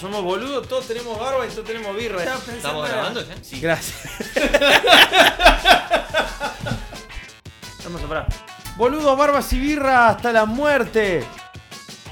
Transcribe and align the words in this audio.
Somos 0.00 0.22
boludos, 0.22 0.68
todos 0.68 0.86
tenemos 0.86 1.18
barba 1.18 1.46
y 1.46 1.50
todos 1.50 1.64
tenemos 1.64 1.96
birra. 1.96 2.22
¿Estamos 2.22 2.88
grabando 2.88 3.26
ya? 3.26 3.34
Sí. 3.42 3.60
Gracias. 3.60 4.12
Vamos 7.84 8.02
a 8.02 8.06
parar. 8.08 8.26
Boludos, 8.76 9.16
barbas 9.16 9.50
y 9.54 9.58
birra 9.58 10.08
hasta 10.08 10.32
la 10.32 10.44
muerte. 10.44 11.24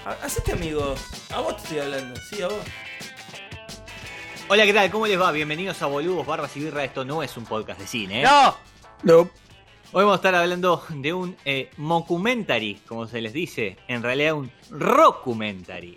Ha- 0.06 0.24
Hacete 0.24 0.52
amigo. 0.52 0.94
A 1.34 1.40
vos 1.40 1.56
te 1.56 1.62
estoy 1.64 1.78
hablando. 1.80 2.18
Sí, 2.30 2.40
a 2.42 2.48
vos. 2.48 2.56
Hola, 4.48 4.64
¿qué 4.64 4.72
tal? 4.72 4.90
¿Cómo 4.90 5.06
les 5.06 5.20
va? 5.20 5.30
Bienvenidos 5.32 5.82
a 5.82 5.86
Boludos, 5.86 6.26
Barbas 6.26 6.56
y 6.56 6.60
Birra. 6.60 6.84
Esto 6.84 7.04
no 7.04 7.22
es 7.22 7.36
un 7.36 7.44
podcast 7.44 7.80
de 7.80 7.86
cine, 7.86 8.20
¿eh? 8.20 8.24
¡No! 8.24 8.56
no. 9.02 9.18
Hoy 9.92 10.02
vamos 10.04 10.14
a 10.14 10.16
estar 10.16 10.34
hablando 10.34 10.82
de 10.90 11.12
un 11.12 11.36
eh, 11.44 11.70
mockumentary, 11.76 12.80
como 12.88 13.06
se 13.06 13.20
les 13.20 13.32
dice. 13.32 13.76
En 13.88 14.02
realidad, 14.02 14.34
un 14.34 14.50
rockumentary. 14.70 15.96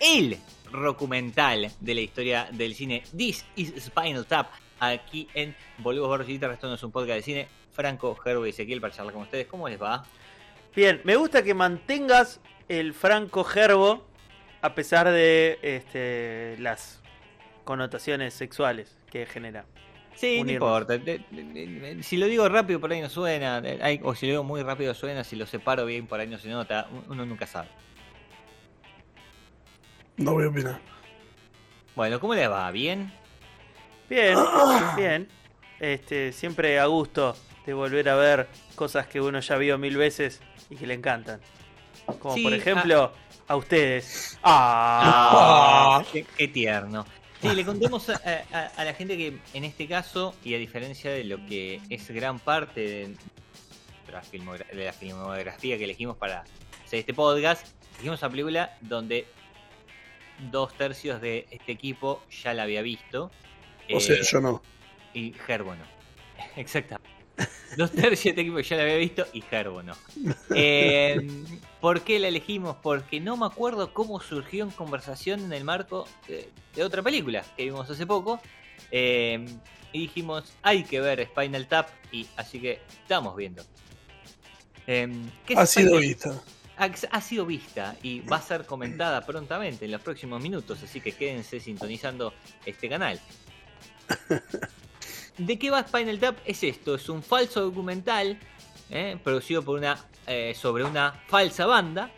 El 0.00 0.38
rockumental 0.72 1.70
de 1.80 1.94
la 1.94 2.00
historia 2.00 2.48
del 2.52 2.74
cine. 2.74 3.02
This 3.16 3.44
is 3.56 3.72
Spinal 3.84 4.26
Tap. 4.26 4.48
Aquí 4.78 5.28
en 5.34 5.54
Boludos, 5.78 6.08
Barbas 6.08 6.28
y. 6.28 6.34
Esto 6.36 6.68
no 6.68 6.74
es 6.74 6.82
un 6.82 6.90
podcast 6.92 7.16
de 7.16 7.22
cine. 7.22 7.48
Franco, 7.72 8.14
Gerbo 8.16 8.46
y 8.46 8.50
Ezequiel 8.50 8.80
para 8.80 8.92
charlar 8.94 9.12
con 9.14 9.22
ustedes. 9.22 9.46
¿Cómo 9.46 9.68
les 9.68 9.80
va? 9.80 10.04
Bien, 10.74 11.00
me 11.04 11.16
gusta 11.16 11.42
que 11.42 11.52
mantengas 11.54 12.40
el 12.68 12.94
franco 12.94 13.44
gerbo 13.44 14.06
a 14.62 14.74
pesar 14.74 15.08
de 15.10 15.58
este, 15.62 16.56
las 16.58 17.00
connotaciones 17.64 18.34
sexuales 18.34 18.96
que 19.10 19.26
genera. 19.26 19.64
Sí, 20.14 20.36
no 20.36 20.42
Unirnos. 20.42 20.68
importa. 20.68 20.98
De- 20.98 21.24
de- 21.30 22.02
Si 22.02 22.16
lo 22.16 22.26
digo 22.26 22.48
rápido, 22.48 22.80
por 22.80 22.92
ahí 22.92 23.00
no 23.00 23.08
suena. 23.08 23.62
O 24.02 24.14
si 24.14 24.26
lo 24.26 24.32
digo 24.32 24.44
muy 24.44 24.62
rápido, 24.62 24.92
suena. 24.94 25.24
Si 25.24 25.36
lo 25.36 25.46
separo 25.46 25.86
bien, 25.86 26.06
por 26.06 26.20
ahí 26.20 26.26
no 26.26 26.38
se 26.38 26.48
nota. 26.48 26.88
Uno 27.08 27.24
nunca 27.24 27.46
sabe. 27.46 27.68
No 30.16 30.32
voy 30.32 30.44
a 30.44 30.48
opinar. 30.48 30.78
Bueno, 31.96 32.20
¿cómo 32.20 32.34
les 32.34 32.48
va? 32.50 32.70
¿Bien? 32.70 33.12
Bien, 34.08 34.36
bien. 34.96 35.28
Este, 35.78 36.32
siempre 36.32 36.78
a 36.78 36.86
gusto 36.86 37.36
de 37.66 37.72
volver 37.74 38.08
a 38.08 38.16
ver 38.16 38.48
cosas 38.74 39.06
que 39.06 39.20
uno 39.20 39.40
ya 39.40 39.56
vio 39.56 39.78
mil 39.78 39.96
veces 39.96 40.40
y 40.68 40.76
que 40.76 40.86
le 40.86 40.94
encantan. 40.94 41.40
Como 42.18 42.34
Sí, 42.34 42.42
por 42.42 42.52
ejemplo, 42.54 43.12
a 43.46 43.56
ustedes. 43.56 44.38
Ah, 44.42 45.98
Ah, 46.00 46.04
qué, 46.12 46.24
qué 46.36 46.48
tierno. 46.48 47.06
Sí, 47.40 47.48
le 47.54 47.64
contemos 47.64 48.10
a, 48.10 48.20
a- 48.52 48.66
a 48.76 48.84
la 48.84 48.92
gente 48.92 49.16
que 49.16 49.38
en 49.54 49.64
este 49.64 49.86
caso, 49.88 50.34
y 50.44 50.54
a 50.54 50.58
diferencia 50.58 51.10
de 51.10 51.24
lo 51.24 51.44
que 51.46 51.80
es 51.88 52.10
gran 52.10 52.38
parte 52.38 52.80
de 52.80 53.16
la, 54.12 54.22
filmogra- 54.22 54.66
de 54.70 54.84
la 54.84 54.92
filmografía 54.92 55.78
que 55.78 55.84
elegimos 55.84 56.16
para 56.18 56.40
hacer 56.84 56.98
este 56.98 57.14
podcast, 57.14 57.66
elegimos 57.94 58.20
una 58.20 58.30
película 58.30 58.76
donde 58.82 59.26
dos 60.50 60.74
tercios 60.74 61.20
de 61.20 61.46
este 61.50 61.72
equipo 61.72 62.22
ya 62.42 62.54
la 62.54 62.64
había 62.64 62.82
visto. 62.82 63.30
O 63.92 64.00
sea, 64.00 64.16
Eh, 64.16 64.22
yo 64.22 64.40
no. 64.40 64.62
Y 65.14 65.32
Gerbo 65.32 65.74
no. 65.74 65.84
Exacto. 66.56 66.96
Dos 67.76 67.92
tercios 67.92 68.22
de 68.24 68.30
este 68.30 68.40
equipo 68.42 68.60
ya 68.60 68.76
la 68.76 68.82
había 68.82 68.96
visto 68.96 69.26
y 69.32 69.40
Gerbo 69.42 69.82
no. 69.82 69.94
Eh, 70.54 71.16
¿Por 71.80 72.02
qué 72.02 72.18
la 72.18 72.28
elegimos? 72.28 72.76
Porque 72.82 73.20
no 73.20 73.36
me 73.36 73.46
acuerdo 73.46 73.92
cómo 73.94 74.20
surgió 74.20 74.64
en 74.64 74.70
conversación 74.70 75.40
en 75.40 75.52
el 75.52 75.64
marco 75.64 76.06
de, 76.28 76.48
de 76.74 76.84
otra 76.84 77.02
película 77.02 77.44
que 77.56 77.64
vimos 77.64 77.88
hace 77.88 78.06
poco. 78.06 78.40
Eh, 78.90 79.46
y 79.92 80.00
dijimos, 80.00 80.52
hay 80.62 80.84
que 80.84 81.00
ver 81.00 81.26
Spinal 81.26 81.66
Tap 81.66 81.88
y 82.12 82.26
así 82.36 82.60
que 82.60 82.80
estamos 83.02 83.36
viendo. 83.36 83.64
Eh, 84.86 85.08
¿qué 85.46 85.54
es 85.54 85.58
Ha 85.58 85.66
sido 85.66 85.98
vista. 85.98 86.40
Ha, 86.80 87.20
sido 87.20 87.44
vista 87.44 87.94
y 88.02 88.20
va 88.20 88.36
a 88.36 88.42
ser 88.42 88.64
comentada 88.64 89.24
prontamente 89.26 89.84
en 89.84 89.90
los 89.90 90.00
próximos 90.00 90.40
minutos, 90.40 90.82
así 90.82 91.00
que 91.00 91.12
quédense 91.12 91.60
sintonizando 91.60 92.32
este 92.64 92.88
canal. 92.88 93.20
¿De 95.38 95.58
qué 95.58 95.70
va 95.70 95.86
Spinal 95.86 96.18
Tap? 96.18 96.38
Es 96.44 96.64
esto, 96.64 96.94
es 96.94 97.08
un 97.10 97.22
falso 97.22 97.60
documental 97.60 98.38
eh, 98.88 99.18
producido 99.22 99.62
por 99.62 99.78
una 99.78 99.98
eh, 100.26 100.54
sobre 100.54 100.84
una 100.84 101.12
falsa 101.26 101.66
banda, 101.66 102.10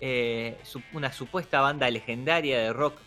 eh, 0.00 0.58
una 0.94 1.12
supuesta 1.12 1.60
banda 1.60 1.90
legendaria 1.90 2.58
de 2.58 2.72
rock 2.72 2.98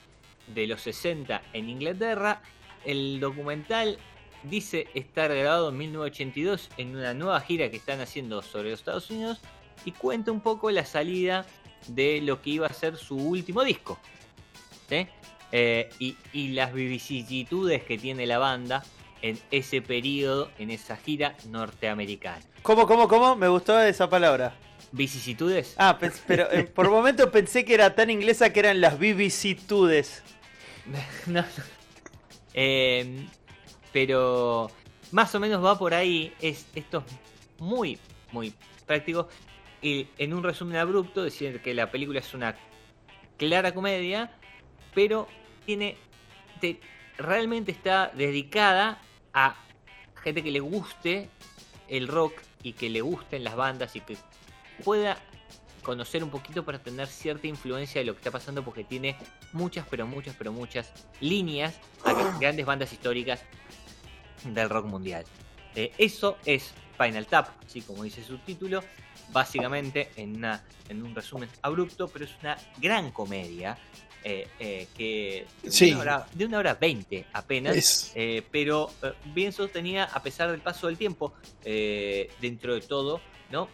de 0.48 0.68
los 0.68 0.82
60 0.82 1.42
en 1.54 1.70
Inglaterra. 1.70 2.42
El 2.86 3.20
documental 3.20 3.98
dice 4.44 4.88
estar 4.94 5.34
grabado 5.34 5.70
en 5.70 5.78
1982 5.78 6.70
en 6.78 6.96
una 6.96 7.14
nueva 7.16 7.40
gira 7.42 7.72
que 7.72 7.78
están 7.78 8.00
haciendo 8.00 8.42
sobre 8.44 8.72
los 8.72 8.80
Estados 8.80 9.10
Unidos 9.10 9.42
y 9.86 9.92
cuenta 9.92 10.32
un 10.32 10.42
poco 10.42 10.72
la 10.72 10.86
salida 10.86 11.46
de 11.88 12.22
lo 12.22 12.42
que 12.42 12.52
iba 12.52 12.68
a 12.68 12.74
ser 12.74 12.98
su 12.98 13.16
último 13.16 13.64
disco. 13.64 14.00
¿sí? 14.90 15.08
Eh, 15.52 15.90
y, 16.00 16.18
y 16.32 16.50
las 16.50 16.74
vicisitudes 16.74 17.84
que 17.84 17.98
tiene 17.98 18.26
la 18.26 18.38
banda 18.38 18.84
en 19.22 19.40
ese 19.52 19.82
periodo, 19.82 20.52
en 20.60 20.70
esa 20.70 20.98
gira 20.98 21.36
norteamericana. 21.50 22.42
¿Cómo, 22.62 22.86
cómo, 22.86 23.08
cómo? 23.08 23.36
Me 23.36 23.48
gustó 23.48 23.82
esa 23.82 24.10
palabra. 24.10 24.54
¿Vicisitudes? 24.92 25.74
Ah, 25.78 25.98
pero 26.28 26.52
eh, 26.52 26.66
por 26.66 26.90
momento 26.90 27.32
pensé 27.32 27.66
que 27.66 27.74
era 27.74 27.96
tan 27.96 28.10
inglesa 28.10 28.54
que 28.54 28.60
eran 28.60 28.82
las 28.82 29.00
vicisitudes. 29.00 30.22
no, 31.26 31.42
no. 31.42 31.46
Eh, 32.54 33.26
pero 33.92 34.70
más 35.12 35.34
o 35.34 35.40
menos 35.40 35.64
va 35.64 35.80
por 35.80 35.94
ahí. 35.94 36.34
Es, 36.42 36.66
esto 36.76 37.04
es 37.08 37.62
muy, 37.62 37.98
muy 38.32 38.54
práctico. 38.86 39.30
Y 39.84 40.08
en 40.18 40.34
un 40.34 40.42
resumen 40.44 40.78
abrupto, 40.78 41.24
decir 41.24 41.62
que 41.62 41.74
la 41.76 41.92
película 41.92 42.20
es 42.20 42.34
una 42.34 42.56
clara 43.38 43.74
comedia, 43.74 44.32
pero 44.96 45.28
tiene. 45.66 45.98
te- 46.60 46.80
realmente 47.18 47.72
está 47.72 48.08
dedicada 48.16 49.00
a 49.34 49.56
gente 50.24 50.42
que 50.42 50.50
le 50.52 50.60
guste 50.62 51.30
el 51.90 52.08
rock 52.08 52.34
y 52.64 52.74
que 52.74 52.90
le 52.90 53.02
gusten 53.02 53.44
las 53.44 53.56
bandas 53.56 53.96
y 53.96 54.00
que 54.00 54.18
pueda 54.84 55.18
conocer 55.84 56.24
un 56.24 56.30
poquito 56.30 56.64
para 56.64 56.80
tener 56.80 57.08
cierta 57.08 57.46
influencia 57.46 58.00
de 58.00 58.06
lo 58.06 58.14
que 58.14 58.20
está 58.20 58.32
pasando 58.32 58.64
porque 58.64 58.86
tiene 58.86 59.18
muchas, 59.52 59.86
pero 59.90 60.08
muchas, 60.08 60.34
pero 60.38 60.54
muchas 60.54 60.94
líneas 61.20 61.78
a 62.06 62.14
grandes 62.40 62.66
bandas 62.66 62.94
históricas 62.94 63.44
del 64.46 64.70
rock 64.70 64.86
mundial. 64.86 65.26
Eh, 65.76 65.92
eso 65.98 66.38
es 66.46 66.74
Final 66.98 67.28
Tap, 67.28 67.50
así 67.66 67.82
como 67.82 68.04
dice 68.04 68.24
su 68.24 68.38
título, 68.40 68.82
básicamente 69.34 70.10
en, 70.16 70.36
una, 70.38 70.64
en 70.88 71.04
un 71.04 71.14
resumen 71.16 71.50
abrupto, 71.62 72.08
pero 72.08 72.24
es 72.26 72.32
una 72.42 72.58
gran 72.78 73.12
comedia 73.12 73.78
eh, 74.24 74.48
eh, 74.60 74.88
que 74.96 75.46
de, 75.64 75.72
Sí. 75.72 75.92
una 75.92 76.00
hora, 76.02 76.28
de 76.34 76.46
una 76.46 76.58
hora 76.60 76.74
20 76.76 77.26
apenas. 77.34 78.12
Eh, 78.16 78.42
pero 78.52 78.90
bien 79.34 79.52
sostenida 79.52 80.06
a 80.06 80.24
pesar 80.24 80.50
del 80.52 80.62
paso 80.62 80.88
del 80.88 80.98
tiempo, 80.98 81.34
dentro 81.66 82.76
de 82.76 82.82
todo, 82.82 83.20
¿no? 83.52 83.68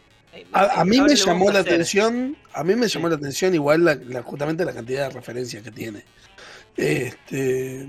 A, 0.53 0.81
a 0.81 0.85
mí 0.85 1.01
me 1.01 1.15
llamó 1.15 1.51
la 1.51 1.59
hacer. 1.59 1.73
atención, 1.73 2.37
a 2.53 2.63
mí 2.63 2.75
me 2.75 2.87
llamó 2.87 3.07
Sí. 3.07 3.11
la 3.11 3.17
atención 3.17 3.53
igual 3.55 3.83
la, 3.83 3.95
la- 3.95 4.21
justamente 4.23 4.63
la 4.63 4.73
cantidad 4.73 5.07
de 5.07 5.13
referencias 5.15 5.63
que 5.63 5.71
tiene. 5.71 6.03
Este, 6.77 7.87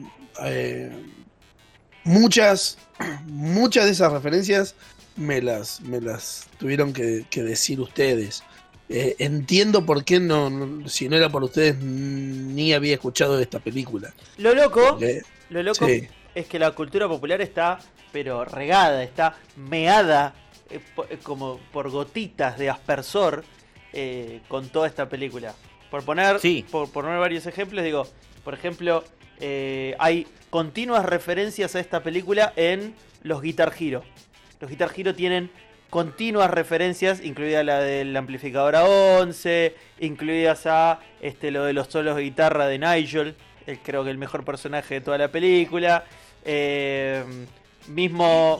muchas, 2.04 2.78
muchas 3.26 3.84
de 3.86 3.90
esas 3.92 4.12
referencias 4.12 4.74
me 5.20 5.42
las, 5.42 5.80
me 5.82 6.00
las 6.00 6.48
tuvieron 6.58 6.92
que, 6.92 7.24
que 7.30 7.42
decir 7.42 7.80
ustedes. 7.80 8.42
Eh, 8.88 9.14
entiendo 9.18 9.86
por 9.86 10.04
qué 10.04 10.18
no, 10.18 10.50
no- 10.50 10.88
si 10.88 11.08
no 11.08 11.16
era 11.16 11.28
por 11.28 11.44
ustedes, 11.44 11.76
ni 11.78 12.72
había 12.72 12.94
escuchado 12.94 13.36
de 13.36 13.42
esta 13.44 13.60
película. 13.60 14.12
Lo 14.38 14.54
loco, 14.54 14.80
Porque- 14.90 15.22
lo 15.50 15.62
loco 15.62 15.86
sí. 15.86 16.08
es 16.34 16.46
que 16.46 16.58
la 16.58 16.72
cultura 16.72 17.06
popular 17.06 17.40
está, 17.40 17.78
pero 18.12 18.44
regada, 18.44 19.02
está 19.04 19.36
meada 19.56 20.34
eh, 20.70 20.80
po- 20.94 21.04
eh, 21.08 21.18
como 21.22 21.60
por 21.72 21.90
gotitas 21.90 22.58
de 22.58 22.70
aspersor 22.70 23.44
eh, 23.92 24.40
con 24.48 24.68
toda 24.68 24.86
esta 24.88 25.08
película. 25.08 25.54
Por 25.90 26.04
poner, 26.04 26.40
Sí. 26.40 26.64
por 26.70 26.90
poner 26.90 27.18
varios 27.18 27.46
ejemplos, 27.46 27.84
digo, 27.84 28.06
por 28.44 28.54
ejemplo, 28.54 29.04
eh, 29.40 29.94
hay 29.98 30.26
continuas 30.48 31.04
referencias 31.04 31.74
a 31.76 31.80
esta 31.80 32.02
película 32.02 32.52
en 32.56 32.94
los 33.22 33.42
Guitar 33.42 33.72
Hero. 33.78 34.02
Los 34.60 34.70
Guitar 34.70 34.90
Hero 34.96 35.14
tienen 35.14 35.50
continuas 35.88 36.50
referencias, 36.50 37.20
incluida 37.24 37.64
la 37.64 37.80
del 37.80 38.16
amplificador 38.16 38.76
a 38.76 38.84
11, 38.84 39.74
incluidas 40.00 40.66
a 40.66 41.00
este, 41.20 41.50
lo 41.50 41.64
de 41.64 41.72
los 41.72 41.88
solos 41.88 42.16
de 42.16 42.22
guitarra 42.22 42.66
de 42.66 42.78
Nigel, 42.78 43.34
el, 43.66 43.78
creo 43.80 44.04
que 44.04 44.10
el 44.10 44.18
mejor 44.18 44.44
personaje 44.44 44.94
de 44.94 45.00
toda 45.00 45.18
la 45.18 45.28
película. 45.28 46.04
Eh, 46.44 47.24
mismo. 47.88 48.56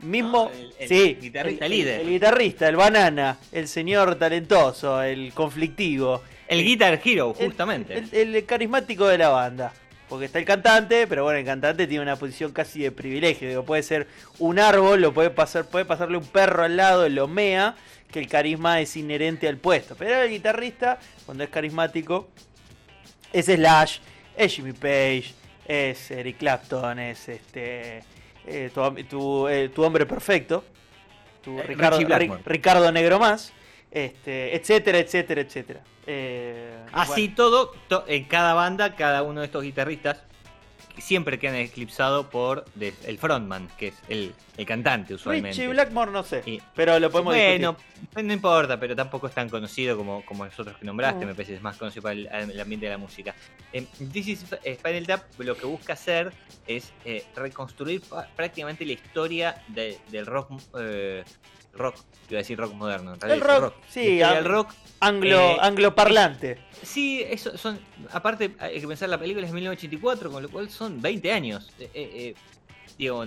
Mismo. 0.00 0.44
¿no? 0.44 0.50
El- 0.50 0.72
el 0.78 0.88
sí, 0.88 1.18
guitarrista 1.20 1.64
el- 1.66 1.70
líder. 1.70 2.00
El, 2.00 2.08
guitarrista, 2.08 2.68
el 2.68 2.76
banana, 2.76 3.38
el 3.52 3.68
señor 3.68 4.14
talentoso, 4.16 5.02
el 5.02 5.32
conflictivo. 5.34 6.22
El 6.48 6.62
Guitar 6.64 7.00
Hero, 7.04 7.34
justamente. 7.34 8.04
El 8.12 8.44
carismático 8.46 9.06
de 9.08 9.18
la 9.18 9.28
banda. 9.30 9.72
Porque 10.08 10.26
está 10.26 10.38
el 10.38 10.44
cantante, 10.44 11.06
pero 11.08 11.24
bueno, 11.24 11.38
el 11.38 11.44
cantante 11.44 11.86
tiene 11.88 12.02
una 12.02 12.14
posición 12.16 12.52
casi 12.52 12.80
de 12.80 12.92
privilegio. 12.92 13.48
Digo, 13.48 13.64
puede 13.64 13.82
ser 13.82 14.06
un 14.38 14.58
árbol, 14.60 15.00
lo 15.00 15.12
puede 15.12 15.30
pasar, 15.30 15.66
puede 15.66 15.84
pasarle 15.84 16.16
un 16.16 16.26
perro 16.26 16.62
al 16.62 16.76
lado, 16.76 17.08
lo 17.08 17.26
mea, 17.26 17.74
que 18.12 18.20
el 18.20 18.28
carisma 18.28 18.80
es 18.80 18.96
inherente 18.96 19.48
al 19.48 19.56
puesto. 19.56 19.96
Pero 19.96 20.22
el 20.22 20.30
guitarrista, 20.30 21.00
cuando 21.24 21.42
es 21.42 21.50
carismático, 21.50 22.28
es 23.32 23.46
Slash, 23.46 23.98
es 24.36 24.54
Jimmy 24.54 24.72
Page, 24.72 25.34
es 25.66 26.10
Eric 26.12 26.38
Clapton, 26.38 27.00
es 27.00 27.28
este 27.28 28.04
eh, 28.46 28.70
tu, 28.72 28.80
am- 28.82 29.04
tu, 29.08 29.48
eh, 29.48 29.70
tu 29.70 29.82
hombre 29.82 30.06
perfecto, 30.06 30.64
tu 31.42 31.58
Eh, 31.58 31.62
Ricardo, 31.64 31.98
Ricardo 32.44 32.92
Negro 32.92 33.18
más, 33.18 33.52
este, 33.90 34.54
etcétera, 34.56 34.98
etcétera, 34.98 35.40
etcétera. 35.40 35.80
Eh, 36.06 36.84
Así 36.92 37.22
bueno. 37.22 37.34
todo, 37.36 37.72
to- 37.88 38.04
en 38.06 38.24
cada 38.24 38.54
banda, 38.54 38.94
cada 38.94 39.22
uno 39.22 39.40
de 39.40 39.46
estos 39.46 39.62
guitarristas 39.62 40.22
siempre 40.98 41.38
quedan 41.38 41.56
eclipsados 41.56 42.26
por 42.26 42.64
de- 42.74 42.94
el 43.04 43.18
frontman, 43.18 43.68
que 43.78 43.88
es 43.88 43.94
el, 44.08 44.34
el 44.56 44.66
cantante 44.66 45.14
usualmente. 45.14 45.50
Richie 45.50 45.68
Blackmore 45.68 46.10
no 46.10 46.22
sé, 46.22 46.42
Y- 46.46 46.60
pero 46.74 46.98
lo 46.98 47.10
podemos 47.10 47.34
bueno, 47.34 47.76
discutir. 47.76 48.24
no 48.24 48.32
importa, 48.32 48.78
pero 48.80 48.96
tampoco 48.96 49.26
es 49.26 49.34
tan 49.34 49.48
conocido 49.48 49.96
como, 49.96 50.24
como 50.24 50.44
los 50.44 50.58
otros 50.58 50.76
que 50.78 50.84
nombraste, 50.84 51.20
No. 51.20 51.26
me 51.26 51.34
parece 51.34 51.52
que 51.52 51.56
es 51.56 51.62
más 51.62 51.76
conocido 51.76 52.02
para 52.02 52.12
el, 52.14 52.26
el 52.50 52.60
ambiente 52.60 52.86
de 52.86 52.92
la 52.92 52.98
música. 52.98 53.34
Eh, 53.72 53.86
This 54.12 54.28
is 54.28 54.40
Spinal 54.74 55.06
Tap 55.06 55.22
lo 55.38 55.56
que 55.56 55.66
busca 55.66 55.92
hacer 55.92 56.32
es 56.66 56.92
eh, 57.04 57.24
reconstruir 57.34 58.02
prácticamente 58.34 58.84
la 58.86 58.92
historia 58.92 59.62
de- 59.68 59.98
del 60.10 60.26
rock, 60.26 60.50
eh, 60.80 61.24
rock, 61.74 61.96
iba 62.30 62.38
a 62.38 62.42
decir 62.42 62.58
rock 62.58 62.72
moderno, 62.72 63.14
en 63.14 63.20
realidad 63.20 63.48
El 63.50 63.56
es 63.56 63.60
rock, 63.62 63.74
sí, 63.88 64.16
del 64.16 64.44
rock 64.44 64.72
Anglo, 64.98 65.38
eh, 65.38 65.56
angloparlante. 65.60 66.58
Sí, 66.82 67.22
eso 67.28 67.56
son. 67.58 67.78
Aparte, 68.12 68.54
hay 68.58 68.80
que 68.80 68.86
pensar, 68.88 69.08
la 69.10 69.18
película 69.18 69.46
es 69.46 69.52
1984, 69.52 70.30
con 70.30 70.42
lo 70.42 70.48
cual 70.48 70.70
son 70.70 70.85
20 70.90 71.32
años. 71.32 71.70
Eh, 71.78 71.90
eh, 71.94 72.10
eh, 72.14 72.34
digo, 72.98 73.24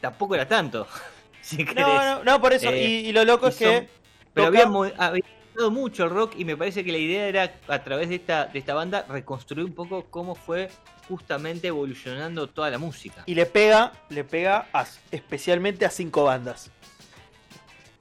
tampoco 0.00 0.34
era 0.34 0.46
tanto. 0.48 0.86
si 1.40 1.64
querés. 1.64 1.84
No, 1.86 2.04
no, 2.18 2.24
no, 2.24 2.40
por 2.40 2.52
eso. 2.52 2.70
Y, 2.74 2.78
y 3.08 3.12
lo 3.12 3.24
loco 3.24 3.46
y 3.46 3.50
es 3.50 3.56
que. 3.56 3.88
Pero 4.34 4.46
toca- 4.48 4.58
había, 4.58 4.66
mo- 4.66 4.90
había 4.98 5.24
mucho 5.70 6.04
el 6.04 6.10
rock 6.10 6.34
y 6.36 6.44
me 6.44 6.56
parece 6.56 6.84
que 6.84 6.92
la 6.92 6.98
idea 6.98 7.26
era, 7.26 7.52
a 7.66 7.82
través 7.82 8.08
de 8.10 8.14
esta, 8.16 8.46
de 8.46 8.58
esta 8.60 8.74
banda, 8.74 9.04
reconstruir 9.08 9.64
un 9.64 9.74
poco 9.74 10.04
cómo 10.10 10.34
fue 10.36 10.70
justamente 11.08 11.66
evolucionando 11.68 12.46
toda 12.48 12.70
la 12.70 12.78
música. 12.78 13.24
Y 13.26 13.34
le 13.34 13.46
pega, 13.46 13.92
le 14.10 14.22
pega 14.24 14.68
a- 14.72 14.86
especialmente 15.10 15.84
a 15.84 15.90
cinco 15.90 16.24
bandas. 16.24 16.70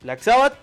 Black 0.01 0.19
Sabbath, 0.19 0.53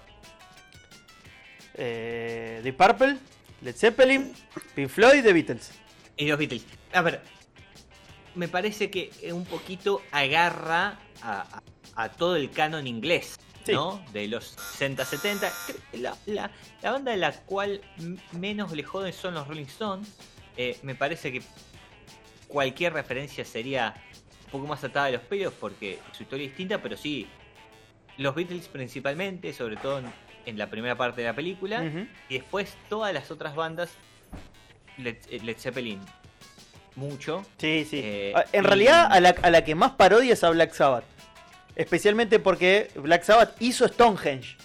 eh, 1.75 2.61
The 2.63 2.73
Purple, 2.73 3.17
Led 3.63 3.75
Zeppelin, 3.77 4.33
Pink 4.75 4.89
Floyd, 4.89 5.23
The 5.25 5.33
Beatles. 5.33 5.73
Y 6.17 6.27
los 6.29 6.39
Beatles. 6.39 6.65
A 6.93 7.03
ver, 7.03 7.21
me 8.35 8.49
parece 8.49 8.91
que 8.91 9.11
un 9.33 9.45
poquito 9.45 10.03
agarra 10.13 10.99
a, 11.23 11.41
a- 11.43 11.63
a 12.05 12.09
todo 12.11 12.37
el 12.37 12.51
canon 12.51 12.87
inglés, 12.87 13.37
Sí. 13.65 13.73
¿no? 13.73 14.05
De 14.13 14.27
los 14.29 14.45
60, 14.79 15.05
70. 15.05 15.51
La, 15.95 16.17
la- 16.27 16.51
la 16.83 16.91
banda 16.93 17.13
de 17.13 17.17
la 17.19 17.33
cual 17.33 17.81
menos 18.33 18.73
le 18.73 18.83
joden 18.83 19.13
son 19.13 19.35
los 19.35 19.47
Rolling 19.49 19.65
Stones. 19.67 20.09
Eh, 20.57 20.79
me 20.83 20.95
parece 20.95 21.33
que 21.33 21.43
cualquier 22.49 22.93
referencia 22.93 23.45
sería 23.45 23.95
un 24.47 24.51
poco 24.51 24.67
más 24.67 24.85
atada 24.85 25.07
de 25.07 25.13
los 25.13 25.23
pelos 25.23 25.53
porque 25.59 25.99
su 26.13 26.23
historia 26.25 26.45
es 26.47 26.51
distinta, 26.53 26.81
pero 26.83 26.97
sí, 26.97 27.27
los 28.19 28.35
Beatles 28.35 28.69
principalmente, 28.69 29.53
sobre 29.53 29.77
todo 29.77 29.99
en, 30.01 30.13
en 30.47 30.59
la 30.59 30.69
primera 30.71 30.97
parte 30.97 31.23
de 31.23 31.27
la 31.29 31.35
película. 31.35 31.83
Y 32.29 32.35
después 32.35 32.77
todas 32.89 33.13
las 33.15 33.31
otras 33.31 33.57
bandas, 33.57 33.91
Led, 34.99 35.17
eh, 35.31 35.41
Led 35.43 35.57
Zeppelin, 35.59 36.01
mucho. 36.97 37.45
Sí, 37.59 37.87
sí. 37.89 38.01
Eh, 38.03 38.33
Ah, 38.37 38.45
en 38.53 38.65
y- 38.65 38.67
realidad, 38.67 39.09
a 39.11 39.21
la, 39.21 39.31
a 39.43 39.51
la 39.51 39.65
que 39.65 39.75
más 39.75 39.93
parodia 39.93 40.33
es 40.33 40.45
a 40.45 40.51
Black 40.51 40.73
Sabbath. 40.75 41.05
Especialmente 41.77 42.39
porque 42.39 42.91
Black 42.95 43.25
Sabbath 43.25 43.57
hizo 43.61 43.87
Stonehenge. 43.89 44.57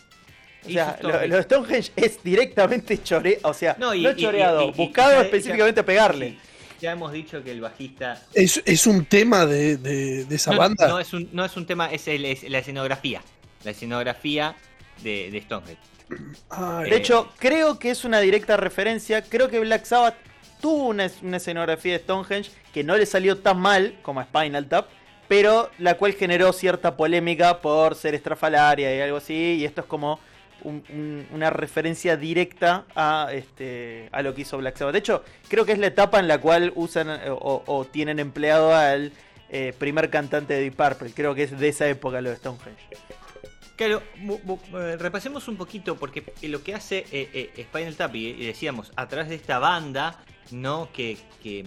O 0.65 0.69
sea, 0.69 0.95
Stonehenge. 0.97 1.27
lo, 1.27 1.31
lo 1.31 1.35
de 1.37 1.43
Stonehenge 1.43 1.91
es 1.95 2.23
directamente 2.23 3.01
choreado. 3.01 3.49
O 3.49 3.53
sea, 3.53 3.75
no, 3.79 3.93
y- 3.95 4.03
choreado, 4.15 4.65
y- 4.65 4.69
y- 4.69 4.71
buscado 4.73 5.21
específicamente 5.21 5.79
a 5.79 5.85
pegarle. 5.85 6.37
ya 6.79 6.91
hemos 6.91 7.11
dicho 7.11 7.43
que 7.43 7.51
el 7.51 7.61
bajista. 7.61 8.21
Es, 8.33 8.61
es 8.65 8.85
un 8.87 9.05
tema 9.05 9.45
de, 9.45 9.77
de- 9.77 10.25
de 10.25 10.35
esa 10.35 10.51
no, 10.51 10.57
banda. 10.59 10.87
No 10.87 10.99
es, 10.99 11.11
un, 11.13 11.27
no 11.33 11.43
es 11.43 11.57
un 11.57 11.65
tema, 11.65 11.91
es, 11.91 12.07
el- 12.07 12.25
es 12.25 12.43
la 12.49 12.59
escenografía. 12.59 13.21
La 13.63 13.71
escenografía 13.71 14.55
de, 15.01 15.29
de 15.31 15.41
Stonehenge. 15.41 15.81
Ay, 16.49 16.89
De 16.89 16.95
Eh, 16.95 16.99
hecho, 16.99 17.31
creo 17.39 17.77
que 17.79 17.89
es 17.91 18.03
una 18.05 18.19
directa 18.19 18.55
referencia. 18.55 19.21
Creo 19.23 19.49
que 19.49 19.59
Black 19.59 19.85
Sabbath 19.85 20.15
tuvo 20.61 20.88
una, 20.88 21.09
una 21.23 21.38
escenografía 21.38 21.94
de 21.94 22.00
Stonehenge 22.00 22.51
que 22.73 22.83
no 22.83 22.97
le 22.97 23.06
salió 23.06 23.38
tan 23.38 23.59
mal 23.59 23.95
como 24.01 24.21
Spinal 24.23 24.67
Tap, 24.67 24.88
pero 25.27 25.69
la 25.77 25.95
cual 25.95 26.13
generó 26.13 26.51
cierta 26.53 26.97
polémica 26.97 27.59
por 27.61 27.95
ser 27.95 28.15
estrafalaria 28.15 28.95
y 28.95 29.01
algo 29.01 29.17
así. 29.17 29.57
Y 29.59 29.65
esto 29.65 29.81
es 29.81 29.88
como 29.88 30.19
un- 30.63 30.83
un- 30.89 31.27
una 31.31 31.50
referencia 31.50 32.17
directa 32.17 32.85
a, 32.95 33.29
este, 33.31 34.09
a 34.11 34.21
lo 34.21 34.33
que 34.35 34.41
hizo 34.41 34.57
Black 34.57 34.75
Sabbath. 34.77 34.94
De 34.94 35.00
hecho, 35.00 35.23
creo 35.47 35.65
que 35.65 35.71
es 35.73 35.79
la 35.79 35.88
etapa 35.88 36.19
en 36.19 36.27
la 36.27 36.39
cual 36.39 36.73
usan 36.75 37.09
eh, 37.09 37.19
o, 37.29 37.88
tienen 37.91 38.19
empleado 38.19 38.75
al 38.75 39.12
eh, 39.51 39.73
primer 39.77 40.09
cantante 40.09 40.53
de 40.55 40.62
Deep 40.62 40.75
Purple. 40.75 41.12
Creo 41.15 41.33
que 41.33 41.44
es 41.44 41.57
de 41.57 41.69
esa 41.69 41.88
época 41.88 42.21
lo 42.21 42.29
de 42.29 42.35
Stonehenge. 42.35 42.83
Claro, 43.77 44.01
eh, 44.17 44.97
repasemos 44.97 45.47
un 45.47 45.55
poquito, 45.55 45.95
porque 45.95 46.23
lo 46.41 46.62
que 46.62 46.75
hace 46.75 47.05
Spinal 47.57 47.95
Tap, 47.95 48.13
y 48.15 48.45
decíamos, 48.45 48.91
a 48.97 49.07
través 49.07 49.29
de 49.29 49.35
esta 49.35 49.57
banda, 49.59 50.19
¿no? 50.51 50.90
Que, 50.92 51.18
que, 51.42 51.66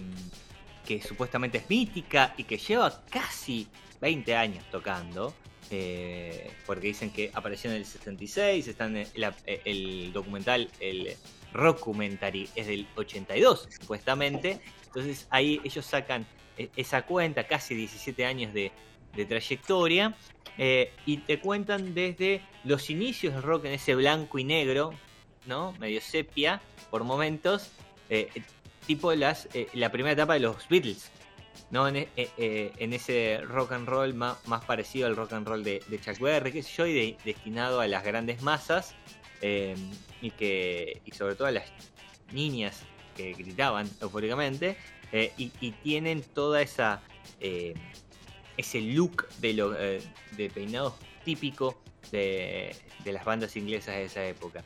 que 0.85 1.01
supuestamente 1.01 1.59
es 1.59 1.69
mítica 1.69 2.33
y 2.37 2.43
que 2.43 2.57
lleva 2.57 3.03
casi 3.09 3.67
20 4.01 4.35
años 4.35 4.65
tocando, 4.71 5.33
eh, 5.71 6.51
porque 6.65 6.87
dicen 6.87 7.11
que 7.11 7.31
apareció 7.33 7.69
en 7.71 7.77
el 7.77 7.85
76, 7.85 8.67
están 8.67 8.97
en 8.97 9.07
el 9.65 10.11
documental, 10.13 10.69
el 10.79 11.15
rockumentary 11.53 12.49
es 12.55 12.67
del 12.67 12.87
82, 12.95 13.69
supuestamente, 13.79 14.59
entonces 14.85 15.27
ahí 15.29 15.61
ellos 15.63 15.85
sacan 15.85 16.25
eh, 16.57 16.69
esa 16.75 17.03
cuenta, 17.03 17.47
casi 17.47 17.75
17 17.75 18.25
años 18.25 18.53
de, 18.53 18.71
de 19.15 19.25
trayectoria, 19.25 20.15
eh, 20.57 20.91
y 21.05 21.17
te 21.17 21.39
cuentan 21.39 21.93
desde 21.93 22.41
los 22.63 22.89
inicios 22.89 23.33
del 23.33 23.43
rock 23.43 23.65
en 23.65 23.73
ese 23.73 23.95
blanco 23.95 24.37
y 24.37 24.43
negro, 24.43 24.93
¿no? 25.47 25.73
Medio 25.79 25.99
sepia 26.01 26.61
por 26.91 27.03
momentos, 27.03 27.71
eh, 28.09 28.29
tipo 28.85 29.13
las, 29.13 29.47
eh, 29.53 29.67
la 29.73 29.91
primera 29.91 30.13
etapa 30.13 30.33
de 30.35 30.41
los 30.41 30.67
Beatles, 30.69 31.09
¿no? 31.71 31.87
En, 31.87 31.95
eh, 31.97 32.09
eh, 32.17 32.71
en 32.77 32.93
ese 32.93 33.41
rock 33.43 33.71
and 33.73 33.87
roll 33.87 34.13
más, 34.13 34.37
parecido 34.67 35.07
al 35.07 35.15
rock 35.15 35.33
and 35.33 35.47
roll 35.47 35.63
de, 35.63 35.81
Chuck 36.03 36.19
Berry, 36.19 36.51
qué 36.51 36.63
sé 36.63 36.71
yo, 36.75 36.85
y 36.87 36.93
de- 36.93 37.17
destinado 37.25 37.79
a 37.81 37.87
las 37.87 38.03
grandes 38.03 38.41
masas, 38.41 38.95
eh, 39.41 39.75
y 40.21 40.31
que 40.31 41.01
y 41.05 41.11
sobre 41.11 41.35
todo 41.35 41.47
a 41.47 41.51
las 41.51 41.65
niñas 42.31 42.83
que 43.15 43.33
gritaban 43.33 43.89
eufóricamente, 44.01 44.77
eh, 45.11 45.31
y, 45.37 45.51
y 45.59 45.71
tienen 45.71 46.21
toda 46.21 46.61
esa... 46.61 47.01
eh, 47.39 47.73
ese 48.55 48.81
look 48.81 49.27
de, 49.39 49.53
lo, 49.53 49.75
eh, 49.75 49.99
de 50.37 50.47
peinado 50.51 50.95
típico 51.25 51.81
de, 52.11 52.75
de 53.03 53.11
las 53.11 53.25
bandas 53.25 53.55
inglesas 53.57 53.95
de 53.95 54.03
esa 54.05 54.23
época. 54.27 54.63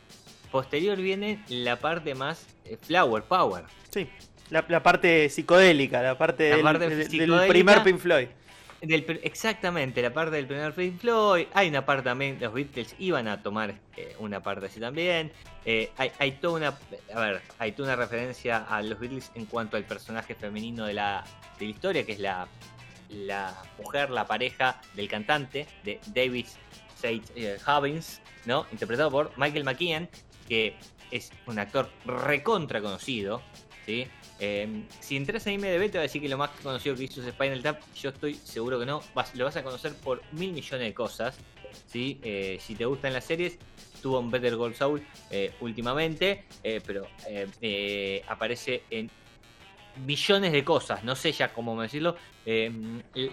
Posterior 0.51 0.97
viene 0.97 1.43
la 1.49 1.77
parte 1.77 2.15
más 2.15 2.45
eh, 2.65 2.77
flower 2.81 3.23
power. 3.23 3.63
Sí, 3.89 4.09
la, 4.49 4.63
la 4.67 4.81
parte 4.83 5.29
psicodélica, 5.29 6.01
la 6.01 6.17
parte, 6.17 6.49
La 6.49 6.55
del, 6.55 6.63
parte 6.63 6.89
del- 6.89 6.97
del 6.99 7.09
psicodélica. 7.09 7.47
primer 7.47 7.83
Pink 7.83 7.99
Floyd. 7.99 8.27
Del 8.79 9.19
exactamente, 9.23 10.03
la 10.03 10.13
parte 10.13 10.35
del 10.35 10.45
primer 10.45 10.71
Pink 10.73 10.99
Floyd. 10.99 11.47
Hay 11.53 11.67
una 11.69 11.83
parte 11.85 12.03
también, 12.03 12.37
los 12.39 12.53
Beatles 12.53 12.95
iban 12.99 13.27
a 13.27 13.41
tomar 13.41 13.73
eh, 13.95 14.15
una 14.19 14.41
parte 14.43 14.67
así 14.67 14.79
también. 14.79 15.31
Eh, 15.65 15.89
hay, 15.97 16.11
hay 16.19 16.31
toda 16.33 16.53
una, 16.57 16.77
a 17.13 17.19
ver, 17.19 17.41
hay 17.57 17.71
toda 17.71 17.89
una 17.93 17.95
referencia 18.03 18.57
a 18.69 18.81
los 18.83 18.99
Beatles 18.99 19.31
en 19.33 19.45
cuanto 19.45 19.77
al 19.77 19.83
personaje 19.83 20.35
femenino 20.35 20.85
de 20.85 20.93
la, 20.93 21.23
de 21.59 21.65
la 21.65 21.71
historia, 21.71 22.05
que 22.05 22.11
es 22.13 22.19
la, 22.19 22.47
la 23.09 23.53
mujer, 23.83 24.11
la 24.11 24.27
pareja 24.27 24.79
del 24.93 25.07
cantante, 25.09 25.65
de 25.83 25.99
David 26.13 26.45
Sage 26.95 27.21
eh, 27.35 27.57
Hubbins, 27.67 28.21
¿no? 28.45 28.65
Interpretado 28.71 29.09
por 29.11 29.31
Michael 29.37 29.63
McKean, 29.63 30.07
que 30.47 30.75
es 31.11 31.31
un 31.45 31.59
actor 31.59 31.89
recontra 32.05 32.81
conocido, 32.81 33.41
¿sí? 33.85 34.07
Eh, 34.39 34.83
si 34.99 35.15
entras 35.17 35.47
a 35.47 35.51
IMDB 35.51 35.89
te 35.89 35.97
va 35.97 35.99
a 35.99 36.03
decir 36.03 36.21
que 36.21 36.29
lo 36.29 36.37
más 36.37 36.51
conocido 36.61 36.95
que 36.95 37.03
hizo 37.05 37.21
es 37.21 37.27
Spinal 37.33 37.61
Tap. 37.63 37.79
Yo 37.95 38.09
estoy 38.09 38.35
seguro 38.35 38.79
que 38.79 38.85
no. 38.85 39.01
Vas- 39.15 39.33
lo 39.35 39.45
vas 39.45 39.55
a 39.55 39.63
conocer 39.63 39.93
por 39.95 40.21
mil 40.33 40.51
millones 40.53 40.87
de 40.87 40.93
cosas. 40.93 41.37
¿sí? 41.87 42.19
Eh, 42.23 42.59
si 42.61 42.75
te 42.75 42.85
gustan 42.85 43.13
las 43.13 43.23
series, 43.25 43.57
estuvo 43.95 44.19
en 44.19 44.29
Better 44.29 44.57
Call 44.57 44.75
Saul 44.75 45.05
eh, 45.31 45.53
últimamente. 45.61 46.45
eh, 46.63 46.81
pero 46.85 47.07
eh, 47.61 48.23
aparece 48.27 48.83
en 48.91 49.09
millones 50.05 50.51
de 50.51 50.63
cosas, 50.63 51.03
no 51.03 51.15
sé 51.15 51.31
ya 51.31 51.51
cómo 51.53 51.81
decirlo. 51.81 52.15
eh, 52.45 52.71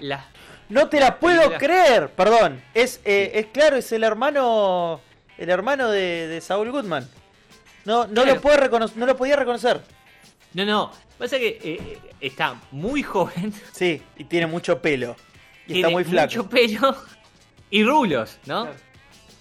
las 0.00 0.24
No 0.70 0.88
te 0.88 0.98
la 1.00 1.18
puedo 1.18 1.52
creer, 1.58 2.10
perdón. 2.12 2.62
Es, 2.72 3.00
es 3.04 3.46
claro, 3.46 3.76
es 3.76 3.92
el 3.92 4.04
hermano. 4.04 5.00
El 5.38 5.50
hermano 5.50 5.90
de, 5.90 6.28
de 6.28 6.40
Saul 6.40 6.70
Goodman. 6.70 7.08
No, 7.84 8.06
no, 8.06 8.12
Claro. 8.22 8.34
lo 8.36 8.40
puedo 8.40 8.56
recono- 8.58 8.92
no 8.94 9.06
lo 9.06 9.16
podía 9.16 9.36
reconocer. 9.36 9.82
No, 10.54 10.64
no, 10.64 10.92
pasa 11.18 11.38
que 11.38 11.58
eh, 11.62 11.98
está 12.20 12.60
muy 12.70 13.02
joven, 13.02 13.52
Sí, 13.72 14.00
y 14.16 14.24
tiene 14.24 14.46
mucho 14.46 14.80
pelo. 14.80 15.16
Y 15.64 15.74
tiene 15.74 15.80
está 15.80 15.90
muy 15.90 16.04
flaco. 16.04 16.26
mucho 16.36 16.48
pelo 16.48 16.96
y 17.70 17.84
rulos, 17.84 18.38
¿no? 18.46 18.64
Claro. 18.64 18.78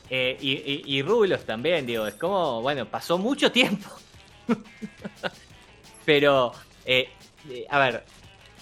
Eh, 0.09 0.37
y, 0.41 0.51
y- 0.51 0.83
y 0.97 1.01
rulos 1.01 1.45
también, 1.45 1.85
digo, 1.85 2.05
es 2.07 2.15
como, 2.15 2.61
bueno, 2.61 2.85
pasó 2.87 3.17
mucho 3.17 3.51
tiempo. 3.51 3.89
Pero, 6.05 6.51
eh, 6.85 7.09
eh, 7.49 7.65
a 7.69 7.79
ver, 7.79 8.03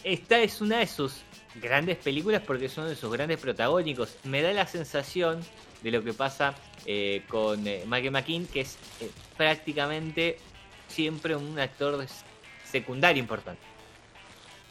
esta 0.03 0.39
es 0.39 0.61
una 0.61 0.77
de 0.79 0.87
sus 0.87 1.15
grandes 1.55 1.97
películas 1.97 2.41
porque 2.45 2.69
son 2.69 2.87
de 2.87 2.95
sus 2.95 3.11
grandes 3.11 3.39
protagónicos. 3.39 4.15
Me 4.23 4.41
da 4.41 4.53
la 4.53 4.67
sensación 4.67 5.41
de 5.81 5.91
lo 5.91 6.03
que 6.03 6.13
pasa 6.13 6.53
eh, 6.85 7.23
con 7.27 7.65
eh, 7.67 7.83
Michael 7.85 8.11
McKean, 8.11 8.45
que 8.47 8.61
es 8.61 8.77
eh, 8.99 9.09
prácticamente 9.37 10.37
siempre 10.87 11.35
un 11.35 11.57
actor 11.59 12.05
secundario 12.63 13.21
importante 13.21 13.61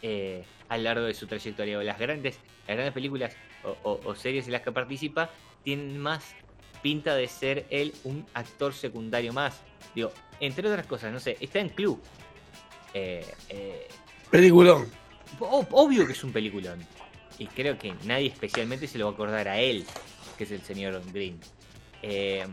eh, 0.03 0.45
a 0.69 0.77
lo 0.79 0.85
largo 0.85 1.05
de 1.05 1.15
su 1.15 1.27
trayectoria. 1.27 1.79
O 1.79 1.83
Las 1.83 1.99
grandes, 1.99 2.39
las 2.67 2.77
grandes 2.77 2.95
películas 2.95 3.35
o, 3.65 3.77
o- 3.83 4.01
o 4.05 4.15
series 4.15 4.47
en 4.47 4.53
las 4.53 4.63
que 4.63 4.73
participa 4.73 5.31
tienen 5.63 5.99
más 5.99 6.25
pinta 6.83 7.15
de 7.15 7.29
ser 7.29 7.67
él 7.71 7.95
un 8.05 8.27
actor 8.35 8.73
secundario 8.73 9.33
más. 9.33 9.61
Digo, 9.95 10.13
entre 10.41 10.67
otras 10.69 10.87
cosas, 10.87 11.13
no 11.13 11.21
sé, 11.21 11.37
está 11.41 11.59
en 11.59 11.69
Club. 11.69 12.03
Peliculón. 14.31 14.91
ob- 15.39 15.69
obvio 15.71 16.07
que 16.07 16.13
es 16.13 16.25
un 16.25 16.33
peliculón. 16.33 16.85
Y 17.39 17.47
creo 17.47 17.79
que 17.79 17.95
nadie 18.05 18.29
especialmente 18.29 18.87
se 18.87 18.99
lo 18.99 19.07
va 19.07 19.11
a 19.13 19.15
acordar 19.15 19.49
a 19.49 19.59
él, 19.59 19.85
que 20.37 20.45
es 20.45 20.51
el 20.51 20.63
señor 20.63 21.01
Green. 21.13 21.39
Eh, 22.03 22.47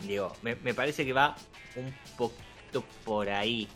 digo, 0.00 0.34
me, 0.42 0.54
me 0.56 0.74
parece 0.74 1.04
que 1.04 1.12
va 1.12 1.34
un 1.76 1.92
poquito 2.16 2.84
por 3.04 3.28
ahí 3.28 3.68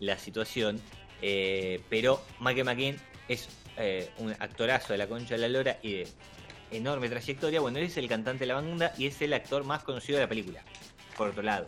la 0.00 0.18
situación. 0.18 0.80
eh, 1.22 1.80
pero 1.88 2.22
Michael 2.40 2.64
McKean 2.64 2.96
es 3.28 3.48
eh, 3.76 4.10
un 4.18 4.32
actorazo 4.32 4.92
de 4.92 4.98
la 4.98 5.06
concha 5.06 5.34
de 5.34 5.40
la 5.40 5.48
lora 5.48 5.78
y 5.82 5.92
de 5.94 6.08
enorme 6.70 7.08
trayectoria. 7.08 7.60
Bueno, 7.60 7.78
él 7.78 7.84
es 7.84 7.96
el 7.96 8.08
cantante 8.08 8.40
de 8.40 8.46
la 8.46 8.54
banda 8.54 8.92
y 8.98 9.06
es 9.06 9.20
el 9.22 9.32
actor 9.32 9.64
más 9.64 9.82
conocido 9.84 10.18
de 10.18 10.24
la 10.24 10.28
película. 10.28 10.62
Por 11.16 11.28
otro 11.30 11.42
lado. 11.42 11.66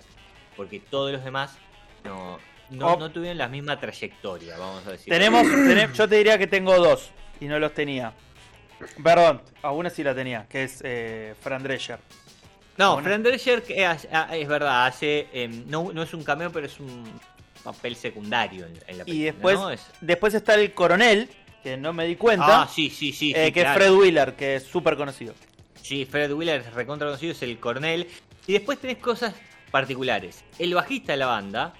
Porque 0.56 0.80
todos 0.80 1.12
los 1.12 1.24
demás 1.24 1.56
no, 2.04 2.38
no, 2.70 2.94
Oh. 2.94 2.98
no 2.98 3.10
tuvieron 3.12 3.38
la 3.38 3.48
misma 3.48 3.78
trayectoria, 3.78 4.58
vamos 4.58 4.86
a 4.86 4.92
decir. 4.92 5.12
Tenemos, 5.12 5.46
tenem- 5.46 5.92
yo 5.92 6.08
te 6.08 6.16
diría 6.16 6.36
que 6.38 6.46
tengo 6.46 6.76
dos 6.76 7.10
y 7.40 7.46
no 7.46 7.58
los 7.58 7.72
tenía. 7.74 8.12
Perdón, 9.02 9.40
a 9.62 9.70
una 9.72 9.88
sí 9.88 10.02
la 10.02 10.14
tenía, 10.14 10.46
que 10.48 10.64
es 10.64 10.80
eh, 10.84 11.34
Fran 11.40 11.62
Drescher. 11.62 11.98
No. 12.78 13.00
Fran 13.02 13.22
Drescher 13.22 13.62
ah, 14.12 14.36
es 14.36 14.48
verdad, 14.48 14.86
hace 14.86 15.28
em, 15.32 15.64
no, 15.66 15.90
no 15.92 16.02
es 16.02 16.12
un 16.14 16.22
cameo, 16.22 16.50
pero 16.52 16.66
es 16.66 16.78
un 16.78 17.04
papel 17.64 17.96
secundario 17.96 18.66
en, 18.66 18.72
en 18.86 18.98
la 18.98 19.04
película. 19.04 19.14
Y 19.14 19.22
después, 19.22 19.54
¿no? 19.58 19.70
Es- 19.70 19.86
después 20.00 20.34
está 20.34 20.54
el 20.54 20.72
coronel, 20.74 21.28
que 21.62 21.76
no 21.76 21.92
me 21.92 22.06
di 22.06 22.16
cuenta, 22.16 22.62
Ah, 22.62 22.68
sí, 22.72 22.90
sí, 22.90 23.12
sí. 23.12 23.32
eh, 23.34 23.46
sí, 23.46 23.52
que 23.52 23.60
claro. 23.62 23.70
es 23.70 23.76
Fred 23.86 23.96
Wheeler, 23.98 24.36
que 24.36 24.56
es 24.56 24.64
súper 24.64 24.96
conocido. 24.96 25.34
Sí, 25.82 26.04
Fred 26.04 26.32
Wheeler 26.32 26.60
es 26.60 26.72
recontra 26.74 27.06
conocido, 27.08 27.32
es 27.32 27.42
el 27.42 27.58
coronel. 27.58 28.08
Y 28.46 28.52
después 28.52 28.78
tenés 28.78 28.98
cosas 28.98 29.34
particulares. 29.70 30.44
El 30.58 30.74
bajista 30.74 31.12
de 31.12 31.18
la 31.18 31.26
banda, 31.26 31.72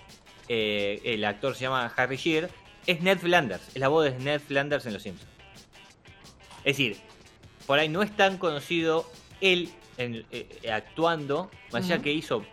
eh, 0.49 1.01
el 1.05 1.25
actor 1.25 1.55
se 1.55 1.63
llama 1.63 1.93
Harry 1.97 2.17
Shearer, 2.17 2.51
es 2.87 3.01
Ned 3.01 3.19
Flanders, 3.19 3.63
es 3.75 3.77
la 3.81 3.89
voz 3.89 4.05
de 4.05 4.19
Ned 4.19 4.41
Flanders 4.41 4.87
en 4.87 4.93
Los 4.95 5.03
Simpsons. 5.03 5.31
Es 6.65 6.77
decir, 6.77 6.97
por 7.67 7.79
ahí 7.79 7.89
no 7.89 8.03
es 8.03 8.15
tan 8.17 8.39
conocido 8.39 9.09
él 9.41 9.69
en- 9.99 10.25
eh, 10.31 10.71
actuando, 10.71 11.51
más 11.73 11.85
allá 11.85 12.01
que 12.03 12.13
hizo 12.13 12.45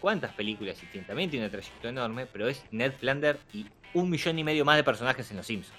cuántas 0.00 0.32
películas 0.32 0.76
y 0.82 0.98
también 1.00 1.30
tiene 1.30 1.44
una 1.46 1.52
trayectoria 1.52 1.90
enorme, 1.90 2.26
pero 2.26 2.48
es 2.48 2.64
Ned 2.70 2.92
Flanders 2.98 3.38
y 3.52 3.66
un 3.94 4.08
millón 4.08 4.38
y 4.38 4.44
medio 4.44 4.64
más 4.64 4.76
de 4.76 4.84
personajes 4.84 5.30
en 5.30 5.36
Los 5.36 5.46
Simpsons. 5.46 5.76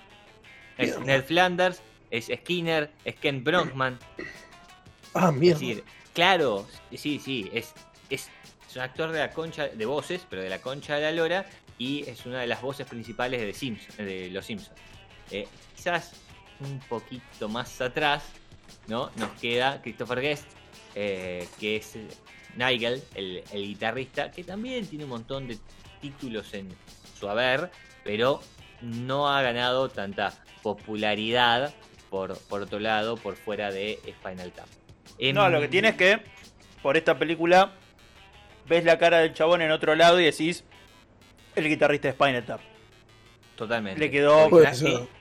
Es 0.78 0.90
Mierda. 1.00 1.06
Ned 1.06 1.24
Flanders, 1.26 1.82
es 2.12 2.26
Skinner, 2.28 2.92
es 3.06 3.16
Ken 3.16 3.44
Brockman, 3.44 3.98
Ah, 5.14 5.30
es 5.34 5.36
mierda. 5.40 5.60
decir, 5.60 5.84
claro, 6.14 6.68
sí, 6.96 7.20
sí, 7.20 7.50
es, 7.54 7.74
es, 8.10 8.30
es 8.70 8.76
un 8.76 8.82
actor 8.82 9.12
de 9.12 9.20
la 9.20 9.32
concha 9.32 9.68
de 9.68 9.86
voces, 9.86 10.26
pero 10.30 10.42
de 10.42 10.50
la 10.50 10.62
concha 10.62 10.96
de 10.96 11.02
la 11.02 11.12
lora, 11.12 11.46
y 11.78 12.08
es 12.08 12.26
una 12.26 12.40
de 12.42 12.48
las 12.48 12.62
voces 12.62 12.86
principales 12.88 13.42
de, 13.42 13.54
Simpson- 13.54 13.96
de 14.06 14.30
Los 14.30 14.46
Simpsons. 14.46 14.78
Eh, 15.32 15.48
quizás 15.76 16.14
un 16.60 16.80
poquito 16.88 17.50
más 17.50 17.82
atrás, 17.82 18.24
¿no? 18.88 19.10
Nos 19.18 19.32
queda 19.42 19.82
Christopher 19.82 20.22
Guest, 20.22 20.46
eh, 20.96 21.48
que 21.60 21.78
es 21.78 21.98
Nigel, 22.56 23.02
el, 23.16 23.44
el 23.52 23.62
guitarrista, 23.64 24.32
que 24.32 24.44
también 24.44 24.86
tiene 24.86 25.06
un 25.06 25.12
montón 25.12 25.48
de 25.48 25.58
títulos 26.02 26.54
en 26.54 26.70
su 27.20 27.30
haber, 27.30 27.72
pero 28.04 28.42
no 28.82 29.30
ha 29.30 29.42
ganado 29.42 29.90
tanta 29.90 30.34
popularidad 30.64 31.74
por, 32.10 32.38
por 32.38 32.62
otro 32.64 32.80
lado, 32.80 33.16
por 33.18 33.36
fuera 33.36 33.72
de 33.72 34.00
Spinal 34.20 34.52
Tap. 34.52 34.68
Em, 35.18 35.36
No, 35.36 35.50
lo 35.50 35.62
que 35.62 35.68
tiene 35.68 35.90
es 35.90 35.96
que, 35.96 36.22
por 36.82 36.98
esta 36.98 37.18
película, 37.18 37.74
ves 38.68 38.84
la 38.84 38.98
cara 38.98 39.20
del 39.20 39.34
chabón 39.34 39.62
en 39.62 39.72
otro 39.72 39.96
lado 39.96 40.20
y 40.20 40.26
decís, 40.26 40.64
el 41.56 41.68
guitarrista 41.70 42.10
de 42.10 42.14
Spinal 42.16 42.46
Tap. 42.46 42.60
Totalmente. 43.56 44.00
Le 44.00 44.10
quedó- 44.10 44.50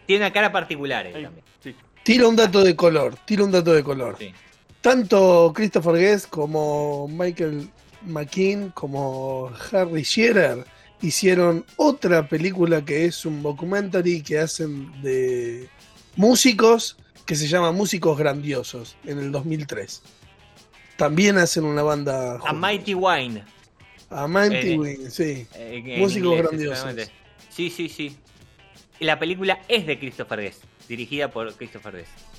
tiene 0.06 0.24
una 0.24 0.32
cara 0.32 0.50
particular 0.50 1.06
él 1.06 1.22
también. 1.22 1.44
Sí. 1.62 1.76
Tira 2.02 2.26
un 2.26 2.34
dato 2.36 2.64
de 2.64 2.74
color. 2.74 3.14
Tira 3.26 3.44
un 3.44 3.52
dato 3.52 3.72
de 3.72 3.84
color. 3.84 4.16
Sí. 4.18 4.32
Tanto 4.80 5.52
Christopher 5.54 5.96
Guest 5.96 6.28
como 6.30 7.06
Michael 7.08 7.68
McKean 8.06 8.70
como 8.70 9.52
Harry 9.72 10.02
Shearer 10.02 10.64
hicieron 11.02 11.64
otra 11.76 12.28
película 12.28 12.84
que 12.84 13.04
es 13.06 13.24
un 13.24 13.42
documentary 13.42 14.22
que 14.22 14.38
hacen 14.38 14.90
de 15.02 15.68
músicos 16.16 16.96
que 17.26 17.36
se 17.36 17.46
llama 17.46 17.72
Músicos 17.72 18.18
Grandiosos 18.18 18.96
en 19.04 19.18
el 19.18 19.32
2003. 19.32 20.02
También 20.96 21.38
hacen 21.38 21.64
una 21.64 21.82
banda. 21.82 22.34
A 22.34 22.38
juntos. 22.38 22.58
Mighty 22.58 22.94
Wine. 22.94 23.44
A 24.10 24.26
Mighty 24.26 24.72
eh, 24.72 24.78
Wing, 24.78 25.10
sí. 25.10 25.46
eh, 25.54 25.96
Músicos 25.98 26.32
inglés, 26.32 26.48
grandiosos. 26.48 27.10
Sí, 27.48 27.70
sí, 27.70 27.88
sí. 27.88 28.16
La 28.98 29.18
película 29.18 29.60
es 29.68 29.86
de 29.86 29.98
Christopher 29.98 30.40
Guest, 30.40 30.64
dirigida 30.88 31.30
por 31.30 31.54
Christopher 31.54 31.96
Guest. 31.96 32.29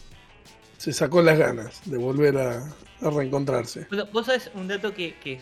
Se 0.82 0.92
sacó 0.94 1.22
las 1.22 1.38
ganas 1.38 1.80
de 1.88 1.96
volver 2.00 2.36
a, 2.40 2.58
a 3.02 3.10
reencontrarse. 3.12 3.86
Bueno, 3.90 4.08
vos 4.12 4.26
sabés 4.26 4.50
un 4.56 4.68
dato 4.68 4.96
que, 4.96 5.14
que- 5.20 5.40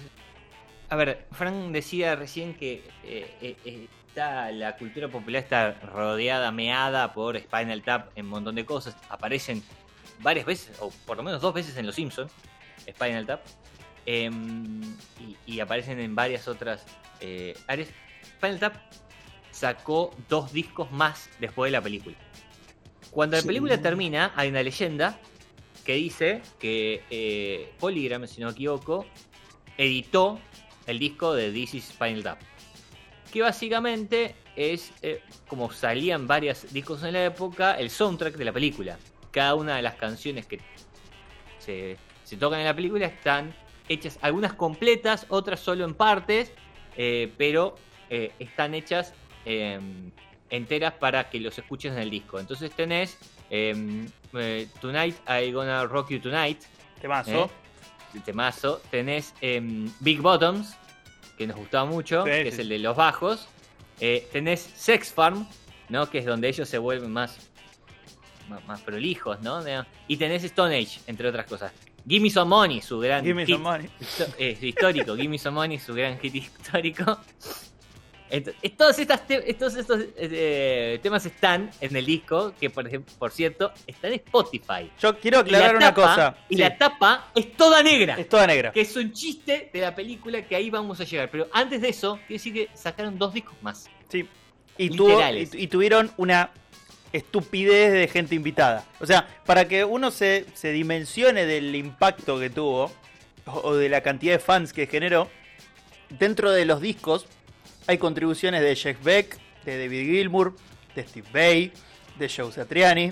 A 0.90 0.98
ver, 0.98 1.28
Frank 1.32 1.72
decía 1.72 2.14
recién 2.18 2.54
que 2.56 2.84
eh, 3.06 3.34
eh, 3.42 3.56
eh, 3.64 3.88
está, 4.10 4.52
la 4.52 4.76
cultura 4.76 5.08
popular 5.08 5.42
está 5.42 5.72
rodeada, 5.80 6.52
meada 6.52 7.14
por 7.14 7.40
Spinal 7.40 7.82
Tap 7.84 8.10
en 8.18 8.26
un 8.26 8.32
montón 8.32 8.56
de 8.56 8.66
cosas. 8.66 8.98
Aparecen 9.08 9.64
varias 10.22 10.46
veces, 10.46 10.76
o 10.82 10.92
por 11.06 11.16
lo 11.16 11.24
menos 11.24 11.42
dos 11.42 11.54
veces 11.54 11.78
en 11.78 11.86
Los 11.86 11.96
Simpsons, 11.96 12.34
Spinal 12.90 13.26
Tap. 13.26 13.40
Em, 14.06 14.82
y, 15.22 15.38
y 15.54 15.60
aparecen 15.62 16.02
en 16.02 16.16
varias 16.16 16.50
otras 16.50 16.84
eh, 17.22 17.58
áreas. 17.68 17.88
Spinal 18.26 18.60
Tap 18.60 18.76
sacó 19.52 20.14
dos 20.28 20.52
discos 20.52 20.92
más 20.92 21.30
después 21.40 21.72
de 21.72 21.78
la 21.78 21.82
película. 21.82 22.18
Cuando 23.10 23.38
la 23.38 23.42
Sí. 23.42 23.48
película 23.48 23.82
termina, 23.82 24.34
hay 24.36 24.50
una 24.50 24.62
leyenda 24.62 25.18
que 25.90 25.96
dice 25.96 26.44
que 26.60 27.04
eh, 27.10 27.74
Polygram, 27.80 28.28
si 28.28 28.40
no 28.40 28.46
me 28.46 28.54
equivoco, 28.54 29.08
editó 29.76 30.40
el 30.86 31.00
disco 31.00 31.34
de 31.34 31.52
This 31.52 31.74
is 31.74 31.86
Spinal 31.86 32.22
Tap. 32.22 32.40
Que 33.34 33.42
básicamente 33.42 34.36
es, 34.56 34.94
eh, 35.02 35.24
como 35.48 35.72
salían 35.72 36.28
varios 36.28 36.72
discos 36.72 37.02
en 37.02 37.14
la 37.14 37.26
época, 37.26 37.74
el 37.74 37.90
soundtrack 37.90 38.36
de 38.36 38.46
la 38.46 38.54
película. 38.54 39.00
Cada 39.32 39.56
una 39.56 39.78
de 39.78 39.82
las 39.82 39.96
canciones 39.96 40.46
que 40.46 40.60
se, 41.58 41.98
tocan 42.38 42.60
en 42.60 42.68
la 42.68 42.76
película 42.76 43.08
están 43.08 43.56
hechas, 43.88 44.20
algunas 44.22 44.54
completas, 44.54 45.26
otras 45.30 45.60
solo 45.60 45.86
en 45.86 45.96
partes, 45.96 46.54
eh, 46.98 47.34
pero 47.36 47.78
eh, 48.12 48.32
están 48.38 48.76
hechas 48.76 49.16
eh, 49.44 49.80
enteras 50.52 50.94
para 50.94 51.32
que 51.32 51.40
los 51.40 51.58
escuches 51.58 51.94
en 51.94 51.98
el 51.98 52.12
disco. 52.12 52.40
Entonces 52.40 52.70
tenés 52.76 53.18
Tonight 54.82 55.16
I 55.28 55.52
Gonna 55.52 55.86
Rock 55.88 56.10
You 56.12 56.20
Tonight, 56.20 56.62
Temazo. 57.02 57.46
¿eh? 57.46 58.20
temazo. 58.26 58.82
Tenés 58.92 59.34
em, 59.42 59.92
Big 60.00 60.22
Bottoms, 60.22 60.76
que 61.38 61.48
nos 61.48 61.58
gustaba 61.58 61.86
mucho, 61.86 62.24
Sí, 62.26 62.30
que 62.32 62.44
sí, 62.44 62.48
es 62.50 62.60
el 62.60 62.70
de 62.70 62.80
los 62.80 62.96
bajos. 62.96 63.48
Eh, 64.00 64.28
tenés 64.32 64.62
Sex 64.76 65.12
Farm, 65.14 65.48
¿no? 65.90 66.10
Que 66.10 66.20
es 66.20 66.26
donde 66.26 66.48
ellos 66.50 66.68
se 66.70 66.78
vuelven 66.78 67.12
más, 67.12 67.38
más, 68.48 68.66
más 68.68 68.82
prolijos, 68.82 69.40
¿no? 69.42 69.64
Y 70.08 70.18
tenés 70.18 70.44
Stone 70.44 70.76
Age, 70.76 71.00
entre 71.08 71.28
otras 71.30 71.46
cosas. 71.46 71.72
Gimme 72.08 72.30
Some 72.30 72.50
Money, 72.50 72.82
su 72.82 73.00
gran 73.00 73.24
Give 73.24 73.36
me 73.36 73.46
hit 73.46 73.56
some 73.56 73.64
money. 73.64 73.90
eh, 74.38 74.58
histórico. 74.62 75.16
Gimme 75.16 75.38
Some 75.38 75.56
Money, 75.56 75.80
su 75.80 75.94
gran 75.94 76.18
hit 76.20 76.36
histórico. 76.36 77.20
Entonces, 78.32 78.78
todos, 78.78 79.00
estas 79.00 79.26
te- 79.26 79.54
todos 79.56 79.76
estos 79.76 80.00
eh, 80.18 81.00
temas 81.02 81.26
están 81.26 81.72
en 81.82 81.96
el 81.96 82.06
disco, 82.06 82.54
que 82.60 82.70
por 82.70 82.86
ejemplo, 82.88 83.14
por 83.18 83.32
cierto, 83.32 83.72
está 83.88 84.08
en 84.08 84.14
Spotify. 84.16 84.92
Yo 85.02 85.18
quiero 85.18 85.40
aclarar 85.40 85.72
la 85.74 85.78
una 85.78 85.94
cosa. 85.94 86.38
Y 86.48 86.56
Sí, 86.56 86.62
la 86.62 86.78
tapa 86.78 87.32
es 87.34 87.54
toda 87.54 87.82
negra. 87.82 88.16
es 88.20 88.30
toda 88.30 88.46
negra. 88.46 88.72
Que 88.72 88.82
es 88.82 88.96
un 88.96 89.12
chiste 89.14 89.70
de 89.74 89.82
la 89.82 89.96
película 89.96 90.42
que 90.44 90.56
ahí 90.56 90.70
vamos 90.70 91.00
a 91.02 91.06
llegar. 91.06 91.30
Pero 91.32 91.48
antes 91.52 91.82
de 91.82 91.90
eso, 91.90 92.16
quiero 92.28 92.34
decir 92.34 92.54
que 92.54 92.70
sacaron 92.76 93.18
dos 93.18 93.34
discos 93.34 93.56
más. 93.62 93.90
Sí. 94.10 94.28
Y, 94.78 94.90
tuvo- 94.92 95.20
y, 95.34 95.50
y 95.64 95.68
tuvieron 95.68 96.12
una 96.18 96.52
estupidez 97.12 97.92
de 97.92 98.08
gente 98.08 98.36
invitada. 98.36 98.86
O 99.00 99.06
sea, 99.06 99.28
para 99.46 99.68
que 99.68 99.84
uno 99.84 100.12
se, 100.12 100.46
se 100.54 100.72
dimensione 100.72 101.46
del 101.46 101.76
impacto 101.76 102.40
que 102.40 102.50
tuvo 102.52 102.92
o, 103.46 103.52
o 103.64 103.76
de 103.76 103.90
la 103.90 104.02
cantidad 104.02 104.34
de 104.34 104.40
fans 104.40 104.72
que 104.74 104.86
generó, 104.88 105.28
dentro 106.10 106.52
de 106.52 106.66
los 106.66 106.82
discos 106.82 107.26
hay 107.90 107.98
contribuciones 107.98 108.62
de 108.62 108.76
Jeff 108.76 109.04
Beck, 109.04 109.36
de 109.66 109.80
David 109.80 110.06
Gilmour, 110.12 110.54
de 110.96 111.08
Steve 111.08 111.28
Bay, 111.34 111.72
de 112.20 112.30
Joe 112.30 112.52
Satriani, 112.52 113.12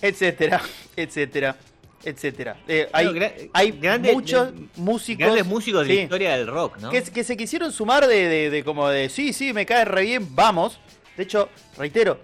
etcétera, 0.00 0.62
etcétera, 0.96 1.56
etcétera. 2.04 2.56
Eh, 2.68 2.88
hay 2.92 3.08
hay 3.52 3.72
grandes- 3.72 4.14
muchos 4.14 4.52
músicos 4.76 5.24
Grandes 5.26 5.44
músicos 5.46 5.88
de 5.88 5.94
la 5.96 6.00
historia 6.02 6.36
del 6.36 6.46
rock, 6.46 6.76
¿no? 6.78 6.90
que, 6.90 7.02
que 7.02 7.24
se 7.24 7.36
quisieron 7.36 7.72
sumar 7.72 8.06
de, 8.06 8.28
de- 8.28 8.50
de 8.50 8.62
como 8.62 8.88
de, 8.88 9.08
sí, 9.08 9.32
sí, 9.32 9.52
me 9.52 9.66
cae 9.66 9.84
re 9.84 10.02
bien, 10.02 10.36
vamos. 10.36 10.78
De 11.16 11.24
hecho, 11.24 11.48
reitero, 11.76 12.20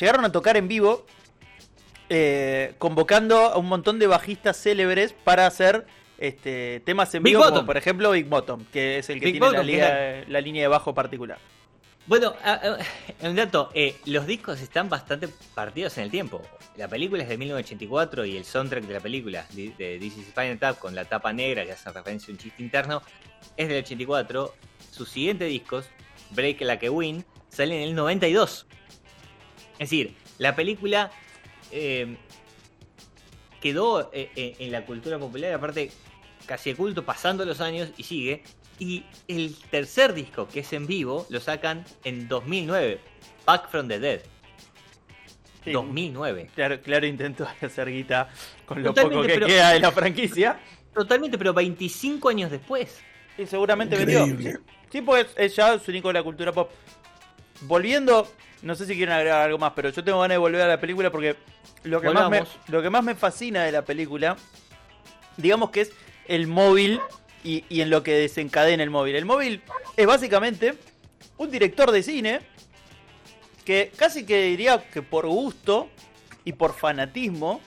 llegaron 0.00 0.24
a 0.24 0.32
tocar 0.32 0.56
en 0.56 0.68
vivo 0.68 1.04
eh, 2.08 2.72
convocando 2.78 3.36
a 3.40 3.58
un 3.58 3.66
montón 3.66 3.98
de 3.98 4.06
bajistas 4.06 4.56
célebres 4.56 5.12
para 5.12 5.46
hacer 5.46 5.84
este, 6.18 6.80
temas 6.84 7.14
en 7.14 7.22
Big 7.22 7.32
vivo, 7.34 7.44
como 7.44 7.66
por 7.66 7.76
ejemplo 7.76 8.10
Big 8.12 8.26
Bottom, 8.26 8.64
que 8.72 8.98
es 8.98 9.10
el 9.10 9.20
que 9.20 9.26
Big 9.26 9.34
tiene 9.40 9.52
la, 9.56 9.62
liga- 9.62 10.24
la 10.28 10.40
línea 10.40 10.62
de 10.62 10.68
bajo 10.68 10.94
particular. 10.94 11.38
Bueno, 12.06 12.34
a- 12.44 12.78
un 13.22 13.34
dato, 13.34 13.70
eh, 13.74 13.96
los 14.04 14.26
discos 14.26 14.60
están 14.60 14.88
bastante 14.88 15.28
partidos 15.54 15.98
en 15.98 16.04
el 16.04 16.10
tiempo. 16.10 16.40
La 16.76 16.86
película 16.88 17.22
es 17.24 17.28
de 17.28 17.36
1984 17.36 18.24
y 18.26 18.36
el 18.36 18.44
soundtrack 18.44 18.84
de 18.84 18.94
la 18.94 19.00
película, 19.00 19.46
de, 19.52 19.98
This 19.98 20.18
is 20.18 20.26
Spinal 20.28 20.58
Tap, 20.58 20.78
con 20.78 20.94
la 20.94 21.04
tapa 21.04 21.32
negra 21.32 21.64
que 21.64 21.72
hace 21.72 21.90
referencia 21.90 22.30
a 22.30 22.32
un 22.32 22.38
chiste 22.38 22.62
interno, 22.62 23.02
es 23.56 23.68
del 23.68 23.82
84. 23.82 24.54
Sus 24.92 25.08
siguientes 25.08 25.48
discos, 25.48 25.86
Break 26.30 26.60
Like 26.60 26.86
a 26.86 26.90
Win, 26.92 27.24
salen 27.48 27.78
en 27.78 27.88
el 27.88 27.94
92. 27.96 28.66
Es 29.72 29.78
decir, 29.90 30.14
la 30.38 30.54
película 30.54 31.10
eh, 31.72 32.16
quedó 33.66 34.10
eh, 34.12 34.30
eh, 34.36 34.54
en 34.58 34.72
la 34.72 34.84
cultura 34.84 35.18
popular, 35.18 35.52
aparte 35.52 35.90
casi 36.46 36.70
de 36.70 36.76
culto, 36.76 37.04
pasando 37.04 37.44
los 37.44 37.60
años 37.60 37.90
y 37.96 38.04
sigue. 38.04 38.42
Y 38.78 39.04
el 39.26 39.56
tercer 39.70 40.12
disco, 40.12 40.46
que 40.48 40.60
es 40.60 40.72
en 40.72 40.86
vivo, 40.86 41.26
lo 41.30 41.40
sacan 41.40 41.84
en 42.04 42.28
2009, 42.28 43.00
Back 43.44 43.70
from 43.70 43.88
the 43.88 43.98
Dead. 43.98 44.20
Sí, 45.64 45.72
2009. 45.72 46.50
Claro, 46.54 46.80
claro 46.80 47.06
intento 47.06 47.46
hacer 47.62 47.90
guita 47.90 48.28
con 48.66 48.82
lo 48.82 48.90
Totalmente, 48.90 49.16
poco 49.16 49.26
que 49.26 49.34
pero- 49.34 49.46
queda 49.46 49.70
de 49.70 49.80
la 49.80 49.90
franquicia. 49.90 50.60
Totalmente, 50.94 51.36
pero 51.36 51.52
25 51.52 52.28
años 52.28 52.50
después. 52.50 53.00
Y 53.36 53.46
seguramente 53.46 53.96
vendió. 53.96 54.26
Sí, 54.90 55.02
pues 55.02 55.26
es 55.36 55.56
ya 55.56 55.78
su 55.78 55.90
único 55.90 56.08
de 56.08 56.14
la 56.14 56.22
cultura 56.22 56.52
pop. 56.52 56.70
Volviendo, 57.62 58.26
no 58.62 58.74
sé 58.74 58.86
si 58.86 58.96
quieren 58.96 59.14
agregar 59.14 59.42
algo 59.42 59.58
más, 59.58 59.72
pero 59.74 59.90
yo 59.90 60.02
tengo 60.02 60.20
ganas 60.20 60.34
de 60.34 60.38
volver 60.38 60.62
a 60.62 60.68
la 60.68 60.80
película 60.80 61.10
porque 61.10 61.36
lo 61.84 62.00
que, 62.00 62.10
más 62.10 62.30
me, 62.30 62.42
lo 62.68 62.82
que 62.82 62.90
más 62.90 63.04
me 63.04 63.14
fascina 63.14 63.64
de 63.64 63.72
la 63.72 63.84
película, 63.84 64.36
digamos 65.36 65.70
que 65.70 65.82
es 65.82 65.92
el 66.26 66.46
móvil 66.46 67.00
y, 67.44 67.64
y 67.68 67.80
en 67.80 67.90
lo 67.90 68.02
que 68.02 68.14
desencadena 68.14 68.82
el 68.82 68.90
móvil. 68.90 69.16
El 69.16 69.24
móvil 69.24 69.62
es 69.96 70.06
básicamente 70.06 70.74
un 71.36 71.50
director 71.50 71.90
de 71.90 72.02
cine 72.02 72.40
que 73.64 73.92
casi 73.96 74.24
que 74.24 74.42
diría 74.42 74.88
que 74.90 75.02
por 75.02 75.26
gusto 75.26 75.88
y 76.44 76.52
por 76.52 76.74
fanatismo 76.74 77.60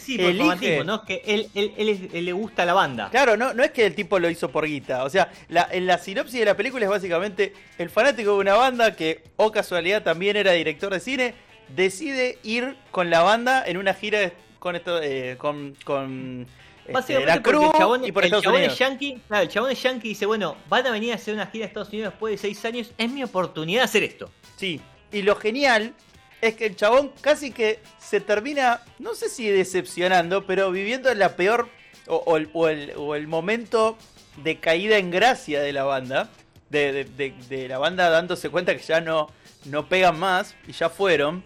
Sí, 0.00 0.16
por 0.18 0.26
Elige. 0.30 0.44
fanatismo, 0.48 0.84
¿no? 0.84 1.04
Que 1.04 1.22
él, 1.26 1.48
él, 1.54 1.72
él 1.76 1.88
es- 1.88 2.14
él 2.14 2.24
le 2.24 2.32
gusta 2.32 2.64
la 2.64 2.74
banda. 2.74 3.08
Claro, 3.10 3.36
no, 3.36 3.54
no 3.54 3.62
es 3.62 3.70
que 3.70 3.86
el 3.86 3.94
tipo 3.94 4.18
lo 4.18 4.28
hizo 4.30 4.50
por 4.50 4.66
guita. 4.66 5.04
O 5.04 5.10
sea, 5.10 5.30
la, 5.48 5.68
en 5.70 5.86
la 5.86 5.98
sinopsis 5.98 6.40
de 6.40 6.46
la 6.46 6.56
película 6.56 6.84
es 6.84 6.90
básicamente 6.90 7.52
el 7.78 7.90
fanático 7.90 8.32
de 8.32 8.38
una 8.38 8.54
banda 8.54 8.96
que, 8.96 9.22
o 9.36 9.52
casualidad, 9.52 10.02
también 10.02 10.36
era 10.36 10.52
director 10.52 10.92
de 10.92 11.00
cine, 11.00 11.34
decide 11.68 12.38
ir 12.42 12.76
con 12.90 13.10
la 13.10 13.22
banda 13.22 13.62
en 13.66 13.76
una 13.76 13.94
gira 13.94 14.32
con 14.58 14.76
esto, 14.76 15.00
eh, 15.02 15.36
con, 15.38 15.74
con 15.84 16.46
este, 16.86 17.24
la 17.24 17.40
cruz 17.40 17.66
el 17.72 17.78
chabón, 17.78 18.04
y 18.04 18.12
por 18.12 18.24
el 18.24 18.30
chabón 18.42 18.62
es 18.62 18.76
yankee, 18.78 19.20
claro, 19.28 19.42
el 19.44 19.48
chabón 19.48 19.70
es 19.70 19.82
yankee 19.82 20.08
y 20.08 20.10
dice, 20.10 20.26
bueno, 20.26 20.56
van 20.68 20.86
a 20.86 20.90
venir 20.90 21.12
a 21.12 21.14
hacer 21.14 21.32
una 21.34 21.46
gira 21.46 21.64
a 21.64 21.68
Estados 21.68 21.88
Unidos 21.90 22.12
después 22.12 22.32
de 22.32 22.38
6 22.38 22.64
años, 22.64 22.92
es 22.98 23.10
mi 23.10 23.22
oportunidad 23.22 23.80
de 23.80 23.84
hacer 23.84 24.02
esto. 24.02 24.30
Sí, 24.56 24.80
y 25.12 25.22
lo 25.22 25.36
genial 25.36 25.94
es 26.40 26.54
que 26.56 26.66
el 26.66 26.76
chabón 26.76 27.12
casi 27.20 27.50
que 27.52 27.80
se 27.98 28.20
termina, 28.20 28.82
no 28.98 29.14
sé 29.14 29.28
si 29.28 29.48
decepcionando, 29.48 30.46
pero 30.46 30.70
viviendo 30.70 31.12
la 31.14 31.36
peor 31.36 31.68
o, 32.06 32.36
el, 32.36 32.48
o 32.52 32.68
el- 32.68 32.92
o 32.96 33.14
el 33.14 33.28
momento 33.28 33.96
de 34.42 34.58
caída 34.58 34.96
en 34.98 35.10
gracia 35.10 35.60
de 35.60 35.72
la 35.72 35.84
banda, 35.84 36.30
de, 36.70 37.04
de- 37.48 37.68
la 37.68 37.78
banda 37.78 38.08
dándose 38.10 38.48
cuenta 38.48 38.76
que 38.76 38.82
ya 38.82 39.00
no, 39.00 39.28
no 39.66 39.88
pegan 39.88 40.18
más 40.18 40.54
y 40.66 40.72
ya 40.72 40.88
fueron. 40.88 41.44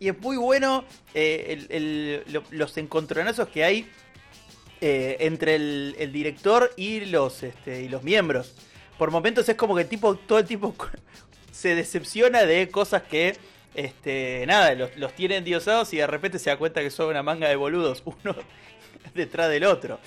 Y 0.00 0.08
es 0.08 0.18
muy 0.20 0.36
bueno 0.36 0.84
eh, 1.14 2.22
los 2.50 2.76
encontronazos 2.76 3.48
que 3.48 3.64
hay 3.64 3.88
eh, 4.80 5.16
entre 5.20 5.54
el, 5.54 6.10
director 6.12 6.70
y 6.76 7.00
los, 7.06 7.42
este, 7.42 7.82
y 7.82 7.88
los 7.88 8.02
miembros. 8.02 8.52
Por 8.98 9.10
momentos 9.10 9.48
es 9.48 9.54
como 9.56 9.74
que 9.74 9.84
tipo, 9.84 10.16
todo 10.16 10.38
el 10.40 10.44
tipo 10.44 10.74
se 11.52 11.74
decepciona 11.74 12.44
de 12.44 12.68
cosas 12.68 13.02
que, 13.02 13.36
este, 13.74 14.44
nada, 14.46 14.74
los, 14.74 14.96
los 14.96 15.12
tiene 15.14 15.36
endiosados 15.36 15.92
y 15.92 15.98
de 15.98 16.06
repente 16.06 16.38
se 16.38 16.50
da 16.50 16.56
cuenta 16.56 16.80
que 16.80 16.90
son 16.90 17.08
una 17.08 17.22
manga 17.22 17.48
de 17.48 17.56
boludos, 17.56 18.02
uno 18.24 18.34
detrás 19.14 19.50
del 19.50 19.64
otro. 19.64 19.98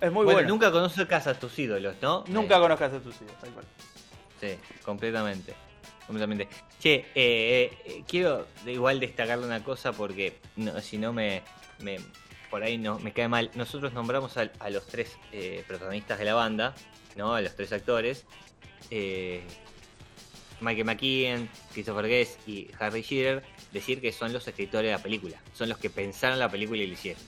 Es 0.00 0.10
muy 0.12 0.24
bueno, 0.24 0.38
bueno. 0.38 0.48
nunca 0.48 0.70
conoces 0.70 1.26
a 1.26 1.34
tus 1.38 1.58
ídolos, 1.58 1.94
¿no? 2.02 2.24
Nunca 2.28 2.56
Eh, 2.56 2.60
conozcas 2.60 2.92
a 2.92 3.00
tus 3.00 3.14
hijos, 3.22 3.32
tal 3.40 3.50
cual. 3.50 3.64
Sí, 4.40 4.48
completamente. 4.84 5.54
Completamente. 6.06 6.48
Che, 6.78 7.06
eh, 7.14 7.78
eh, 7.86 8.02
quiero 8.06 8.46
igual 8.66 9.00
destacarle 9.00 9.46
una 9.46 9.64
cosa 9.64 9.92
porque 9.92 10.38
no, 10.56 10.78
si 10.82 10.98
no 10.98 11.12
me, 11.14 11.42
me- 11.78 11.98
por 12.50 12.62
ahí 12.62 12.76
no 12.76 12.98
me 12.98 13.12
cae 13.12 13.28
mal. 13.28 13.50
Nosotros 13.54 13.94
nombramos 13.94 14.36
a, 14.36 14.50
a 14.58 14.68
los 14.68 14.86
tres 14.86 15.16
eh, 15.32 15.64
protagonistas 15.66 16.18
de 16.18 16.24
la 16.26 16.34
banda, 16.34 16.74
¿no? 17.16 17.34
A 17.34 17.40
los 17.40 17.54
tres 17.56 17.72
actores. 17.72 18.26
Michael 20.64 20.84
McKean, 20.86 21.48
Christopher 21.72 22.06
Guest 22.08 22.48
y 22.48 22.68
Harry 22.78 23.02
Shearer, 23.02 23.42
decir 23.72 24.00
que 24.00 24.12
son 24.12 24.32
los 24.32 24.46
escritores 24.48 24.88
de 24.90 24.92
la 24.96 25.02
película. 25.02 25.36
Son 25.52 25.68
los 25.68 25.78
que 25.78 25.90
pensaron 25.90 26.38
la 26.38 26.48
película 26.48 26.82
y 26.82 26.86
la 26.86 26.94
hicieron. 26.94 27.22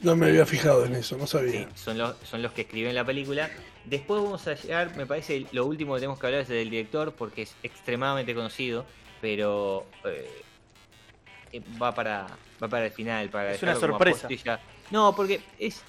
No 0.00 0.16
me 0.16 0.26
había 0.26 0.44
fijado 0.46 0.84
en 0.84 0.94
eso, 0.96 1.16
no 1.16 1.26
Sí, 1.26 1.32
sabía. 1.32 1.68
son 1.76 1.96
los, 1.96 2.16
son 2.28 2.42
los 2.42 2.52
que 2.52 2.62
escriben 2.62 2.94
la 2.94 3.04
película. 3.04 3.50
Después 3.84 4.22
vamos 4.22 4.46
a 4.48 4.54
llegar, 4.54 4.96
me 4.96 5.06
parece, 5.06 5.46
lo 5.52 5.64
último 5.66 5.94
que 5.94 6.00
tenemos 6.00 6.18
que 6.18 6.26
hablar 6.26 6.42
es 6.42 6.48
del 6.48 6.70
director, 6.70 7.12
porque 7.12 7.42
es 7.42 7.54
extremadamente 7.62 8.34
conocido, 8.34 8.84
pero 9.20 9.86
eh, 10.04 11.62
va 11.80 11.94
para 11.94 12.26
va 12.62 12.68
para 12.68 12.86
el 12.86 12.92
final, 12.92 13.28
para 13.28 13.52
Es 13.52 13.62
una 13.62 13.74
como 13.74 13.86
sorpresa. 13.88 14.28
No, 14.92 15.16
porque 15.16 15.40
es, 15.58 15.82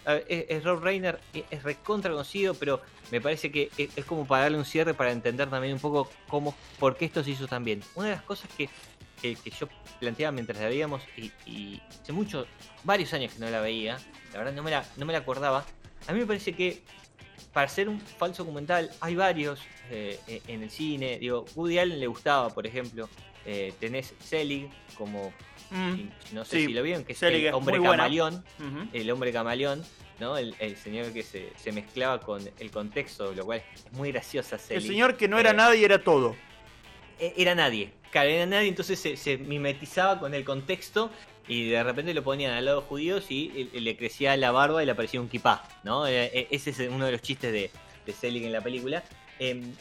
Rob 0.64 0.82
Reiner, 0.82 1.20
es, 1.52 1.62
recontra 1.62 2.10
conocido, 2.10 2.54
pero 2.54 2.82
me 3.12 3.20
parece 3.20 3.52
que 3.52 3.70
es, 3.78 4.06
como 4.06 4.26
para 4.26 4.44
darle 4.44 4.58
un 4.58 4.66
cierre 4.66 4.94
para 4.94 5.12
entender 5.12 5.50
también 5.50 5.74
un 5.74 5.80
poco 5.80 6.10
cómo, 6.30 6.56
por 6.80 6.96
qué 6.96 7.06
esto 7.06 7.22
se 7.22 7.32
hizo 7.32 7.46
tan 7.46 7.66
bien. 7.66 7.84
Una 7.96 8.08
de 8.08 8.16
las 8.16 8.24
cosas 8.24 8.50
que, 8.58 8.70
que, 9.22 9.36
que 9.36 9.50
yo 9.50 9.68
planteaba 10.00 10.32
mientras 10.32 10.58
la 10.58 10.70
veíamos, 10.70 11.02
y, 11.18 11.34
y 11.46 11.82
hace 12.02 12.14
mucho, 12.14 12.48
varios 12.86 13.14
años 13.14 13.34
que 13.34 13.40
no 13.40 13.50
la 13.50 13.60
veía, 13.60 14.00
la 14.32 14.40
verdad 14.40 14.54
no 14.54 14.64
me 14.64 14.72
la, 14.72 14.86
no 14.96 15.06
me 15.06 15.12
la 15.12 15.20
acordaba, 15.20 15.66
a 16.08 16.14
mí 16.14 16.20
me 16.20 16.26
parece 16.26 16.54
que 16.54 16.82
para 17.52 17.68
ser 17.68 17.90
un 17.90 18.00
falso 18.00 18.44
documental 18.44 18.90
hay 19.02 19.16
varios 19.16 19.60
eh, 19.92 20.18
eh, 20.28 20.42
en 20.48 20.64
el 20.64 20.72
cine, 20.72 21.20
digo, 21.20 21.46
Woody 21.56 21.78
Allen 21.78 22.00
le 22.00 22.08
gustaba, 22.08 22.50
por 22.50 22.66
ejemplo, 22.66 23.10
eh, 23.46 23.74
tenés 23.80 24.14
Selig 24.20 24.70
como, 24.98 25.34
Mm, 25.74 26.36
no 26.36 26.46
sé 26.46 26.58
sí, 26.60 26.66
si 26.68 26.74
lo 26.74 26.84
vieron, 26.84 27.04
que 27.04 27.14
es 27.14 27.18
Selig 27.18 27.46
el 27.48 27.54
hombre 27.54 27.82
camaleón, 27.82 28.44
el 28.94 29.10
hombre 29.12 29.32
camaleón, 29.34 29.84
¿no? 30.20 30.38
El, 30.38 30.56
el 30.60 30.78
señor 30.78 31.12
que 31.12 31.24
se, 31.24 31.52
se 31.58 31.72
mezclaba 31.72 32.20
con 32.22 32.48
el 32.60 32.72
contexto, 32.72 33.34
lo 33.34 33.44
cual 33.46 33.64
es 33.74 33.92
muy 33.94 34.12
graciosa 34.12 34.56
El 34.58 34.62
Selig. 34.62 34.88
señor 34.88 35.18
que 35.18 35.28
no 35.28 35.40
era 35.40 35.50
Eh, 35.52 35.54
nada 35.56 35.76
y 35.76 35.84
era 35.84 36.04
todo. 36.04 36.36
e- 37.20 37.34
era 37.38 37.56
nadie. 37.56 37.92
Claro, 38.12 38.30
era 38.30 38.46
nadie, 38.46 38.68
entonces 38.68 39.00
se, 39.00 39.18
se 39.18 39.38
mimetizaba 39.38 40.20
con 40.20 40.36
el 40.36 40.46
contexto 40.46 41.10
y 41.48 41.70
de 41.70 41.84
repente 41.84 42.14
lo 42.14 42.24
ponían 42.24 42.54
al 42.54 42.66
lado 42.66 42.82
de 42.82 42.88
judíos 42.88 43.26
y 43.32 43.50
le 43.74 43.98
crecía 43.98 44.38
la 44.38 44.52
barba 44.52 44.84
y 44.84 44.86
le 44.86 44.92
aparecía 44.92 45.20
un 45.20 45.28
kipá, 45.28 45.64
¿no? 45.84 46.06
Eh, 46.06 46.26
eh, 46.34 46.48
Ese 46.52 46.70
es 46.70 46.80
uno 46.90 47.06
de 47.08 47.12
los 47.14 47.22
chistes 47.24 47.52
de, 47.52 47.72
de 48.06 48.14
Selig 48.14 48.44
en 48.46 48.52
la 48.54 48.62
película. 48.62 49.04
Em, 49.40 49.74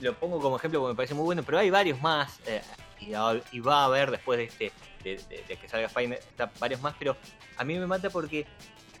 lo 0.00 0.12
pongo 0.14 0.38
como 0.40 0.56
ejemplo 0.56 0.80
porque 0.80 0.92
me 0.92 0.96
parece 0.96 1.14
muy 1.14 1.24
bueno, 1.24 1.42
pero 1.44 1.58
hay 1.58 1.70
varios 1.70 2.00
más 2.02 2.40
eh, 2.46 2.60
y, 3.08 3.60
va 3.60 3.82
a 3.82 3.84
haber 3.84 4.10
después 4.10 4.38
de 4.38 4.44
este 4.44 4.72
de, 5.02 5.56
que 5.56 5.68
salga 5.68 5.86
Spider 5.86 6.18
está 6.18 6.52
varios 6.60 6.80
más, 6.80 6.94
pero 6.98 7.16
a 7.56 7.64
mí 7.64 7.78
me 7.78 7.86
mata 7.86 8.10
porque 8.10 8.46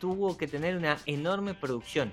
tuvo 0.00 0.36
que 0.36 0.48
tener 0.48 0.76
una 0.76 0.98
enorme 1.06 1.54
producción 1.54 2.12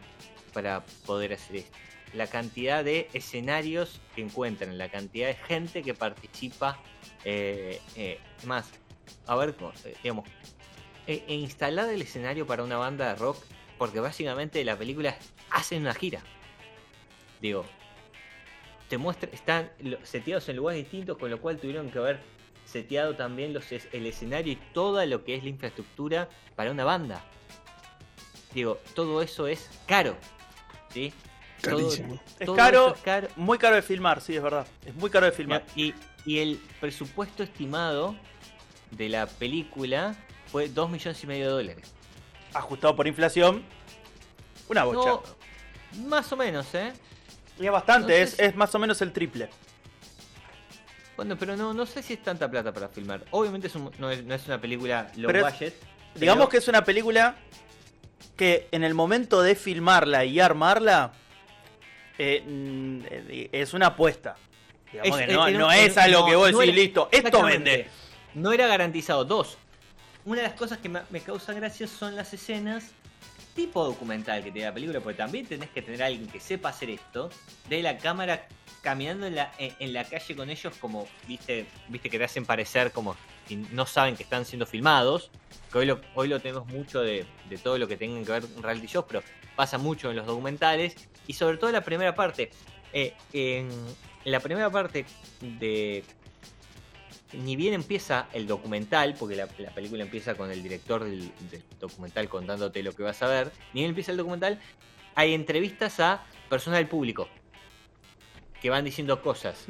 para 0.54 0.84
poder 1.06 1.34
hacer 1.34 1.58
esto. 1.58 1.78
la 2.14 2.28
cantidad 2.28 2.84
de 2.84 3.10
escenarios 3.14 4.02
que 4.16 4.22
encuentran, 4.22 4.78
la 4.78 4.90
cantidad 4.90 5.28
de 5.28 5.36
gente 5.36 5.82
que 5.82 5.94
participa. 5.94 6.80
Eh, 7.26 7.82
eh, 7.96 8.20
más, 8.46 8.70
a 9.26 9.36
ver, 9.36 9.56
eh, 9.86 9.96
digamos, 10.04 10.28
e, 11.08 11.24
e 11.28 11.36
instalar 11.36 11.90
el 11.90 12.02
escenario 12.02 12.48
para 12.48 12.64
una 12.64 12.78
banda 12.78 13.10
de 13.10 13.16
rock, 13.16 13.44
porque 13.78 14.00
básicamente 14.00 14.64
la 14.64 14.78
película 14.78 15.18
hace 15.50 15.78
una 15.78 15.94
gira. 15.94 16.22
Digo, 17.42 17.66
te 18.90 18.98
muestra, 18.98 19.30
están 19.32 19.72
seteados 20.04 20.50
en 20.50 20.58
lugares 20.58 20.84
distintos, 20.84 21.18
con 21.18 21.30
lo 21.30 21.40
cual 21.40 21.58
tuvieron 21.58 21.90
que 21.92 22.00
haber 22.00 22.20
seteado 22.66 23.16
también 23.16 23.54
los, 23.54 23.72
es- 23.72 23.88
el 23.94 24.06
escenario 24.06 24.54
y 24.54 24.56
toda 24.74 25.06
lo 25.06 25.24
que 25.24 25.36
es 25.36 25.44
la 25.44 25.50
infraestructura 25.50 26.28
para 26.56 26.72
una 26.72 26.84
banda. 26.84 27.24
Digo, 28.54 28.80
todo 28.96 29.22
eso 29.22 29.48
es 29.48 29.70
caro. 29.86 30.16
¿Sí? 30.90 31.14
Todo- 31.62 31.78
Carísimo. 31.78 32.20
Es 32.40 32.46
todo 32.46 32.56
caro. 32.56 32.86
eso 32.88 32.96
es 32.96 33.02
caro. 33.02 33.28
Muy 33.36 33.58
caro 33.58 33.76
de 33.76 33.82
filmar, 33.82 34.22
sí, 34.22 34.36
es 34.36 34.42
verdad. 34.42 34.66
Es 34.86 34.96
muy 34.96 35.10
caro 35.10 35.26
de 35.28 35.32
filmar. 35.32 35.64
Y, 35.76 35.94
y 36.26 36.40
el 36.40 36.60
presupuesto 36.80 37.44
estimado 37.44 38.16
de 38.92 39.10
la 39.10 39.28
película 39.28 40.16
fue 40.52 40.68
2 40.68 40.90
millones 40.90 41.24
y 41.24 41.28
medio 41.28 41.46
de 41.46 41.52
dólares. 41.52 41.94
Ajustado 42.54 42.96
por 42.96 43.08
inflación. 43.08 43.64
Una 44.68 44.84
bocha. 44.84 45.10
No, 45.10 45.24
más 46.08 46.32
o 46.32 46.38
menos, 46.38 46.74
¿eh? 46.74 46.92
Y 47.60 47.66
es 47.66 47.72
bastante, 47.72 48.08
no 48.12 48.16
sé 48.18 48.22
es, 48.24 48.30
si- 48.32 48.42
es 48.44 48.56
más 48.56 48.74
o 48.76 48.80
menos 48.80 49.02
el 49.02 49.12
triple. 49.12 49.50
Bueno, 51.16 51.36
pero 51.38 51.58
no, 51.58 51.74
no 51.74 51.86
sé 51.86 52.02
si 52.02 52.14
es 52.14 52.24
tanta 52.24 52.50
plata 52.50 52.74
para 52.74 52.88
filmar. 52.88 53.26
Obviamente 53.32 53.68
es 53.68 53.76
un- 53.76 53.92
no, 54.00 54.10
es, 54.10 54.24
no 54.24 54.34
es 54.34 54.46
una 54.48 54.62
película 54.62 55.12
low 55.18 55.28
Pero 55.28 55.46
es- 55.48 55.54
budget. 55.54 55.74
Digamos 56.16 56.50
que 56.50 56.58
es 56.58 56.68
una 56.68 56.84
película 56.84 57.36
que 58.38 58.68
en 58.72 58.84
el 58.84 58.94
momento 58.94 59.42
de 59.42 59.56
filmarla 59.56 60.24
y 60.26 60.40
armarla 60.40 61.12
eh, 62.18 62.44
mm, 62.46 63.00
es 63.52 63.74
una 63.74 63.88
apuesta. 63.88 64.36
Digamos 64.92 65.20
Es- 65.20 65.28
que 65.28 65.34
no, 65.34 65.48
eh, 65.48 65.52
no 65.54 65.72
es 65.72 65.98
algo 65.98 66.22
no, 66.22 66.26
que 66.26 66.36
vos 66.36 66.52
no 66.52 66.60
decís, 66.60 66.74
era- 66.74 66.82
listo, 66.84 67.10
esto 67.12 67.44
vende. 67.44 67.88
No 68.34 68.52
era 68.54 68.68
garantizado. 68.68 69.26
Dos. 69.26 69.58
Una 70.26 70.42
de 70.42 70.48
las 70.48 70.58
cosas 70.58 70.78
que 70.80 70.90
me, 70.90 71.02
me 71.10 71.22
causa 71.22 71.54
gracia 71.54 71.88
son 71.88 72.16
las 72.16 72.34
escenas 72.34 72.92
tipo 73.60 73.84
documental 73.84 74.42
que 74.42 74.52
tiene 74.52 74.68
la 74.70 74.74
película, 74.74 75.02
porque 75.02 75.18
también 75.18 75.46
tenés 75.46 75.70
que 75.70 75.82
tener 75.82 76.02
a 76.02 76.06
alguien 76.06 76.28
que 76.28 76.40
sepa 76.40 76.70
hacer 76.70 76.90
esto, 76.90 77.30
de 77.68 77.82
la 77.82 77.98
cámara 77.98 78.48
caminando 78.82 79.28
en 79.28 79.36
la, 79.36 79.52
en, 79.58 79.76
en 79.80 79.92
la 79.92 80.06
calle 80.06 80.34
con 80.34 80.50
ellos 80.50 80.74
como, 80.80 81.06
viste, 81.28 81.66
viste 81.90 82.10
que 82.10 82.18
te 82.18 82.24
hacen 82.24 82.46
parecer 82.46 82.94
como 82.94 83.18
si 83.50 83.58
no 83.58 83.86
saben 83.86 84.16
que 84.16 84.24
están 84.24 84.46
siendo 84.46 84.66
filmados, 84.66 85.30
que 85.70 85.78
hoy 85.78 85.86
lo, 85.86 86.00
hoy 86.16 86.30
lo 86.30 86.40
tenemos 86.40 86.68
mucho 86.68 87.02
de, 87.02 87.26
de 87.50 87.58
todo 87.58 87.78
lo 87.78 87.86
que 87.86 87.98
tengan 87.98 88.24
que 88.24 88.32
ver 88.32 88.48
con 88.48 88.64
reality 88.64 88.88
shows, 88.88 89.06
pero 89.10 89.24
pasa 89.58 89.78
mucho 89.78 90.10
en 90.10 90.16
los 90.16 90.26
documentales, 90.26 90.96
y 91.28 91.34
sobre 91.34 91.58
todo 91.58 91.70
la 91.72 91.82
primera 91.82 92.16
parte. 92.16 92.52
Eh, 92.94 93.14
en 93.34 93.70
la 94.24 94.40
primera 94.40 94.70
parte 94.70 95.06
de 95.42 96.04
ni 97.34 97.56
bien 97.56 97.74
empieza 97.74 98.28
el 98.34 98.48
documental, 98.48 99.16
porque 99.20 99.36
la, 99.36 99.48
la 99.60 99.72
película 99.74 100.04
empieza 100.04 100.36
con 100.36 100.52
el 100.52 100.64
director 100.64 101.04
del, 101.04 101.32
del 101.52 101.64
documental 101.80 102.28
contándote 102.30 102.82
lo 102.84 102.94
que 102.94 103.04
vas 103.04 103.22
a 103.22 103.28
ver, 103.28 103.52
ni 103.74 103.82
bien 103.82 103.90
empieza 103.90 104.12
el 104.12 104.18
documental, 104.18 104.60
hay 105.16 105.34
entrevistas 105.34 106.00
a 106.00 106.24
personas 106.50 106.80
del 106.80 106.88
público 106.88 107.28
que 108.62 108.70
van 108.70 108.84
diciendo 108.84 109.22
cosas 109.22 109.66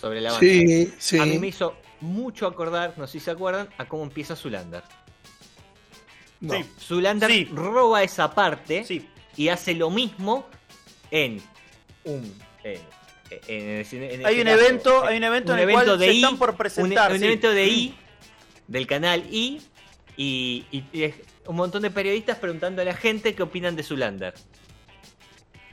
sobre 0.00 0.20
la 0.20 0.32
banda. 0.32 0.46
Sí, 0.46 0.92
sí. 0.98 1.18
A 1.18 1.24
mí 1.26 1.38
me 1.38 1.48
hizo 1.48 1.74
mucho 2.00 2.46
acordar, 2.46 2.94
no 2.96 3.06
sé 3.06 3.14
si 3.14 3.20
se 3.24 3.30
acuerdan, 3.30 3.68
a 3.78 3.86
cómo 3.88 4.02
empieza 4.04 4.36
Zulander. 4.36 4.82
No. 6.40 6.54
Sí. 6.54 6.64
Zulander 6.78 7.30
Sí. 7.30 7.44
roba 7.52 8.02
esa 8.02 8.34
parte 8.34 8.84
Sí, 8.84 9.06
y 9.36 9.48
hace 9.48 9.74
lo 9.74 9.90
mismo 9.90 10.46
en 11.10 11.42
un... 12.04 12.32
eh, 12.64 12.80
en 13.46 13.68
el 13.78 13.84
cine- 13.86 14.14
en 14.14 14.26
hay 14.26 14.40
un 14.40 14.48
este 14.48 14.58
caso, 14.58 14.68
evento, 14.68 15.04
hay 15.04 15.16
un 15.18 15.24
evento 15.24 15.52
un 15.52 15.58
en 15.58 15.62
el 15.62 15.70
evento 15.70 15.84
cual 15.86 15.98
de 15.98 16.06
se 16.06 16.12
I, 16.12 16.16
están 16.16 16.38
por 16.38 16.50
un, 16.50 16.56
presentar. 16.56 17.12
un 17.12 17.18
sí. 17.18 17.24
evento 17.24 17.50
de 17.52 17.66
I, 17.66 17.94
del 18.66 18.86
canal 18.86 19.24
I, 19.30 19.60
y, 20.16 20.64
y- 20.72 21.14
un 21.46 21.56
montón 21.56 21.82
de 21.82 21.90
periodistas 21.90 22.38
preguntando 22.38 22.82
a 22.82 22.84
la 22.84 22.94
gente 22.94 23.34
qué 23.34 23.42
opinan 23.42 23.74
de 23.76 23.82
Zulander. 23.82 24.34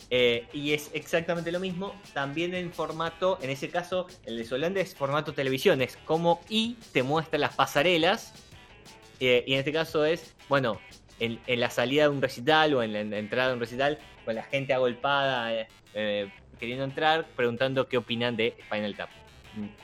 Eh, 0.09 0.45
y 0.53 0.71
es 0.71 0.89
exactamente 0.93 1.51
lo 1.51 1.59
mismo, 1.59 1.93
también 2.13 2.55
en 2.55 2.71
formato, 2.71 3.37
en 3.41 3.49
ese 3.49 3.69
caso, 3.69 4.07
el 4.25 4.37
de 4.37 4.45
Zulander 4.45 4.81
es 4.81 4.95
formato 4.95 5.33
televisión, 5.33 5.81
es 5.81 5.97
como 6.05 6.39
I 6.47 6.77
te 6.93 7.03
muestra 7.03 7.37
las 7.37 7.53
pasarelas, 7.55 8.33
eh, 9.19 9.43
y 9.45 9.53
en 9.53 9.59
este 9.59 9.73
caso 9.73 10.05
es, 10.05 10.33
bueno, 10.47 10.79
en, 11.19 11.39
en 11.45 11.59
la 11.59 11.69
salida 11.69 12.03
de 12.03 12.09
un 12.09 12.21
recital 12.21 12.73
o 12.75 12.83
en 12.83 12.93
la, 12.93 13.01
en 13.01 13.09
la 13.11 13.17
entrada 13.17 13.49
de 13.49 13.53
un 13.55 13.59
recital, 13.59 13.99
con 14.23 14.35
la 14.35 14.43
gente 14.43 14.73
agolpada, 14.73 15.51
eh, 15.93 16.31
queriendo 16.57 16.83
entrar, 16.83 17.25
preguntando 17.35 17.87
qué 17.87 17.97
opinan 17.97 18.35
de 18.35 18.57
Final 18.69 18.95
Tap. 18.95 19.09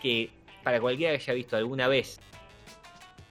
Que 0.02 0.30
para 0.64 0.80
cualquiera 0.80 1.16
que 1.18 1.24
haya 1.24 1.34
visto 1.34 1.58
alguna 1.58 1.88
vez 1.88 2.20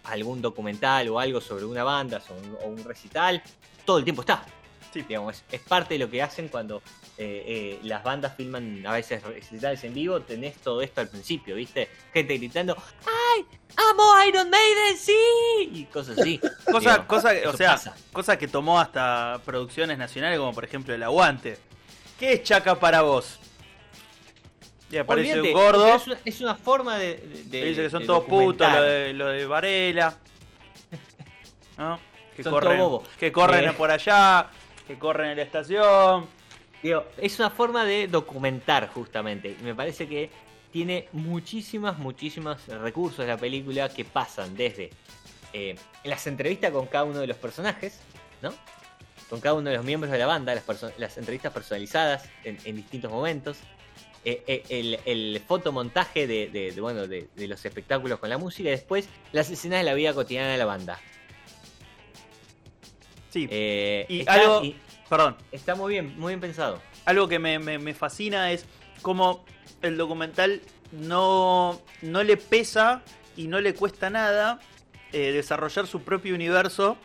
algún 0.05 0.43
documental 0.43 1.09
o 1.09 1.19
algo 1.21 1.41
sobre 1.41 1.65
una 1.65 1.85
banda 1.85 2.21
o 2.29 2.35
un, 2.35 2.57
o 2.63 2.67
un 2.69 2.85
recital, 2.85 3.43
todo 3.85 3.99
el 3.99 4.05
tiempo 4.05 4.23
está. 4.23 4.45
Sí. 4.93 5.03
Digamos, 5.09 5.37
es, 5.37 5.45
es 5.53 5.61
parte 5.67 5.95
de 5.95 6.01
lo 6.01 6.11
que 6.11 6.21
hacen 6.21 6.49
cuando 6.49 6.83
eh, 7.17 7.45
eh, 7.47 7.81
las 7.85 8.03
bandas 8.05 8.35
filman 8.37 8.85
a 8.87 8.93
veces 8.93 9.23
recitales 9.23 9.83
en 9.85 9.95
vivo, 9.95 10.21
tenés 10.21 10.57
todo 10.59 10.83
esto 10.83 11.01
al 11.01 11.09
principio, 11.09 11.55
¿viste? 11.55 11.89
Gente 12.13 12.37
gritando, 12.37 12.77
¡ay! 13.07 13.47
¡Amo 13.77 14.13
Iron 14.29 14.51
Maiden! 14.51 14.99
¡Sí! 14.99 15.15
Y 15.73 15.85
cosas 15.85 16.19
así. 16.19 16.39
Cosa, 16.71 17.07
que- 17.07 17.49
o 17.49 17.57
sea, 17.57 17.71
pasa. 17.73 17.95
cosa 18.13 18.37
que 18.39 18.49
tomó 18.49 18.79
hasta 18.79 19.41
producciones 19.47 19.97
nacionales 19.97 20.39
como 20.39 20.53
por 20.53 20.65
ejemplo 20.65 20.95
El 20.95 21.03
Aguante. 21.05 21.57
¿Qué 22.19 22.35
es 22.35 22.43
Chaca 22.43 22.79
para 22.79 23.03
vos? 23.03 23.39
Y 24.91 24.99
aparece 24.99 25.41
Olvídate, 25.41 25.55
un 25.55 25.63
gordo, 25.63 25.95
Es 25.95 26.07
una, 26.07 26.19
es 26.25 26.41
una 26.41 26.55
forma 26.55 26.99
de. 26.99 27.17
dice 27.47 27.83
que 27.83 27.91
son 27.91 28.05
todos 28.07 28.25
putos, 28.25 28.71
lo 28.71 28.83
de, 28.83 29.13
lo 29.15 29.29
de 29.29 29.47
Varela. 29.47 30.17
¿No? 31.79 31.99
Que 32.37 32.43
Son 32.43 32.53
corren, 32.53 32.81
que 33.19 33.33
corren 33.33 33.69
Eh. 33.71 33.73
por 33.73 33.91
allá, 33.91 34.51
que 34.87 34.99
corren 34.99 35.31
en 35.31 35.37
la 35.39 35.43
estación. 35.45 36.27
Digo, 36.83 37.05
es 37.17 37.39
una 37.39 37.51
forma 37.51 37.85
de 37.85 38.09
documentar 38.09 38.89
justamente. 38.89 39.57
Y 39.59 39.63
me 39.63 39.75
parece 39.75 40.07
que 40.09 40.31
tiene 40.73 41.09
muchísimas, 41.13 41.99
muchísimos 41.99 42.67
recursos 42.67 43.27
la 43.27 43.37
película 43.37 43.89
que 43.89 44.05
pasan 44.05 44.55
desde 44.57 44.91
eh, 45.53 45.77
las 46.05 46.27
entrevistas 46.27 46.71
con 46.71 46.87
cada 46.87 47.05
uno 47.05 47.21
de 47.21 47.27
los 47.27 47.37
personajes, 47.37 48.01
¿no? 48.41 48.53
Con 49.33 49.41
cada 49.41 49.55
uno 49.55 49.71
de 49.71 49.77
los 49.77 49.85
miembros 49.87 50.13
de 50.13 50.19
la 50.19 50.27
banda, 50.27 50.55
las, 50.99 51.17
entrevistas 51.17 51.55
personalizadas 51.55 52.29
en, 52.45 52.59
en 52.67 52.77
distintos 52.77 53.11
momentos. 53.11 53.57
eh, 54.27 54.45
eh, 54.47 54.63
el, 54.69 54.99
el 55.07 55.41
fotomontaje 55.49 56.27
de, 56.27 56.49
de- 56.51 56.73
de, 56.73 56.81
bueno, 56.83 57.07
de, 57.07 57.31
de 57.35 57.49
los 57.49 57.65
espectáculos 57.65 58.19
con 58.19 58.29
la 58.29 58.37
música 58.37 58.69
y 58.69 58.73
después 58.73 59.09
las 59.33 59.49
escenas 59.49 59.79
de 59.79 59.85
la 59.85 59.95
vida 59.95 60.13
cotidiana 60.13 60.53
de 60.53 60.59
la 60.59 60.67
banda. 60.67 61.01
Sí, 63.31 63.49
Eh, 63.51 64.05
Y 64.11 64.21
está, 64.21 64.35
algo- 64.35 64.63
y 64.65 64.77
perdón. 65.09 65.37
está 65.51 65.75
muy 65.77 65.95
bien, 65.95 66.15
muy 66.21 66.33
bien 66.33 66.41
pensado. 66.43 66.83
algo 67.07 67.27
que 67.27 67.39
me, 67.39 67.59
me- 67.59 67.79
me 67.79 67.95
fascina 67.95 68.53
es 68.53 68.67
cómo 69.01 69.47
el 69.81 69.97
documental 69.97 70.61
no, 70.93 71.81
no 72.03 72.23
le 72.23 72.37
pesa 72.37 73.01
y 73.35 73.47
no 73.49 73.63
le 73.63 73.73
cuesta 73.73 74.11
nada 74.11 74.61
desarrollar 75.11 75.87
su 75.87 76.03
propio 76.03 76.35
universo 76.35 76.99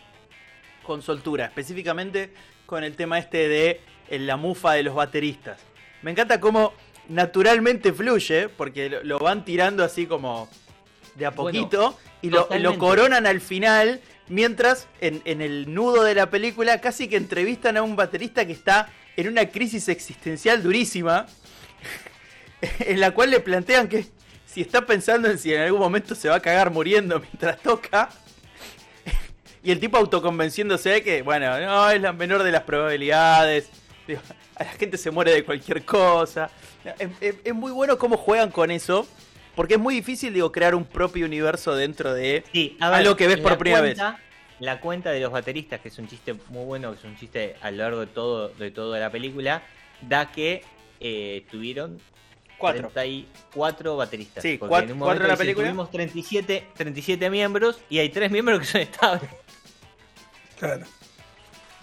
con 0.87 1.03
soltura, 1.03 1.45
específicamente 1.45 2.33
con 2.65 2.83
el 2.83 2.95
tema 2.95 3.19
este 3.19 3.47
de 3.47 3.81
eh, 4.09 4.19
la 4.19 4.37
mufa 4.37 4.73
de 4.73 4.83
los 4.83 4.95
bateristas. 4.95 5.59
Me 6.01 6.11
encanta 6.11 6.39
cómo 6.39 6.73
naturalmente 7.09 7.93
fluye, 7.93 8.49
porque 8.49 8.89
lo, 8.89 9.03
lo 9.03 9.19
van 9.19 9.45
tirando 9.45 9.83
así 9.83 10.07
como 10.07 10.49
de 11.15 11.25
a 11.25 11.31
Bueno, 11.31 11.59
poquito 11.59 11.97
y 12.21 12.29
lo 12.29 12.77
coronan 12.77 13.27
al 13.27 13.41
final, 13.41 14.01
mientras 14.27 14.87
en, 15.01 15.21
en 15.25 15.41
el 15.41 15.73
nudo 15.73 16.03
de 16.03 16.15
la 16.15 16.29
película 16.29 16.81
casi 16.81 17.07
que 17.07 17.17
entrevistan 17.17 17.77
a 17.77 17.83
un 17.83 17.95
baterista 17.95 18.45
que 18.45 18.53
está 18.53 18.89
en 19.15 19.27
una 19.27 19.47
crisis 19.47 19.89
existencial 19.89 20.63
durísima, 20.63 21.25
en 22.79 22.99
la 22.99 23.11
cual 23.11 23.31
le 23.31 23.39
plantean 23.39 23.87
que 23.87 24.05
si 24.45 24.61
está 24.61 24.85
pensando 24.85 25.29
en 25.29 25.37
si 25.37 25.53
en 25.53 25.61
algún 25.61 25.79
momento 25.79 26.15
se 26.15 26.29
va 26.29 26.35
a 26.35 26.39
cagar 26.39 26.71
muriendo 26.71 27.19
mientras 27.19 27.61
toca, 27.61 28.09
y 29.67 29.71
el 29.71 29.79
tipo 29.79 29.97
autoconvenciéndose 29.97 30.89
de 30.89 31.03
que, 31.03 31.21
bueno, 31.23 31.59
no, 31.59 31.89
es 31.89 32.01
la 32.01 32.13
menor 32.13 32.43
de 32.43 32.51
las 32.51 32.63
probabilidades, 32.63 33.69
digo, 34.07 34.21
a 34.55 34.63
la 34.63 34.71
gente 34.71 34.97
se 34.97 35.11
muere 35.11 35.31
de 35.33 35.43
cualquier 35.43 35.83
cosa. 35.83 36.49
Es, 36.99 37.09
es- 37.19 37.35
es 37.43 37.53
muy 37.53 37.71
bueno 37.71 37.97
cómo 37.97 38.15
juegan 38.17 38.49
con 38.49 38.71
eso, 38.71 39.05
porque 39.55 39.73
es 39.73 39.79
muy 39.79 39.95
difícil, 39.95 40.33
digo, 40.33 40.51
crear 40.51 40.73
un 40.75 40.85
propio 40.85 41.25
universo 41.25 41.75
dentro 41.75 42.13
de... 42.13 42.43
Sí, 42.53 42.77
Algo 42.79 43.15
que 43.15 43.27
ves 43.27 43.37
por 43.39 43.57
primera 43.57 43.81
cuenta- 43.81 44.19
La 44.59 44.79
cuenta 44.79 45.11
de 45.11 45.19
los 45.19 45.31
bateristas, 45.31 45.81
que 45.81 45.89
es 45.89 45.97
un 45.99 46.07
chiste 46.07 46.33
muy 46.49 46.63
bueno, 46.65 46.91
que 46.93 46.99
es 46.99 47.03
un 47.03 47.17
chiste 47.17 47.55
a 47.61 47.69
lo 47.71 47.77
largo 47.77 47.99
de 47.99 48.07
todo 48.07 48.49
de 48.49 48.71
toda 48.71 48.99
la 48.99 49.09
película, 49.11 49.63
da 50.01 50.31
que 50.31 50.63
eh, 50.99 51.45
tuvieron 51.51 51.99
Cuatro. 52.57 52.89
34 52.89 53.97
bateristas. 53.97 54.41
Sí, 54.41 54.57
Porque 54.57 54.73
cuat- 54.73 54.83
en 54.85 54.93
un 54.93 54.99
cuatro 54.99 55.23
en 55.25 55.29
la 55.29 55.35
película. 55.37 55.67
Tuvimos 55.67 55.91
37, 55.91 56.67
37 56.75 57.29
miembros 57.29 57.79
y 57.89 57.99
hay 57.99 58.09
tres 58.09 58.31
miembros 58.31 58.59
que 58.59 58.65
son 58.65 58.81
estables. 58.81 59.29
Claro. 60.57 60.85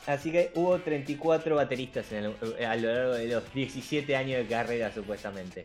Así 0.07 0.31
que 0.31 0.51
hubo 0.55 0.79
34 0.79 1.57
bateristas 1.57 2.13
en 2.13 2.25
el- 2.25 2.37
eh, 2.59 2.67
a 2.67 2.77
lo 2.77 2.93
largo 2.93 3.13
de 3.15 3.29
los 3.29 3.55
17 3.55 4.15
años 4.17 4.39
de 4.39 4.47
carrera, 4.47 4.93
supuestamente. 4.93 5.65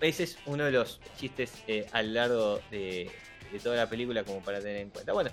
Ese 0.00 0.22
es 0.24 0.38
uno 0.46 0.64
de 0.64 0.70
los 0.72 1.00
chistes 1.18 1.52
eh, 1.66 1.86
a 1.92 2.02
lo 2.02 2.12
largo 2.12 2.60
de, 2.70 3.10
de 3.52 3.58
toda 3.58 3.76
la 3.76 3.88
película, 3.90 4.24
como 4.24 4.40
para 4.40 4.58
tener 4.60 4.76
en 4.78 4.90
cuenta. 4.90 5.12
Bueno, 5.12 5.30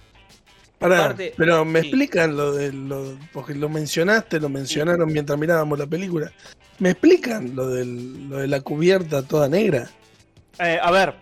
Pará, 0.80 1.06
Aparte- 1.06 1.34
pero 1.38 1.64
me 1.64 1.80
sí. 1.80 1.88
explican 1.88 2.36
lo 2.36 2.52
de 2.52 2.74
lo, 2.74 3.18
porque 3.32 3.54
lo 3.56 3.70
mencionaste, 3.70 4.42
lo 4.42 4.50
mencionaron 4.50 5.12
mientras 5.12 5.40
mirábamos 5.40 5.80
la 5.80 5.88
película. 5.88 6.30
¿Me 6.80 6.90
explican 6.90 7.56
lo, 7.56 7.70
del, 7.70 8.28
lo 8.30 8.40
de 8.40 8.48
la 8.50 8.60
cubierta 8.60 9.24
toda 9.24 9.48
negra? 9.48 9.90
Eh, 10.60 10.78
a 10.82 10.92
ver, 10.92 11.14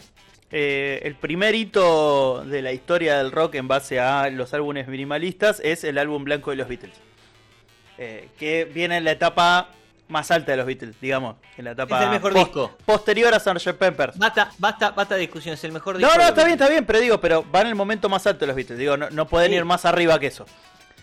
eh, 0.56 1.02
el 1.04 1.16
primer 1.16 1.56
hito 1.56 2.44
de 2.46 2.62
la 2.62 2.72
historia 2.72 3.18
del 3.18 3.32
rock 3.32 3.56
en 3.56 3.68
base 3.68 4.00
a 4.00 4.30
los 4.30 4.54
álbumes 4.54 4.88
minimalistas 4.88 5.60
es 5.64 5.84
el 5.84 5.98
álbum 5.98 6.24
blanco 6.24 6.52
de 6.52 6.58
los 6.58 6.68
Beatles. 6.68 6.96
Eh, 7.98 8.30
que 8.40 8.66
viene 8.66 8.98
en 8.98 9.04
la 9.04 9.12
etapa 9.12 9.70
más 10.10 10.30
alta 10.32 10.52
de 10.52 10.58
los 10.58 10.66
Beatles, 10.68 10.96
digamos. 11.02 11.38
En 11.58 11.66
la 11.66 11.72
etapa 11.72 11.98
es 12.00 12.04
el 12.06 12.10
mejor 12.12 12.34
disco. 12.36 12.78
posterior 12.86 13.34
a 13.34 13.40
Sgt. 13.40 13.72
Pepper. 13.78 14.12
Basta, 14.16 14.52
basta, 14.60 14.92
basta 14.92 15.16
de 15.16 15.22
discusión, 15.22 15.56
es 15.56 15.64
el 15.64 15.72
mejor 15.72 15.96
No, 15.96 16.00
disco. 16.00 16.14
no, 16.18 16.24
de 16.24 16.30
está 16.30 16.44
bien, 16.44 16.54
está 16.60 16.70
bien, 16.70 16.86
pero 16.86 17.00
digo, 17.00 17.20
pero 17.20 17.44
va 17.52 17.62
en 17.62 17.68
el 17.68 17.76
momento 17.76 18.08
más 18.10 18.26
alto 18.28 18.42
de 18.42 18.48
los 18.48 18.56
Beatles. 18.56 18.78
Digo, 18.78 18.96
no, 18.96 19.10
no 19.10 19.28
pueden 19.28 19.50
Sí. 19.52 19.58
ir 19.58 19.66
más 19.66 19.86
arriba 19.86 20.20
que 20.20 20.28
eso. 20.28 20.46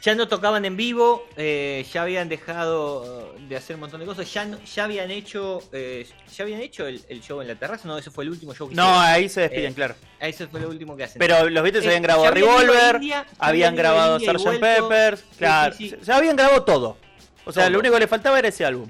Ya 0.03 0.15
no 0.15 0.29
tocaban 0.29 0.65
en 0.65 0.79
vivo, 0.79 1.27
eh, 1.37 1.85
ya 1.93 2.03
habían 2.03 2.31
dejado 2.31 3.35
de 3.49 3.55
hacer 3.57 3.77
un 3.77 3.81
montón 3.81 4.01
de 4.01 4.07
cosas, 4.07 4.33
ya, 4.33 4.47
no- 4.47 4.59
ya 4.65 4.85
habían 4.85 5.11
hecho 5.11 5.63
eh, 5.73 6.07
ya 6.35 6.45
habían 6.45 6.61
hecho 6.63 6.87
el, 6.87 7.03
el 7.11 7.21
show 7.21 7.43
en 7.43 7.49
la 7.49 7.55
terraza, 7.57 7.87
no, 7.87 7.99
ese 7.99 8.11
fue 8.11 8.25
el 8.25 8.31
último 8.31 8.55
show 8.55 8.67
que 8.69 8.75
No, 8.75 8.85
hicieron. 8.85 9.05
ahí 9.05 9.29
se 9.29 9.41
despiden, 9.43 9.73
Eh, 9.73 9.75
claro. 9.75 9.95
Ese 10.19 10.47
fue 10.47 10.61
lo 10.61 10.69
último 10.71 10.97
que 10.97 11.05
hacen. 11.05 11.19
Pero 11.19 11.51
los 11.51 11.63
Beatles 11.63 11.85
Eh, 11.85 11.89
habían 11.89 12.03
grabado 12.03 12.31
Revolver, 12.31 12.95
India, 12.97 13.27
habían 13.39 13.77
grabado 13.77 14.19
Sgt. 14.21 14.59
Peppers, 14.59 15.23
claro, 15.37 15.75
sí, 15.77 15.91
sí. 15.91 15.97
ya 16.03 16.17
habían 16.17 16.35
grabado 16.37 16.63
todo. 16.65 16.97
O 17.45 17.53
sea, 17.53 17.65
Todo. 17.65 17.73
lo 17.73 17.79
único 17.81 17.95
que 17.95 18.01
le 18.01 18.07
faltaba 18.09 18.39
era 18.39 18.49
ese 18.49 18.65
álbum. 18.65 18.89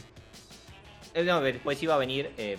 Eh, 1.14 1.25
no, 1.25 1.40
después 1.40 1.83
iba 1.83 1.94
a 1.94 1.99
venir 1.99 2.31
eh, 2.38 2.57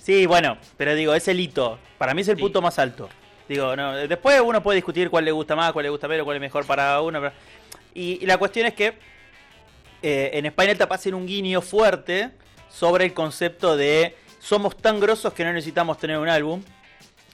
Sí, 0.00 0.24
bueno, 0.26 0.56
pero 0.76 0.94
digo, 0.94 1.14
es 1.14 1.26
el 1.28 1.40
hito. 1.40 1.78
Para 1.98 2.14
mí 2.14 2.20
es 2.22 2.28
el 2.28 2.36
punto 2.36 2.62
más 2.62 2.78
alto. 2.78 3.08
Digo, 3.48 3.74
no, 3.76 3.94
después 3.96 4.40
uno 4.44 4.62
puede 4.62 4.76
discutir 4.76 5.08
cuál 5.10 5.24
le 5.24 5.32
gusta 5.32 5.56
más, 5.56 5.72
cuál 5.72 5.84
le 5.84 5.88
gusta 5.90 6.06
menos, 6.06 6.24
cuál 6.24 6.36
es 6.36 6.40
mejor 6.40 6.64
para 6.66 7.00
uno. 7.00 7.20
pero- 7.20 7.34
Y, 7.98 8.24
la 8.26 8.38
cuestión 8.38 8.66
es 8.66 8.74
que 8.74 8.94
eh, 10.02 10.30
en 10.34 10.48
Spinal 10.48 10.78
Tap 10.78 10.92
hacen 10.92 11.14
un 11.14 11.26
guiño 11.26 11.60
fuerte 11.60 12.30
sobre 12.70 13.04
el 13.04 13.12
concepto 13.12 13.76
de 13.76 14.14
somos 14.38 14.76
tan 14.76 15.00
grosos 15.00 15.32
que 15.32 15.44
no 15.44 15.52
necesitamos 15.52 15.98
tener 15.98 16.16
un 16.16 16.28
álbum 16.28 16.62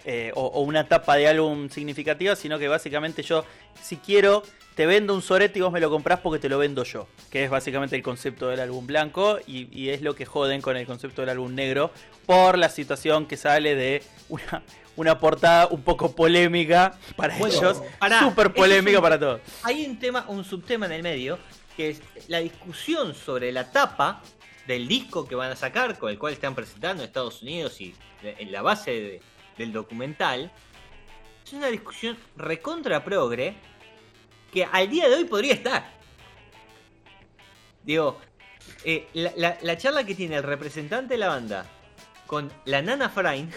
eh, 0.07 0.33
o, 0.35 0.63
una 0.63 0.89
tapa 0.89 1.17
de 1.17 1.29
álbum 1.29 1.69
significativa, 1.69 2.35
sino 2.35 2.59
que 2.59 2.69
básicamente 2.69 3.23
yo, 3.23 3.45
si 3.79 3.99
quiero, 3.99 4.43
te 4.75 4.87
vendo 4.87 5.15
un 5.15 5.21
sorete 5.21 5.59
y 5.59 5.63
vos 5.63 5.71
me 5.71 5.81
lo 5.81 5.91
comprás 5.91 6.21
porque 6.21 6.39
te 6.39 6.49
lo 6.49 6.57
vendo 6.57 6.83
yo, 6.85 7.09
que 7.31 7.45
es 7.45 7.51
básicamente 7.51 7.95
el 7.95 8.03
concepto 8.03 8.49
del 8.49 8.61
álbum 8.61 8.87
blanco 8.87 9.39
y 9.47 9.91
es 9.91 10.01
lo 10.01 10.15
que 10.15 10.25
joden 10.25 10.63
con 10.63 10.79
el 10.79 10.87
concepto 10.87 11.21
del 11.21 11.29
álbum 11.29 11.55
negro 11.55 11.91
por 12.25 12.57
la 12.57 12.71
situación 12.71 13.27
que 13.27 13.37
sale 13.37 13.75
de 13.75 14.03
una, 14.31 14.63
una 14.97 15.19
portada 15.19 15.67
un 15.69 15.83
poco 15.83 16.15
polémica 16.15 16.97
para 17.17 17.37
Bueno, 17.39 17.57
ellos, 17.57 17.83
súper 18.21 18.53
polémica 18.55 18.99
un- 18.99 19.03
para 19.03 19.19
todos. 19.19 19.41
hay 19.63 19.85
un 19.87 19.99
tema, 19.99 20.25
un 20.29 20.45
subtema 20.45 20.87
en 20.87 20.93
el 20.93 21.03
medio, 21.03 21.39
que 21.77 21.91
es 21.91 22.03
la 22.29 22.39
discusión 22.39 23.15
sobre 23.15 23.51
la 23.53 23.71
tapa 23.71 24.23
del 24.67 24.87
disco 24.89 25.27
que 25.27 25.35
van 25.35 25.51
a 25.51 25.57
sacar, 25.57 25.99
con 25.99 26.11
el 26.11 26.19
cual 26.19 26.33
están 26.33 26.55
presentando 26.55 27.03
en 27.03 27.09
Estados 27.09 27.43
Unidos 27.43 27.81
y 27.81 27.95
en 28.23 28.53
la 28.53 28.63
base 28.63 28.91
de- 28.91 29.23
del 29.59 29.73
documental. 29.73 30.51
Es 31.45 31.53
una 31.53 31.67
discusión 31.69 32.17
recontra 32.37 33.05
progre 33.05 33.55
que 34.53 34.65
al 34.65 34.89
día 34.89 35.09
de 35.09 35.17
hoy 35.17 35.25
podría 35.25 35.53
estar. 35.55 35.93
Digo, 37.83 38.19
eh, 38.85 39.09
la, 39.13 39.33
la- 39.37 39.59
la 39.61 39.77
charla 39.77 40.05
que 40.05 40.15
tiene 40.15 40.37
el 40.37 40.43
representante 40.43 41.15
de 41.15 41.19
la 41.19 41.29
banda 41.29 41.67
con 42.27 42.51
la 42.65 42.81
nana 42.81 43.11
Frain, 43.11 43.51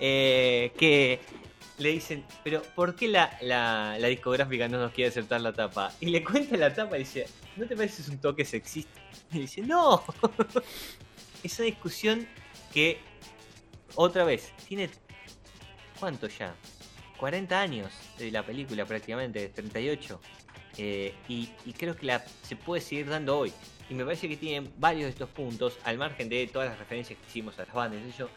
eh, 0.00 0.72
que 0.78 1.20
le 1.78 1.90
dicen, 1.90 2.24
pero 2.42 2.62
¿por 2.74 2.94
qué 2.94 3.08
la, 3.08 3.36
la, 3.42 4.06
discográfica 4.08 4.68
no 4.68 4.78
nos 4.78 4.92
quiere 4.92 5.10
aceptar 5.10 5.40
la 5.40 5.52
tapa? 5.52 5.92
Y 6.00 6.06
le 6.06 6.24
cuenta 6.24 6.56
la 6.56 6.72
tapa 6.72 6.96
y 6.96 7.00
dice, 7.00 7.26
¿no 7.56 7.66
te 7.66 7.76
parece 7.76 8.10
un 8.10 8.18
toque 8.18 8.44
sexista? 8.44 9.00
Y 9.32 9.40
dice, 9.40 9.62
no. 9.62 10.02
es 11.42 11.58
una 11.58 11.66
discusión 11.66 12.26
que, 12.72 12.98
otra 13.94 14.24
vez, 14.24 14.52
tiene, 14.66 14.90
¿cuánto 15.98 16.28
ya? 16.28 16.54
40 17.18 17.60
años 17.60 17.92
de 18.18 18.30
la 18.30 18.44
película 18.44 18.86
prácticamente, 18.86 19.48
38. 19.50 20.20
Eh, 20.78 21.14
y, 21.28 21.50
y 21.66 21.72
creo 21.74 21.94
que 21.94 22.06
la, 22.06 22.24
se 22.42 22.56
puede 22.56 22.80
seguir 22.80 23.08
dando 23.08 23.38
hoy. 23.38 23.52
Y 23.90 23.94
me 23.94 24.04
parece 24.04 24.28
que 24.28 24.36
tienen 24.36 24.72
varios 24.78 25.04
de 25.04 25.10
estos 25.10 25.28
puntos, 25.28 25.78
al 25.84 25.98
margen 25.98 26.28
de 26.28 26.46
todas 26.46 26.68
las 26.68 26.78
referencias 26.78 27.18
que 27.18 27.26
hicimos 27.26 27.58
a 27.58 27.64
las 27.64 27.74
bandas. 27.74 28.00
y 28.06 28.10
eso, 28.10 28.30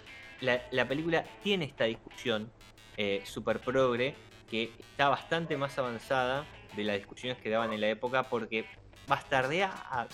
la, 0.44 0.62
la 0.72 0.88
película 0.88 1.24
tiene 1.42 1.66
esta 1.66 1.86
discusión 1.86 2.52
eh, 2.98 3.22
super 3.26 3.60
progre 3.60 4.16
que 4.50 4.72
está 4.80 5.10
bastante 5.10 5.58
más 5.58 5.78
avanzada 5.78 6.46
de 6.76 6.84
las 6.84 6.98
discusiones 6.98 7.42
que 7.42 7.50
daban 7.50 7.72
en 7.74 7.82
la 7.82 7.88
época 7.90 8.24
porque 8.24 8.66
bastardea 9.08 9.72
a 9.90 10.08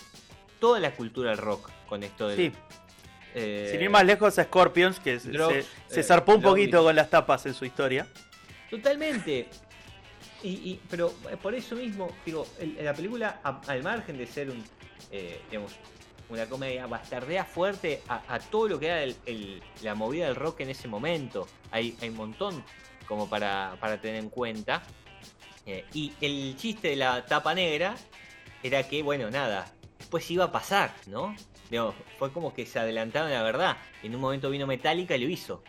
toda 0.60 0.78
la 0.80 0.92
cultura 0.94 1.30
del 1.30 1.38
rock 1.38 1.70
con 1.86 2.02
esto 2.02 2.28
del... 2.28 2.36
Sí, 2.36 2.52
eh, 3.34 3.68
sin 3.72 3.80
ir 3.82 3.90
más 3.90 4.04
lejos 4.04 4.38
a 4.38 4.44
Scorpions, 4.44 5.00
que 5.00 5.18
se, 5.18 5.30
eh, 5.30 6.02
zarpó 6.02 6.34
un 6.36 6.42
poquito 6.42 6.82
con 6.84 6.94
las 6.94 7.10
tapas 7.10 7.46
en 7.46 7.54
su 7.54 7.64
historia. 7.64 8.06
Totalmente. 8.68 9.48
Y, 10.42 10.48
y- 10.48 10.80
pero 10.88 11.12
eh, 11.30 11.36
por 11.36 11.54
eso 11.54 11.74
mismo, 11.76 12.10
digo, 12.24 12.46
el- 12.58 12.76
la 12.84 12.94
película, 12.94 13.40
a- 13.42 13.60
al 13.66 13.82
margen 13.82 14.16
de 14.16 14.26
ser 14.26 14.50
un, 14.50 14.64
eh, 15.10 15.40
digamos, 15.50 15.72
una 16.30 16.46
comedia, 16.46 16.86
bastardea 16.86 17.44
fuerte 17.44 18.02
a, 18.08 18.38
todo 18.38 18.68
lo 18.68 18.80
que 18.80 18.86
era 18.86 19.14
la 19.82 19.94
movida 19.94 20.26
del 20.26 20.36
rock 20.36 20.60
en 20.60 20.70
ese 20.70 20.88
momento. 20.88 21.46
Hay, 21.70 21.96
hay 22.00 22.08
un 22.08 22.16
montón 22.16 22.64
como 23.06 23.28
para, 23.28 23.76
para 23.80 24.00
tener 24.00 24.20
en 24.20 24.30
cuenta. 24.30 24.82
Eh, 25.66 25.84
y 25.92 26.12
el 26.20 26.56
chiste 26.56 26.88
de 26.88 26.96
la 26.96 27.26
tapa 27.26 27.54
negra 27.54 27.96
era 28.62 28.88
que, 28.88 29.02
bueno, 29.02 29.30
nada, 29.30 29.72
después 29.98 30.30
iba 30.30 30.44
a 30.44 30.52
pasar, 30.52 30.94
¿no? 31.06 31.34
Fue 32.18 32.32
como 32.32 32.52
que 32.52 32.66
se 32.66 32.78
adelantaron 32.78 33.30
la 33.30 33.42
verdad. 33.42 33.76
En 34.02 34.14
un 34.14 34.20
momento 34.20 34.50
vino 34.50 34.66
Metallica 34.66 35.16
y 35.16 35.24
lo 35.24 35.28
hizo. 35.28 35.62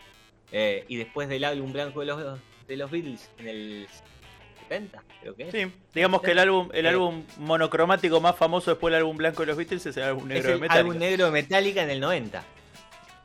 Eh, 0.50 0.84
y 0.88 0.96
después 0.96 1.28
del 1.28 1.44
álbum 1.44 1.72
blanco 1.72 2.00
de 2.00 2.06
los, 2.06 2.40
de 2.66 2.76
los 2.76 2.90
Beatles 2.90 3.30
en 3.38 3.48
el 3.48 3.88
70, 4.72 5.02
creo 5.20 5.34
que 5.36 5.42
es. 5.48 5.52
Sí, 5.52 5.72
digamos 5.94 6.22
que 6.22 6.30
el 6.32 6.38
álbum, 6.38 6.68
el 6.72 6.86
Eh, 6.86 6.88
álbum 6.90 7.24
monocromático 7.38 8.20
más 8.20 8.36
famoso 8.36 8.70
después 8.70 8.92
del 8.92 9.00
álbum 9.00 9.16
blanco 9.16 9.42
de 9.42 9.46
los 9.46 9.56
Beatles 9.56 9.84
es 9.86 9.96
el 9.96 10.02
álbum 10.04 10.22
es 10.24 10.28
negro 10.28 10.48
de 10.48 10.54
el 10.54 10.60
Metallica. 10.60 10.80
álbum 10.80 10.98
negro 10.98 11.24
de 11.26 11.30
Metallica 11.32 11.82
en 11.82 11.90
el 11.90 12.00
90. 12.00 12.44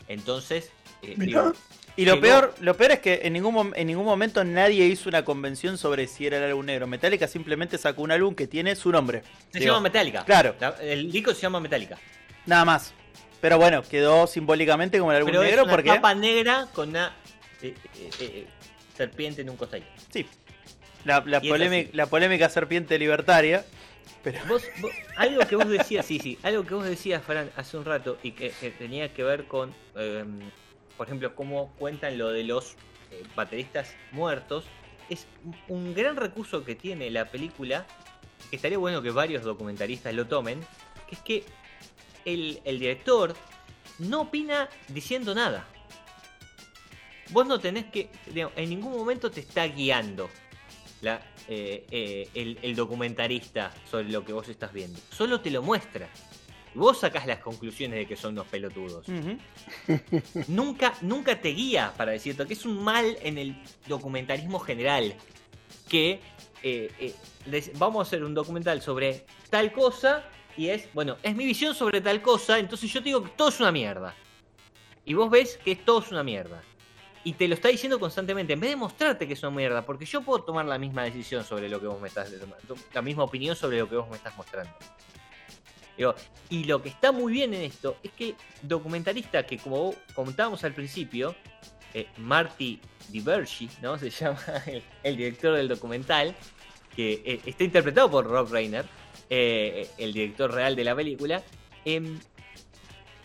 Entonces, 0.07 0.71
eh, 1.01 1.15
digo, 1.17 1.53
Y 1.95 2.05
lo 2.05 2.13
llegó- 2.15 2.21
peor, 2.21 2.55
lo 2.61 2.77
peor 2.77 2.91
es 2.91 2.99
que 2.99 3.21
en 3.23 3.33
ningún, 3.33 3.73
en 3.75 3.87
ningún 3.87 4.05
momento 4.05 4.43
nadie 4.43 4.85
hizo 4.85 5.09
una 5.09 5.25
convención 5.25 5.77
sobre 5.77 6.07
si 6.07 6.27
era 6.27 6.37
el 6.37 6.43
álbum 6.43 6.65
negro. 6.65 6.87
Metallica 6.87 7.27
simplemente 7.27 7.77
sacó 7.77 8.03
un 8.03 8.11
álbum 8.11 8.35
que 8.35 8.47
tiene 8.47 8.75
su 8.75 8.91
nombre. 8.91 9.23
se 9.51 9.59
Digo, 9.59 9.71
llama 9.73 9.81
Metallica. 9.83 10.23
Claro, 10.25 10.55
La- 10.59 10.75
el 10.81 11.11
disco 11.11 11.33
se 11.33 11.41
llama 11.41 11.59
Metallica. 11.59 11.97
nada 12.45 12.65
más. 12.65 12.93
Pero 13.41 13.57
bueno, 13.59 13.83
quedó 13.83 14.25
simbólicamente 14.25 14.97
como 14.97 15.11
el 15.11 15.17
álbum 15.17 15.31
Pero 15.31 15.43
negro 15.43 15.61
es 15.61 15.65
una 15.65 15.71
porque. 15.73 15.89
tapa 15.89 16.15
negra 16.15 16.67
con 16.73 16.89
una 16.89 17.13
eh, 17.61 17.73
eh, 17.99 18.09
eh, 18.19 18.47
serpiente 18.95 19.41
en 19.41 19.49
un 19.49 19.57
costadito. 19.57 19.87
Sí. 20.11 20.25
La, 21.05 21.23
la, 21.25 21.39
polémica, 21.41 21.87
así. 21.89 21.97
la 21.97 22.05
polémica 22.07 22.49
serpiente 22.49 22.97
libertaria. 22.99 23.65
Pero. 24.23 24.39
Vos, 24.47 24.63
vos- 24.81 24.91
algo 25.15 25.41
que 25.47 25.55
vos 25.55 25.69
decías, 25.69 26.05
sí, 26.05 26.19
sí, 26.19 26.37
algo 26.43 26.65
que 26.65 26.73
vos 26.73 26.85
decías, 26.85 27.23
Fran, 27.23 27.49
hace 27.55 27.77
un 27.77 27.85
rato 27.85 28.17
y 28.23 28.31
que, 28.31 28.51
que 28.51 28.71
tenía 28.71 29.13
que 29.13 29.23
ver 29.23 29.45
con, 29.45 29.73
eh, 29.95 30.25
por 30.97 31.07
ejemplo, 31.07 31.33
cómo 31.35 31.71
cuentan 31.77 32.17
lo 32.17 32.29
de 32.29 32.43
los 32.43 32.73
eh, 33.11 33.23
bateristas 33.35 33.95
muertos, 34.11 34.65
es 35.09 35.27
un- 35.67 35.93
gran 35.93 36.15
recurso 36.17 36.63
que 36.65 36.75
tiene 36.75 37.09
la 37.09 37.25
película, 37.25 37.85
que 38.49 38.55
estaría 38.57 38.77
bueno 38.77 39.01
que 39.01 39.11
varios 39.11 39.43
documentaristas 39.43 40.13
lo 40.13 40.27
tomen, 40.27 40.59
que 41.07 41.15
es 41.15 41.21
que 41.21 41.43
el, 42.25 42.59
el 42.65 42.79
director 42.79 43.33
no 43.99 44.21
opina 44.21 44.67
diciendo 44.89 45.33
nada. 45.35 45.65
Vos 47.29 47.45
no 47.45 47.59
tenés 47.59 47.85
que, 47.85 48.09
en 48.33 48.69
ningún 48.69 48.93
momento 48.93 49.29
te 49.31 49.41
está 49.41 49.65
guiando 49.67 50.29
la, 51.01 51.21
eh, 51.47 51.85
eh, 51.91 52.29
el, 52.33 52.57
el 52.61 52.75
documentarista 52.75 53.71
sobre 53.89 54.09
lo 54.09 54.23
que 54.25 54.33
vos 54.33 54.49
estás 54.49 54.73
viendo. 54.73 54.99
Solo 55.11 55.41
te 55.41 55.51
lo 55.51 55.61
muestra. 55.61 56.09
Y 56.75 56.77
vos 56.79 56.99
sacás 56.99 57.25
las 57.25 57.39
conclusiones 57.39 57.99
de 57.99 58.07
que 58.07 58.15
son 58.15 58.33
unos 58.33 58.47
pelotudos. 58.47 59.05
Nunca, 60.47 60.93
nunca 61.01 61.39
te 61.39 61.49
guía 61.49 61.93
para 61.97 62.11
decirte 62.11 62.45
que 62.45 62.53
es 62.53 62.65
un 62.65 62.83
mal 62.83 63.17
en 63.21 63.37
el 63.37 63.55
documentarismo 63.87 64.59
general. 64.59 65.15
Que 65.87 66.19
eh, 66.63 66.91
eh, 66.99 67.15
les- 67.45 67.77
vamos 67.77 67.99
a 67.99 68.07
hacer 68.07 68.23
un 68.23 68.33
documental 68.33 68.81
sobre 68.81 69.25
tal 69.49 69.71
cosa 69.71 70.23
y 70.57 70.69
es, 70.69 70.91
bueno, 70.93 71.17
es 71.23 71.35
mi 71.35 71.45
visión 71.45 71.73
sobre 71.75 72.01
tal 72.01 72.21
cosa, 72.21 72.57
entonces 72.59 72.91
yo 72.91 72.99
te 73.01 73.05
digo 73.05 73.23
que 73.23 73.29
todo 73.29 73.49
es 73.49 73.59
una 73.59 73.71
mierda. 73.71 74.13
Y 75.05 75.13
vos 75.13 75.29
ves 75.29 75.57
que 75.63 75.75
todo 75.75 75.99
es 76.01 76.11
una 76.11 76.23
mierda. 76.23 76.61
Y 77.27 77.33
te 77.33 77.45
lo 77.45 77.55
está 77.55 77.67
diciendo 77.67 77.99
constantemente, 77.99 78.53
en 78.53 78.59
vez 78.61 78.69
de 78.69 78.77
mostrarte 78.77 79.27
que 79.27 79.33
es 79.33 79.43
una 79.43 79.51
mierda, 79.51 79.85
porque 79.85 80.05
yo 80.05 80.21
puedo 80.21 80.43
tomar 80.43 80.65
la 80.65 80.77
misma 80.77 81.03
decisión 81.03 81.43
sobre 81.43 81.67
lo 81.67 81.81
que 81.81 81.87
vos 81.87 81.99
me 81.99 82.07
estás, 82.07 82.31
la 82.93 83.01
misma 83.01 83.25
opinión 83.25 83.53
sobre 83.53 83.79
lo 83.79 83.89
que 83.89 83.97
vos 83.97 84.09
me 84.09 84.15
estás 84.15 84.37
mostrando. 84.37 84.71
Y 86.49 86.63
lo 86.63 86.81
que 86.81 86.87
está 86.87 87.11
muy 87.11 87.33
bien 87.33 87.53
en 87.53 87.63
esto 87.63 87.97
es 88.01 88.11
que 88.13 88.35
documentalista 88.61 89.45
que 89.45 89.57
como 89.57 89.93
comentábamos 90.15 90.63
al 90.63 90.73
principio, 90.73 91.35
eh, 91.93 92.07
Marty 92.15 92.79
Divergi, 93.09 93.69
¿no? 93.81 93.97
Se 93.99 94.09
llama 94.09 94.39
el, 95.03 95.17
director 95.17 95.57
del 95.57 95.67
documental, 95.67 96.33
que 96.95 97.21
eh, 97.25 97.41
está 97.45 97.65
interpretado 97.65 98.09
por 98.09 98.25
Rob 98.25 98.49
Reiner, 98.49 98.85
eh, 99.29 99.89
el 99.97 100.13
director 100.13 100.49
real 100.53 100.77
de 100.77 100.83
la 100.85 100.95
película. 100.95 101.43
Em, 101.83 102.17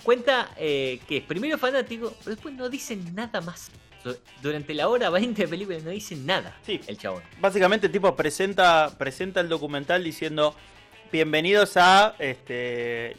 cuenta 0.02 0.50
que 0.56 0.98
es 1.08 1.22
primero 1.22 1.56
fanático, 1.56 2.12
pero 2.18 2.34
después 2.34 2.52
no 2.56 2.68
dice 2.68 2.96
nada 2.96 3.40
más. 3.40 3.70
Durante 4.42 4.74
la 4.74 4.88
hora 4.88 5.10
20 5.10 5.42
de 5.42 5.48
película 5.48 5.78
no 5.78 5.90
dice 5.90 6.16
nada 6.16 6.58
sí. 6.66 6.80
el 6.86 6.98
chabón. 6.98 7.22
Básicamente 7.40 7.86
el 7.86 7.92
tipo 7.92 8.14
presenta, 8.16 8.92
presenta 8.98 9.40
el 9.40 9.48
documental 9.48 10.02
diciendo 10.02 10.54
bienvenidos 11.12 11.76
a 11.76 12.16
este 12.18 13.16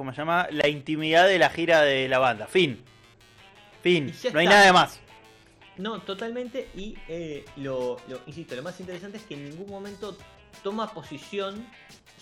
¿cómo 0.00 0.12
se 0.12 0.16
llama? 0.16 0.48
La 0.50 0.66
intimidad 0.66 1.26
de 1.26 1.38
la 1.38 1.50
gira 1.50 1.82
de 1.82 2.08
la 2.08 2.18
banda. 2.18 2.46
Fin. 2.46 2.82
Fin. 3.82 4.14
No 4.32 4.38
hay 4.38 4.46
nada 4.46 4.64
de 4.64 4.72
más. 4.72 4.98
No, 5.76 6.00
totalmente. 6.00 6.70
Y 6.74 6.96
eh, 7.06 7.44
lo, 7.56 7.98
insisto, 8.26 8.56
lo 8.56 8.62
más 8.62 8.80
interesante 8.80 9.18
es 9.18 9.24
que 9.24 9.34
en 9.34 9.50
ningún 9.50 9.68
momento 9.68 10.16
toma 10.62 10.90
posición 10.94 11.66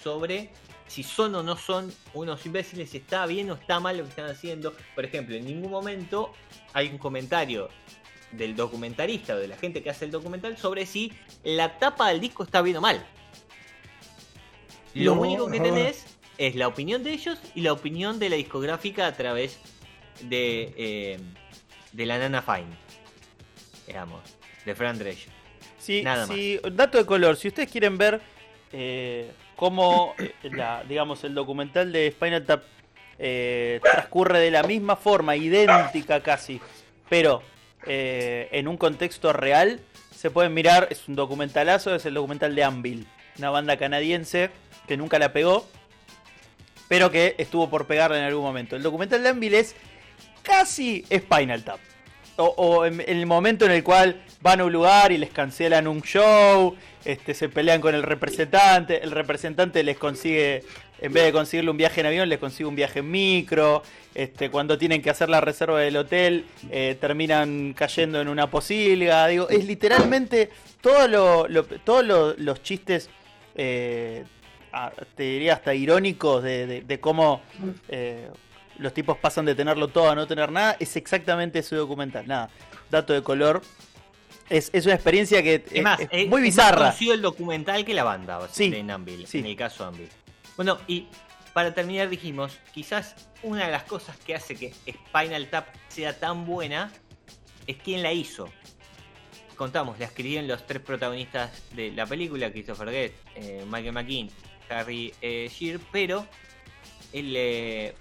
sobre 0.02 0.50
si 0.88 1.02
son 1.02 1.34
o 1.34 1.42
no 1.42 1.56
son 1.56 1.92
unos 2.14 2.44
imbéciles, 2.44 2.90
si 2.90 2.96
está 2.98 3.24
bien 3.26 3.50
o 3.50 3.54
está 3.54 3.78
mal 3.78 3.96
lo 3.98 4.04
que 4.04 4.10
están 4.10 4.26
haciendo. 4.26 4.74
Por 4.94 5.04
ejemplo, 5.04 5.36
en 5.36 5.44
ningún 5.44 5.70
momento 5.70 6.32
hay 6.72 6.88
un 6.88 6.98
comentario 6.98 7.68
del 8.32 8.56
documentalista 8.56 9.34
o 9.34 9.38
de 9.38 9.48
la 9.48 9.56
gente 9.56 9.82
que 9.82 9.90
hace 9.90 10.06
el 10.06 10.10
documental 10.10 10.56
sobre 10.56 10.86
si 10.86 11.12
la 11.44 11.78
tapa 11.78 12.08
del 12.08 12.20
disco 12.20 12.42
está 12.42 12.62
bien 12.62 12.78
o 12.78 12.80
mal. 12.80 13.04
Lo 14.94 15.12
único 15.12 15.48
que 15.48 15.60
tenés 15.60 16.18
es 16.38 16.54
la 16.56 16.66
opinión 16.66 17.04
de 17.04 17.12
ellos 17.12 17.38
y 17.54 17.60
la 17.60 17.72
opinión 17.72 18.18
de 18.18 18.30
la 18.30 18.36
discográfica 18.36 19.06
a 19.06 19.12
través 19.12 19.58
de, 20.22 20.74
eh, 20.76 21.20
de 21.92 22.06
la 22.06 22.18
Nana 22.18 22.42
Fine. 22.42 22.76
Digamos, 23.86 24.22
de 24.64 24.74
Fran 24.74 24.98
Drescher. 24.98 25.32
Sí, 25.78 26.02
Nada 26.02 26.26
sí, 26.26 26.58
dato 26.72 26.98
de 26.98 27.06
color. 27.06 27.36
Si 27.36 27.48
ustedes 27.48 27.70
quieren 27.70 27.96
ver 27.96 28.20
eh, 28.72 29.30
cómo 29.58 30.14
eh, 30.18 30.32
digamos, 30.88 31.24
el 31.24 31.34
documental 31.34 31.90
de 31.90 32.12
Spinal 32.12 32.46
Tap 32.46 32.62
eh, 33.18 33.80
transcurre 33.82 34.38
de 34.38 34.52
la 34.52 34.62
misma 34.62 34.94
forma, 34.94 35.34
idéntica 35.34 36.22
casi, 36.22 36.60
pero 37.08 37.42
en 37.84 38.68
un 38.68 38.76
contexto 38.76 39.32
real, 39.32 39.80
se 40.14 40.30
pueden 40.30 40.52
mirar, 40.52 40.88
es 40.90 41.08
un 41.08 41.16
documentalazo, 41.16 41.94
es 41.94 42.04
el 42.04 42.14
documental 42.14 42.54
de 42.54 42.62
Anvil, 42.62 43.06
una 43.38 43.50
banda 43.50 43.76
canadiense 43.78 44.50
que 44.86 44.96
nunca 44.96 45.18
la 45.18 45.32
pegó, 45.32 45.66
pero 46.86 47.10
que 47.10 47.34
estuvo 47.38 47.68
por 47.68 47.86
pegarla 47.86 48.18
en 48.18 48.24
algún 48.24 48.42
momento. 48.44 48.76
El 48.76 48.82
documental 48.82 49.22
de 49.22 49.28
Anvil 49.30 49.54
es 49.54 49.74
casi 50.42 51.04
Spinal 51.12 51.64
Tap. 51.64 51.80
O, 52.36 52.86
en, 52.86 53.02
el 53.06 53.26
momento 53.26 53.64
en 53.64 53.72
el 53.72 53.82
cual 53.82 54.22
van 54.40 54.60
a 54.60 54.64
un 54.64 54.72
lugar 54.72 55.12
y 55.12 55.18
les 55.18 55.30
cancelan 55.30 55.88
un 55.88 56.02
show, 56.02 56.76
este, 57.04 57.34
se 57.34 57.48
pelean 57.48 57.80
con 57.80 57.94
el 57.94 58.02
representante, 58.02 59.02
el 59.02 59.10
representante 59.10 59.82
les 59.82 59.96
consigue, 59.96 60.62
en 61.00 61.12
vez 61.12 61.24
de 61.24 61.32
conseguirle 61.32 61.70
un 61.70 61.76
viaje 61.76 62.00
en 62.00 62.06
avión, 62.06 62.28
les 62.28 62.38
consigue 62.38 62.68
un 62.68 62.76
viaje 62.76 63.00
en 63.00 63.10
micro, 63.10 63.82
este, 64.14 64.50
cuando 64.50 64.78
tienen 64.78 65.02
que 65.02 65.10
hacer 65.10 65.28
la 65.28 65.40
reserva 65.40 65.80
del 65.80 65.96
hotel, 65.96 66.44
eh, 66.70 66.96
terminan 67.00 67.72
cayendo 67.72 68.20
en 68.20 68.28
una 68.28 68.48
posilga, 68.48 69.26
digo, 69.26 69.48
es 69.48 69.64
literalmente 69.64 70.50
todo 70.80 71.46
todos 71.84 72.38
los 72.38 72.62
chistes 72.62 73.10
eh, 73.54 74.24
te 75.16 75.22
diría 75.22 75.54
hasta 75.54 75.74
irónicos 75.74 76.42
de, 76.42 76.98
cómo 77.00 77.42
eh, 77.88 78.28
los 78.78 78.92
tipos 78.94 79.16
pasan 79.18 79.44
de 79.44 79.54
tenerlo 79.54 79.88
todo 79.88 80.10
a 80.10 80.14
no 80.14 80.26
tener 80.26 80.52
nada, 80.52 80.76
es 80.78 80.96
exactamente 80.96 81.58
ese 81.58 81.76
documental. 81.76 82.26
Nada, 82.26 82.50
dato 82.90 83.12
de 83.12 83.22
color. 83.22 83.62
Es, 84.48 84.70
una 84.84 84.94
experiencia 84.94 85.42
que 85.42 85.64
es, 86.10 86.28
muy 86.28 86.42
bizarra. 86.42 86.90
Es 86.90 87.00
el 87.02 87.22
documental 87.22 87.84
que 87.84 87.94
la 87.94 88.04
banda 88.04 88.48
sí, 88.50 88.72
en 88.74 88.90
Anvil, 88.90 89.26
en 89.32 89.46
el 89.46 89.56
caso 89.56 89.86
Anvil. 89.86 90.08
Bueno, 90.56 90.78
y 90.86 91.06
para 91.52 91.74
terminar 91.74 92.08
dijimos, 92.08 92.58
quizás 92.72 93.14
una 93.42 93.66
de 93.66 93.72
las 93.72 93.84
cosas 93.84 94.16
que 94.18 94.34
hace 94.34 94.54
que 94.56 94.72
Spinal 94.72 95.48
Tap 95.50 95.66
sea 95.88 96.18
tan 96.18 96.46
buena 96.46 96.92
es 97.66 97.76
quién 97.76 98.02
la 98.02 98.12
hizo. 98.12 98.48
Contamos, 99.56 99.98
la 99.98 100.06
escribieron 100.06 100.46
los 100.46 100.66
tres 100.66 100.80
protagonistas 100.80 101.50
de 101.74 101.90
la 101.90 102.06
película, 102.06 102.50
Christopher 102.50 102.90
Guest, 102.90 103.14
eh, 103.34 103.64
Michael 103.68 103.92
McKean 103.92 104.30
Harry 104.70 105.14
eh, 105.20 105.50
Shear, 105.52 105.80
pero 105.92 106.26
eh, 107.12 107.94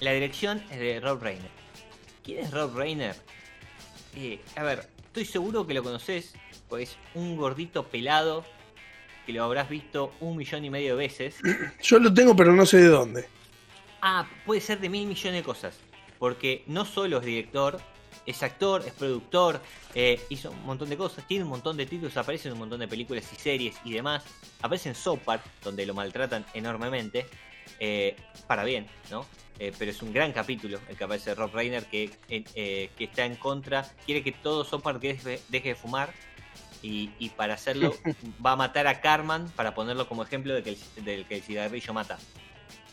la 0.00 0.12
dirección 0.12 0.62
es 0.70 0.78
de 0.78 1.00
Rob 1.00 1.22
Reiner. 1.22 1.50
¿Quién 2.22 2.44
es 2.44 2.50
Rob 2.50 2.76
Reiner? 2.76 3.16
Eh, 4.16 4.40
a 4.56 4.62
ver, 4.62 4.88
estoy 5.20 5.32
seguro 5.32 5.66
que 5.66 5.74
lo 5.74 5.82
conoces, 5.82 6.32
pues 6.68 6.96
un 7.14 7.36
gordito 7.36 7.82
pelado 7.88 8.44
que 9.26 9.32
lo 9.32 9.42
habrás 9.42 9.68
visto 9.68 10.12
un 10.20 10.36
millón 10.36 10.64
y 10.64 10.70
medio 10.70 10.96
de 10.96 11.06
veces. 11.06 11.36
Yo 11.82 11.98
lo 11.98 12.14
tengo, 12.14 12.36
pero 12.36 12.52
no 12.52 12.64
sé 12.64 12.78
de 12.78 12.88
dónde. 12.88 13.28
Ah, 14.00 14.28
puede 14.46 14.60
ser 14.60 14.78
de 14.78 14.88
mil 14.88 15.08
millones 15.08 15.40
de 15.40 15.42
cosas. 15.42 15.76
Porque 16.20 16.62
no 16.68 16.84
solo 16.84 17.18
es 17.18 17.24
director, 17.24 17.80
es 18.26 18.42
actor, 18.44 18.84
es 18.86 18.92
productor, 18.92 19.60
eh, 19.94 20.20
hizo 20.28 20.50
un 20.52 20.64
montón 20.64 20.88
de 20.88 20.96
cosas, 20.96 21.26
tiene 21.26 21.42
un 21.44 21.50
montón 21.50 21.76
de 21.76 21.86
títulos, 21.86 22.16
aparece 22.16 22.48
en 22.48 22.54
un 22.54 22.60
montón 22.60 22.78
de 22.78 22.86
películas 22.86 23.24
y 23.32 23.36
series 23.36 23.76
y 23.84 23.92
demás. 23.92 24.24
Aparece 24.62 24.88
en 24.90 24.94
South 24.94 25.20
donde 25.64 25.84
lo 25.84 25.94
maltratan 25.94 26.46
enormemente, 26.54 27.26
eh, 27.80 28.16
para 28.46 28.64
bien, 28.64 28.86
¿no? 29.10 29.26
Eh, 29.58 29.72
pero 29.76 29.90
es 29.90 30.02
un 30.02 30.12
gran 30.12 30.32
capítulo 30.32 30.78
el 30.88 30.96
que 30.96 31.04
aparece 31.04 31.34
Rob 31.34 31.52
Reiner 31.52 31.84
que, 31.86 32.10
que 32.28 32.90
está 33.04 33.24
en 33.24 33.34
contra, 33.34 33.84
quiere 34.06 34.22
que 34.22 34.30
todo 34.30 34.64
South 34.64 34.84
deje, 35.00 35.40
de 35.48 35.74
fumar 35.74 36.12
y, 36.80 37.08
para 37.30 37.54
hacerlo 37.54 37.92
va 38.44 38.52
a 38.52 38.56
matar 38.56 38.86
a 38.86 39.00
Carman 39.00 39.50
para 39.56 39.74
ponerlo 39.74 40.08
como 40.08 40.22
ejemplo 40.22 40.54
de 40.54 40.62
que 40.62 40.70
el, 40.70 41.04
del 41.04 41.24
que 41.26 41.36
el 41.36 41.42
cigarrillo 41.42 41.92
mata. 41.92 42.18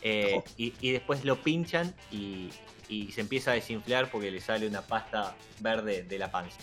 Oh. 0.04 0.44
y, 0.56 0.72
y, 0.80 0.92
después 0.92 1.24
lo 1.24 1.36
pinchan 1.42 1.92
y, 2.12 2.50
y 2.88 3.12
se 3.12 3.20
empieza 3.20 3.52
a 3.52 3.54
desinflar 3.54 4.10
porque 4.10 4.30
le 4.30 4.40
sale 4.40 4.66
una 4.66 4.82
pasta 4.82 5.34
verde 5.60 6.02
de 6.02 6.18
la 6.18 6.30
panza. 6.30 6.58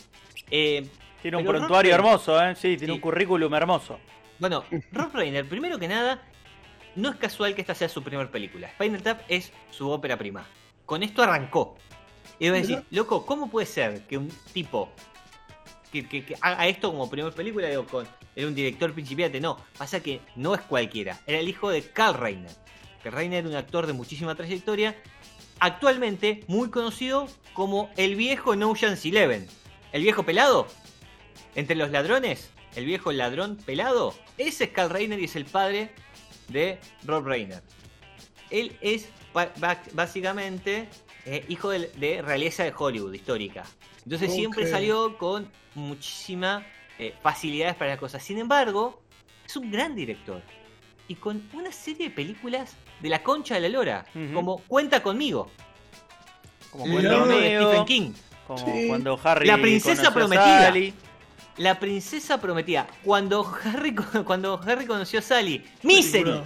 Eh, 0.49 0.87
tiene 1.21 1.37
un 1.37 1.45
prontuario 1.45 1.93
hermoso, 1.93 2.41
¿eh? 2.43 2.55
Sí, 2.55 2.77
tiene 2.77 2.93
un 2.93 2.99
currículum 2.99 3.53
hermoso. 3.53 3.99
Bueno, 4.39 4.63
Rob 4.91 5.13
Reiner, 5.13 5.47
primero 5.47 5.79
que 5.79 5.87
nada, 5.87 6.21
no 6.95 7.09
es 7.09 7.15
casual 7.15 7.55
que 7.55 7.61
esta 7.61 7.75
sea 7.75 7.89
su 7.89 8.03
primera 8.03 8.29
película. 8.29 8.69
Spinal 8.71 9.01
Tap 9.01 9.21
es 9.27 9.51
su 9.71 9.89
ópera 9.89 10.17
prima. 10.17 10.45
Con 10.85 11.03
esto 11.03 11.23
arrancó. 11.23 11.75
Y 12.39 12.49
voy 12.49 12.57
a 12.57 12.61
decir, 12.61 12.83
loco, 12.91 13.25
¿cómo 13.25 13.49
puede 13.49 13.65
ser 13.65 14.05
que 14.07 14.17
un 14.17 14.29
tipo 14.53 14.89
que, 15.91 16.35
haga 16.41 16.67
esto 16.67 16.91
como 16.91 17.09
primera 17.09 17.33
película, 17.33 17.67
digo, 17.67 17.85
con 17.85 18.07
era 18.35 18.47
un 18.47 18.55
director 18.55 18.93
principiante? 18.93 19.39
No, 19.39 19.57
pasa 19.77 20.01
que 20.01 20.21
no 20.35 20.55
es 20.55 20.61
cualquiera. 20.61 21.19
Era 21.27 21.39
el 21.39 21.47
hijo 21.47 21.69
de 21.69 21.83
Carl 21.83 22.15
Reiner. 22.15 22.51
Que 23.01 23.11
Reiner 23.11 23.39
era 23.39 23.49
un 23.49 23.55
actor 23.55 23.85
de 23.85 23.93
muchísima 23.93 24.35
trayectoria 24.35 24.95
actualmente 25.59 26.43
muy 26.47 26.69
conocido 26.69 27.27
como 27.53 27.89
el 27.95 28.15
viejo 28.15 28.55
No 28.55 28.71
Ocean's 28.71 29.05
Eleven. 29.05 29.47
El 29.91 30.03
viejo 30.03 30.23
pelado. 30.23 30.67
Entre 31.55 31.75
los 31.75 31.91
ladrones, 31.91 32.49
el 32.75 32.85
viejo 32.85 33.11
ladrón 33.11 33.57
pelado. 33.57 34.15
Ese 34.37 34.65
es 34.65 34.69
Carl 34.71 34.89
Reiner 34.89 35.19
y 35.19 35.25
es 35.25 35.35
el 35.35 35.45
padre 35.45 35.91
de 36.53 36.79
Rob 37.05 37.25
Reiner. 37.25 37.61
Él 38.49 38.77
es 38.81 39.09
básicamente 39.93 40.87
eh, 41.25 41.43
hijo 41.49 41.69
de, 41.71 42.21
realeza 42.21 42.63
de 42.63 42.73
Hollywood 42.77 43.13
histórica. 43.13 43.65
Entonces 44.05 44.33
siempre 44.33 44.67
salió 44.67 45.17
con 45.17 45.49
muchísima 45.75 46.65
eh, 46.99 47.15
facilidades 47.21 47.75
para 47.75 47.91
las 47.91 47.99
cosas. 47.99 48.23
Sin 48.23 48.37
embargo, 48.37 49.01
es 49.45 49.55
un 49.57 49.71
gran 49.71 49.95
director. 49.95 50.41
Y 51.07 51.15
con 51.15 51.49
una 51.53 51.71
serie 51.71 52.09
de 52.09 52.15
películas 52.15 52.75
de 53.01 53.09
la 53.09 53.23
concha 53.23 53.55
de 53.55 53.61
la 53.61 53.69
lora, 53.69 54.05
como 54.33 54.59
Cuenta 54.59 55.03
conmigo. 55.03 55.49
Como 56.69 56.85
cuando 56.85 57.25
Stephen 57.25 57.85
King. 57.85 58.13
Como 58.47 58.65
cuando 58.87 59.19
Harry 59.23 59.47
La 59.47 59.57
princesa 59.57 60.13
prometida. 60.13 60.73
La 61.57 61.79
princesa 61.79 62.39
prometida. 62.41 62.87
Cuando 63.03 63.45
Harry 63.63 63.95
cuando 64.25 64.59
Harry 64.65 64.85
conoció 64.85 65.19
a 65.19 65.21
Sally. 65.21 65.63
Misery. 65.83 66.41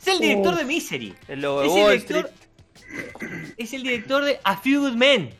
Es 0.00 0.08
el 0.08 0.18
director 0.18 0.56
de 0.56 0.64
Misery. 0.64 1.14
El 1.28 1.44
es, 1.44 1.72
el 1.74 1.74
director, 1.74 2.30
es 3.56 3.72
el 3.72 3.82
director 3.84 4.24
de 4.24 4.40
A 4.42 4.56
Few 4.56 4.80
Good 4.80 4.94
Men. 4.94 5.30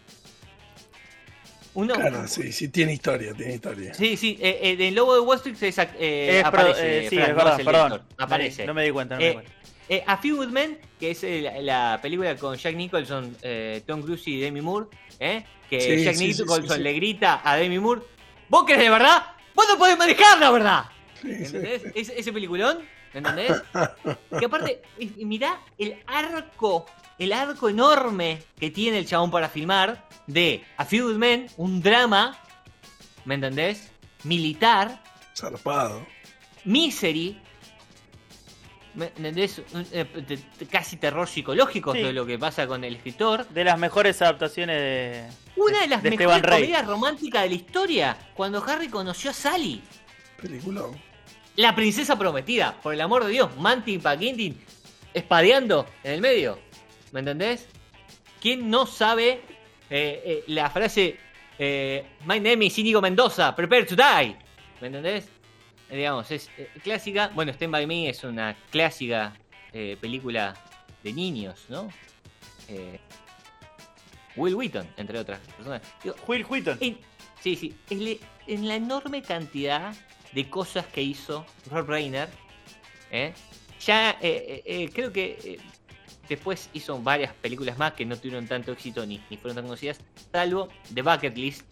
Uno, 1.75 1.95
claro, 1.95 2.29
sí, 2.29 2.53
sí, 2.53 2.69
tiene 2.69 2.93
historia, 2.93 3.33
tiene 3.33 3.55
historia. 3.55 3.95
Sí, 3.95 4.17
sí, 4.19 4.39
eh, 4.43 4.59
eh, 4.63 4.89
el 4.89 4.95
lobo 4.95 5.15
de 5.15 5.21
Wall 5.21 5.41
Street 5.43 5.57
eh, 5.99 6.43
aparece. 6.45 7.09
sí, 7.09 7.19
es 7.19 7.27
verdad, 7.35 7.57
perdón. 7.65 8.03
Aparece. 8.19 8.67
No, 8.67 8.75
me 8.75 8.85
di 8.85 8.91
cuenta, 8.91 9.15
no 9.15 9.21
me 9.23 9.27
di 9.29 9.33
cuenta. 9.33 9.53
Eh, 9.89 10.05
A 10.07 10.17
Few 10.17 10.37
Good 10.37 10.49
Men, 10.49 10.79
que 11.01 11.11
es 11.11 11.25
eh, 11.25 11.41
la, 11.43 11.61
la 11.93 12.01
película 12.01 12.37
con 12.37 12.57
Jack 12.57 12.77
Nicholson, 12.77 13.37
eh, 13.43 13.83
Tom 13.87 14.03
Cruise 14.03 14.27
y 14.29 14.39
Demi 14.39 14.61
Moore, 14.61 14.87
¿eh? 15.19 15.45
que 15.69 15.81
Sí, 15.81 16.05
Jack 16.05 16.15
sí, 16.15 16.33
sí, 16.33 16.43
Nicholson 16.43 16.69
sí, 16.69 16.75
sí. 16.77 16.81
le 16.83 16.93
grita 16.93 17.41
a 17.43 17.57
Demi 17.57 17.79
Moore, 17.79 18.03
¿vos 18.53 18.67
querés 18.67 18.83
de 18.83 18.91
verdad? 18.91 19.25
¿Vos 19.55 19.65
no 19.67 19.79
podés 19.79 19.97
manejar 19.97 20.39
la 20.39 20.51
verdad? 20.51 20.85
¿Entendés? 21.25 21.85
Ese, 21.95 22.19
ese 22.21 22.33
peliculón, 22.35 22.81
¿me 23.15 23.19
entendés? 23.19 23.63
Que 24.39 24.45
aparte, 24.45 24.83
mirá 25.17 25.59
el 25.79 25.97
arco, 26.07 26.85
el 27.19 27.33
arco 27.33 27.71
enorme 27.71 28.43
que 28.61 28.71
tiene 28.71 28.99
el 28.99 29.07
chabón 29.07 29.31
para 29.31 29.49
filmar 29.49 30.07
de 30.27 30.63
A 30.77 30.85
Few 30.85 31.09
Good 31.09 31.17
Men, 31.17 31.47
un 31.57 31.81
drama, 31.81 32.39
¿me 33.25 33.37
entendés? 33.37 33.91
Militar, 34.25 35.03
Zarpado. 35.35 36.07
Misery, 36.65 37.41
¿me 38.95 39.07
entendés? 39.07 39.63
Un- 39.73 39.87
eh, 39.93 40.07
casi 40.71 40.97
terror 40.97 41.29
psicológico 41.29 41.93
Sí. 41.93 42.03
de 42.03 42.13
lo 42.13 42.27
que 42.27 42.39
pasa 42.39 42.67
con 42.67 42.85
el 42.85 42.97
escritor. 42.97 43.49
De 43.49 43.65
las 43.65 43.79
mejores 43.79 44.21
adaptaciones 44.23 44.77
de. 44.79 45.25
Una 45.57 45.81
de 45.81 45.87
las 45.89 46.03
de 46.03 46.11
mejores 46.11 46.43
comedias 46.43 46.87
románticas 46.87 47.43
de 47.43 47.49
la 47.51 47.55
historia, 47.55 48.17
cuando 48.35 48.63
Harry 48.65 48.89
conoció 48.89 49.31
a 49.31 49.35
Sally. 49.35 49.83
Película. 50.41 50.83
La 51.57 51.75
princesa 51.75 52.19
prometida, 52.19 52.75
por 52.83 52.95
el 52.95 53.01
amor 53.01 53.25
de 53.25 53.31
Dios, 53.33 53.55
Mantin 53.59 54.01
Paquintin 54.01 54.59
espadeando 55.13 55.87
en 56.03 56.13
el 56.13 56.21
medio. 56.23 56.59
¿Me 57.13 57.21
entendés? 57.21 57.69
¿Quién 58.41 58.71
no 58.71 58.87
sabe 58.87 59.43
eh, 59.91 60.23
eh, 60.25 60.45
la 60.47 60.71
frase 60.71 61.19
eh, 61.59 62.07
My 62.25 62.41
name 62.41 62.65
is 62.65 62.79
Inigo 62.79 63.03
Mendoza, 63.03 63.55
prepare 63.55 63.85
to 63.85 63.95
die? 63.95 64.35
¿Me 64.81 64.87
entendés? 64.87 65.29
Eh, 65.93 65.97
digamos, 65.99 66.31
es 66.31 66.49
eh, 66.57 66.71
clásica. 66.83 67.31
Bueno, 67.35 67.53
Stand 67.53 67.71
By 67.73 67.87
Me 67.87 68.09
es 68.09 68.25
una 68.25 68.57
clásica 68.71 69.35
eh, 69.75 69.99
película 70.01 70.55
de 71.03 71.13
niños, 71.13 71.67
¿no? 71.69 71.91
Eh, 72.69 72.99
Will 74.37 74.55
Wheaton, 74.55 74.89
entre 74.97 75.19
otras 75.19 75.39
personas. 75.55 75.83
Digo, 76.03 76.17
Will 76.27 76.47
Wheaton. 76.49 76.79
en, 76.81 76.99
sí, 77.43 77.57
sí. 77.57 77.75
En, 77.91 78.03
le- 78.05 78.21
en 78.47 78.67
la 78.67 78.77
enorme 78.77 79.21
cantidad 79.23 79.95
de 80.33 80.49
cosas 80.49 80.87
que 80.87 81.03
hizo 81.03 81.45
Rob 81.71 81.87
Reiner, 81.87 82.29
ya 83.85 84.17
creo 84.19 85.13
que 85.13 85.61
después 86.27 86.71
hizo 86.73 86.99
varias 87.03 87.35
películas 87.35 87.77
más 87.77 87.93
que 87.93 88.07
no 88.07 88.17
tuvieron 88.17 88.49
tanto 88.49 88.73
éxito 88.73 89.05
ni, 89.05 89.21
ni 89.29 89.37
fueron 89.37 89.57
tan 89.57 89.65
conocidas, 89.67 89.99
salvo 90.33 90.69
The 90.95 91.03
Bucket 91.03 91.37
List 91.37 91.67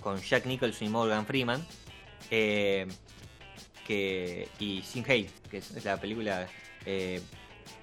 con 0.00 0.20
Jack 0.22 0.46
Nicholson 0.46 0.86
y 0.86 0.90
Morgan 0.90 1.26
Freeman. 1.26 1.66
eh, 2.30 2.86
y 3.88 4.82
Sin 4.82 5.04
Hate, 5.04 5.30
que 5.50 5.58
es, 5.58 5.84
la 5.84 6.00
película 6.00 6.46
eh, 6.84 7.20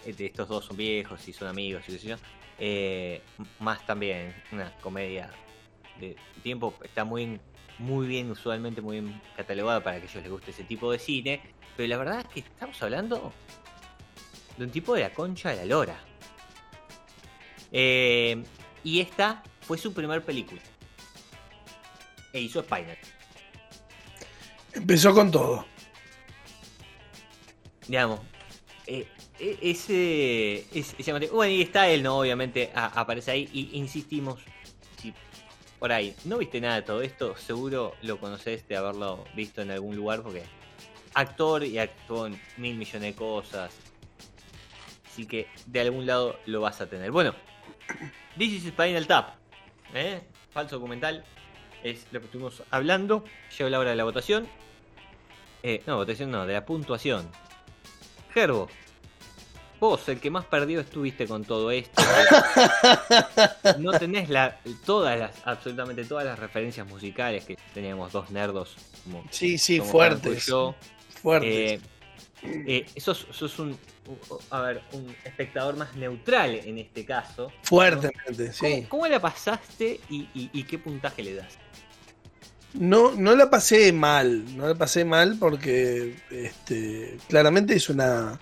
de 0.05 0.25
estos 0.25 0.47
dos 0.47 0.65
son 0.65 0.77
viejos 0.77 1.27
y 1.27 1.33
son 1.33 1.47
amigos 1.47 1.83
y 1.87 1.93
qué 1.93 1.99
sé. 1.99 2.15
Eh, 2.57 3.21
más 3.59 3.85
también 3.85 4.33
una 4.51 4.71
comedia 4.77 5.29
de 5.99 6.15
tiempo 6.41 6.73
está 6.83 7.03
muy 7.03 7.39
muy 7.79 8.07
bien 8.07 8.31
usualmente 8.31 8.81
muy 8.81 9.01
bien 9.01 9.21
catalogada 9.35 9.83
para 9.83 9.97
que 9.97 10.07
a 10.07 10.09
ellos 10.09 10.23
les 10.23 10.31
guste 10.31 10.51
ese 10.51 10.63
tipo 10.63 10.89
de 10.89 10.97
cine 10.97 11.41
pero 11.75 11.89
la 11.89 11.97
verdad 11.97 12.19
es 12.21 12.27
que 12.27 12.39
estamos 12.39 12.81
hablando 12.81 13.33
de 14.57 14.63
un 14.63 14.71
tipo 14.71 14.95
de 14.95 15.01
la 15.01 15.13
concha 15.13 15.49
de 15.49 15.57
la 15.57 15.65
lora 15.65 15.99
Eh, 17.73 18.41
y 18.85 19.01
esta 19.01 19.43
fue 19.59 19.77
su 19.77 19.93
primer 19.93 20.23
película 20.23 20.61
e 22.31 22.39
hizo 22.39 22.61
Spider 22.61 22.97
Empezó 24.75 25.13
con 25.13 25.31
todo. 25.31 25.65
Digamos 27.87 28.19
eh, 28.87 29.07
e- 29.39 29.57
ese, 29.61 30.65
ese, 30.73 31.13
bueno 31.31 31.51
y 31.51 31.61
está 31.61 31.89
él 31.89 32.03
no 32.03 32.19
obviamente 32.19 32.71
aparece 32.73 33.31
ahí 33.31 33.49
y 33.51 33.77
insistimos 33.77 34.39
si 35.01 35.13
por 35.79 35.91
ahí 35.91 36.15
no 36.25 36.37
viste 36.37 36.61
nada 36.61 36.75
de 36.75 36.81
todo 36.83 37.01
esto 37.01 37.35
seguro 37.35 37.95
lo 38.01 38.19
conoces 38.19 38.67
de 38.67 38.77
haberlo 38.77 39.23
visto 39.35 39.61
en 39.61 39.71
algún 39.71 39.95
lugar 39.95 40.21
porque 40.21 40.43
actor 41.15 41.63
y 41.63 41.79
actuó 41.79 42.27
en 42.27 42.39
mil 42.57 42.77
millones 42.77 43.01
de 43.01 43.15
cosas. 43.15 43.73
Así 45.07 45.25
que 45.25 45.47
de 45.65 45.79
algún 45.79 46.05
lado 46.05 46.37
lo 46.45 46.61
vas 46.61 46.81
a 46.81 46.87
tener. 46.87 47.09
Bueno 47.09 47.33
This 48.37 48.53
is 48.53 48.67
Spinal 48.67 49.07
Tap 49.07 49.35
¿eh? 49.93 50.21
falso 50.51 50.75
documental 50.75 51.23
es 51.83 52.05
lo 52.11 52.19
que 52.19 52.25
estuvimos 52.25 52.63
hablando. 52.69 53.23
Llegó 53.57 53.69
la 53.69 53.79
hora 53.79 53.89
de 53.91 53.95
la 53.95 54.03
votación. 54.03 54.47
Eh, 55.63 55.81
no 55.87 55.95
votación 55.95 56.29
no 56.29 56.45
de 56.45 56.53
la 56.53 56.65
puntuación 56.65 57.27
Gerbo, 58.35 58.67
vos, 59.79 60.09
el 60.09 60.19
que 60.19 60.29
más 60.29 60.43
perdido 60.45 60.81
estuviste 60.81 61.25
con 61.25 61.45
todo 61.45 61.71
esto. 61.71 62.03
no 63.79 63.91
tenés 63.93 64.29
la, 64.29 64.59
todas 64.85 65.17
las, 65.17 65.31
absolutamente 65.45 66.03
todas 66.03 66.25
las 66.25 66.37
referencias 66.37 66.85
musicales 66.85 67.45
que 67.45 67.57
teníamos 67.73 68.11
dos 68.11 68.29
nerdos. 68.31 68.75
Como, 69.05 69.23
Sí, 69.31 69.57
sí, 69.57 69.79
como 69.79 69.89
fuertes. 69.91 70.45
yo. 70.45 70.75
Fuertes. 71.21 71.81
Eh, 71.81 72.85
eh, 72.93 72.99
sos, 73.01 73.25
sos 73.31 73.57
un, 73.59 73.77
a 74.51 74.59
ver, 74.61 74.81
un 74.91 75.15
espectador 75.23 75.77
más 75.77 75.95
neutral 75.95 76.55
en 76.55 76.77
este 76.77 77.05
caso. 77.05 77.51
Fuertemente, 77.63 78.51
¿Cómo, 78.59 78.75
sí. 78.75 78.85
cómo 78.89 79.07
la 79.07 79.19
pasaste 79.21 80.01
y, 80.09 80.27
y- 80.35 80.49
y 80.53 80.63
qué 80.65 80.77
puntaje 80.77 81.23
le 81.23 81.35
das? 81.35 81.57
No, 82.77 83.13
no 83.13 83.35
la 83.35 83.49
pasé 83.49 83.93
mal, 83.93 84.57
no 84.57 84.67
la 84.67 84.75
pasé 84.75 85.05
mal 85.05 85.37
porque 85.39 86.15
este, 86.29 87.17
claramente 87.29 87.73
es 87.75 87.89
una, 87.89 88.39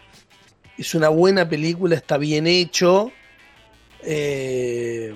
es 0.77 0.95
una 0.95 1.09
buena 1.09 1.47
película, 1.47 1.95
está 1.95 2.17
bien 2.17 2.47
hecho. 2.47 3.11
Eh, 4.01 5.13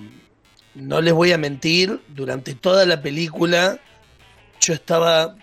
no 0.76 1.02
les 1.02 1.14
voy 1.14 1.32
a 1.32 1.38
mentir, 1.38 2.00
durante 2.10 2.54
toda 2.54 2.86
la 2.86 3.02
película 3.02 3.80
yo 4.60 4.74
estaba, 4.74 5.36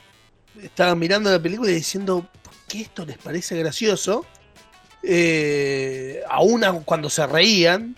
estaba 0.62 0.94
mirando 0.94 1.30
la 1.30 1.40
película 1.40 1.70
y 1.70 1.74
diciendo, 1.74 2.28
¿por 2.42 2.54
qué 2.68 2.82
esto 2.82 3.04
les 3.04 3.18
parece 3.18 3.58
gracioso? 3.58 4.24
Eh, 5.02 6.22
aún 6.28 6.62
cuando 6.84 7.10
se 7.10 7.26
reían. 7.26 7.96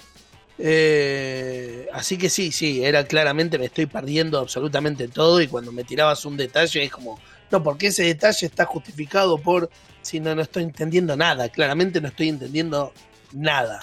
Eh, 0.58 1.86
así 1.92 2.16
que 2.16 2.30
sí, 2.30 2.50
sí, 2.52 2.82
era 2.84 3.04
claramente 3.04 3.58
me 3.58 3.66
estoy 3.66 3.86
perdiendo 3.86 4.38
absolutamente 4.38 5.08
todo 5.08 5.40
y 5.40 5.48
cuando 5.48 5.70
me 5.72 5.84
tirabas 5.84 6.24
un 6.24 6.36
detalle 6.36 6.84
es 6.84 6.90
como, 6.90 7.20
no, 7.50 7.62
porque 7.62 7.88
ese 7.88 8.04
detalle 8.04 8.46
está 8.46 8.64
justificado 8.64 9.36
por, 9.38 9.68
si 10.02 10.18
no, 10.20 10.34
no 10.34 10.42
estoy 10.42 10.62
entendiendo 10.62 11.16
nada, 11.16 11.48
claramente 11.50 12.00
no 12.00 12.08
estoy 12.08 12.28
entendiendo 12.30 12.92
nada. 13.32 13.80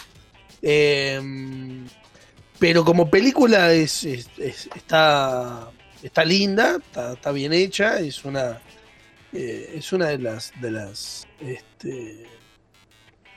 Eh, 0.62 1.22
pero 2.60 2.84
como 2.86 3.10
película 3.10 3.72
es, 3.74 4.04
es- 4.06 4.30
es- 4.38 4.70
está, 4.76 5.70
está 6.02 6.24
linda, 6.26 6.78
está, 6.78 7.14
está 7.14 7.32
bien 7.32 7.54
hecha, 7.54 8.00
es 8.00 8.24
una, 8.26 8.62
eh, 9.34 9.74
es 9.76 9.92
una 9.94 10.08
de 10.08 10.18
las, 10.20 10.54
de 10.62 10.72
las, 10.72 11.28
este, 11.40 12.26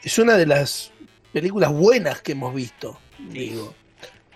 es 0.03 0.19
una 0.19 0.37
de 0.37 0.47
las 0.47 0.93
películas 1.33 1.73
buenas 1.73 2.23
que 2.23 2.33
hemos 2.33 2.55
visto, 2.55 2.99
digo. 3.19 3.75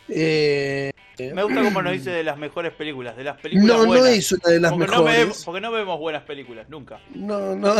Eh, 0.09 0.91
Me 1.19 1.43
gusta 1.43 1.63
como 1.63 1.83
nos 1.83 1.93
dice 1.99 2.11
de 2.11 2.25
las 2.25 2.37
mejores 2.39 2.73
películas. 2.73 3.17
De 3.17 3.25
las 3.25 3.41
películas 3.41 3.67
no, 3.67 3.87
no 3.87 4.07
es 4.07 4.33
una 4.33 4.51
de 4.51 4.61
las 4.61 4.73
porque, 4.73 4.87
no 4.87 5.03
mejores. 5.05 5.29
ve- 5.29 5.35
porque 5.45 5.61
no 5.61 5.71
vemos 5.73 5.99
buenas 5.99 6.23
películas, 6.25 6.69
nunca. 6.69 7.01
No, 7.15 7.55
no. 7.55 7.75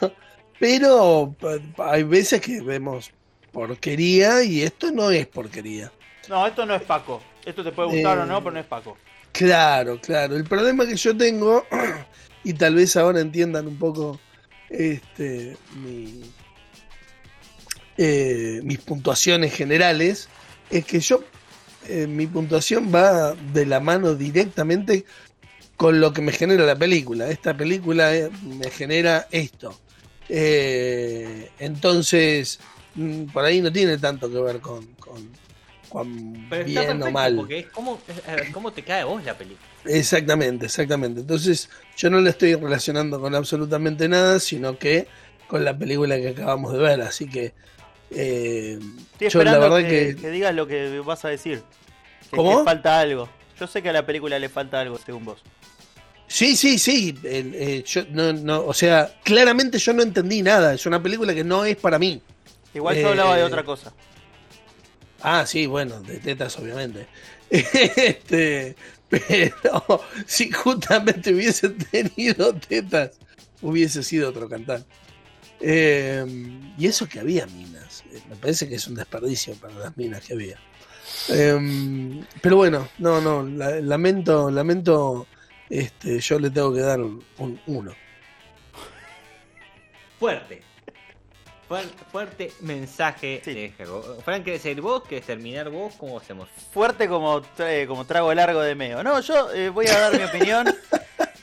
Pero 0.58 1.34
hay 1.78 2.02
veces 2.02 2.40
que 2.40 2.60
vemos 2.60 3.10
porquería 3.52 4.42
y 4.44 4.62
esto 4.62 4.90
no 4.92 5.10
es 5.10 5.26
porquería. 5.26 5.90
No, 6.28 6.46
esto 6.46 6.66
no 6.66 6.74
es 6.74 6.82
Paco. 6.82 7.22
Esto 7.44 7.64
te 7.64 7.72
puede 7.72 7.88
gustar 7.88 8.18
Eh, 8.18 8.20
o 8.20 8.26
no, 8.26 8.40
pero 8.40 8.52
no 8.52 8.60
es 8.60 8.66
Paco. 8.66 8.98
Claro, 9.32 9.98
claro. 10.00 10.36
El 10.36 10.44
problema 10.44 10.86
que 10.86 10.96
yo 10.96 11.16
tengo, 11.16 11.66
y 12.44 12.52
tal 12.52 12.74
vez 12.74 12.94
ahora 12.96 13.20
entiendan 13.20 13.66
un 13.66 13.78
poco 13.78 14.20
este, 14.68 15.56
mi, 15.82 16.20
eh, 17.96 18.60
mis 18.62 18.78
puntuaciones 18.80 19.54
generales, 19.54 20.28
es 20.70 20.84
que 20.84 21.00
yo, 21.00 21.22
eh, 21.88 22.06
mi 22.06 22.26
puntuación 22.26 22.92
va 22.94 23.34
de 23.34 23.66
la 23.66 23.80
mano 23.80 24.14
directamente 24.14 25.04
con 25.76 25.98
lo 25.98 26.12
que 26.12 26.20
me 26.20 26.32
genera 26.32 26.64
la 26.66 26.76
película. 26.76 27.28
Esta 27.30 27.56
película 27.56 28.14
eh, 28.14 28.30
me 28.44 28.70
genera 28.70 29.26
esto. 29.30 29.78
Eh, 30.28 31.50
entonces, 31.58 32.60
mm, 32.94 33.24
por 33.24 33.44
ahí 33.44 33.60
no 33.60 33.72
tiene 33.72 33.98
tanto 33.98 34.30
que 34.30 34.38
ver 34.38 34.60
con, 34.60 34.86
con, 34.96 35.28
con 35.88 36.46
Pero 36.48 36.64
bien 36.64 36.84
perfecto 36.84 37.06
o 37.06 37.10
mal. 37.10 37.36
porque 37.36 37.58
es 37.60 37.66
como, 37.70 38.72
te 38.72 38.82
cae 38.82 39.00
a 39.00 39.04
vos 39.06 39.24
la 39.24 39.36
película. 39.36 39.66
Exactamente, 39.86 40.66
exactamente. 40.66 41.22
Entonces, 41.22 41.70
yo 41.96 42.10
no 42.10 42.20
la 42.20 42.30
estoy 42.30 42.54
relacionando 42.54 43.20
con 43.20 43.34
absolutamente 43.34 44.08
nada, 44.08 44.38
sino 44.38 44.78
que 44.78 45.08
con 45.48 45.64
la 45.64 45.76
película 45.76 46.16
que 46.16 46.28
acabamos 46.28 46.74
de 46.74 46.78
ver. 46.78 47.00
Así 47.00 47.26
que, 47.26 47.54
eh, 48.10 48.78
Estoy 49.12 49.28
yo 49.30 49.42
la 49.44 49.52
esperando 49.52 49.60
verdad 49.60 49.88
que, 49.88 50.14
que, 50.16 50.22
que 50.22 50.30
digas 50.30 50.54
lo 50.54 50.66
que 50.66 51.00
vas 51.00 51.24
a 51.24 51.28
decir. 51.28 51.62
Que, 52.30 52.36
¿Cómo? 52.36 52.58
que 52.58 52.64
falta 52.64 53.00
algo. 53.00 53.28
Yo 53.58 53.66
sé 53.66 53.82
que 53.82 53.90
a 53.90 53.92
la 53.92 54.06
película 54.06 54.38
le 54.38 54.48
falta 54.48 54.80
algo, 54.80 54.98
según 54.98 55.24
vos. 55.24 55.42
sí, 56.26 56.56
sí, 56.56 56.78
sí. 56.78 57.18
eh, 57.24 57.82
yo 57.86 58.04
no, 58.10 58.32
no, 58.32 58.64
o 58.66 58.74
sea, 58.74 59.14
claramente 59.24 59.78
yo 59.78 59.92
no 59.92 60.02
entendí 60.02 60.42
nada. 60.42 60.74
Es 60.74 60.86
una 60.86 61.02
película 61.02 61.34
que 61.34 61.44
no 61.44 61.64
es 61.64 61.76
para 61.76 61.98
mí. 61.98 62.22
Igual 62.74 62.96
yo 62.98 63.08
hablaba 63.10 63.36
de 63.36 63.42
Eh, 63.42 63.44
otra 63.44 63.64
cosa. 63.64 63.94
Ah, 65.20 65.44
sí, 65.46 65.66
bueno, 65.66 66.00
de 66.02 66.18
tetas, 66.20 66.58
obviamente. 66.58 67.08
Este, 67.50 68.76
pero 69.08 70.04
si 70.26 70.52
justamente 70.52 71.34
hubiese 71.34 71.70
tenido 71.70 72.54
tetas, 72.54 73.18
hubiese 73.60 74.02
sido 74.04 74.28
otro 74.30 74.48
cantar. 74.48 74.84
Eh, 75.60 76.24
y 76.78 76.86
eso 76.86 77.08
que 77.08 77.20
había 77.20 77.46
minas. 77.46 78.02
Eh, 78.12 78.20
Me 78.28 78.36
parece 78.36 78.68
que 78.68 78.76
es 78.76 78.86
un 78.86 78.94
desperdicio 78.94 79.54
para 79.56 79.74
las 79.74 79.96
minas 79.96 80.24
que 80.24 80.32
había. 80.34 80.56
Eh, 81.28 82.22
pero 82.40 82.56
bueno, 82.56 82.88
no, 82.98 83.20
no, 83.20 83.42
la- 83.42 83.80
lamento, 83.80 84.50
lamento, 84.50 85.26
este, 85.68 86.18
yo 86.20 86.38
le 86.38 86.50
tengo 86.50 86.72
que 86.72 86.80
dar 86.80 87.00
un 87.00 87.22
1. 87.66 87.92
Fuerte. 90.18 90.62
Fuer- 91.68 91.88
Fuerte 92.10 92.52
mensaje 92.60 93.40
Sí. 93.44 93.54
de 93.54 93.70
Gerbo. 93.70 94.02
Frank, 94.24 94.44
¿querés 94.44 94.62
seguir 94.62 94.80
vos? 94.80 95.04
¿Querés 95.04 95.24
terminar 95.26 95.70
vos? 95.70 95.94
¿Cómo 95.96 96.18
hacemos? 96.18 96.48
Fuerte 96.72 97.06
como, 97.08 97.40
tra- 97.42 97.86
como 97.86 98.04
trago 98.06 98.32
largo 98.34 98.60
de 98.60 98.74
meo. 98.74 99.02
No, 99.04 99.20
yo 99.20 99.52
eh, 99.52 99.68
voy 99.68 99.86
a 99.86 99.98
dar 99.98 100.16
mi 100.18 100.24
opinión. 100.24 100.68
Eh, 100.68 100.74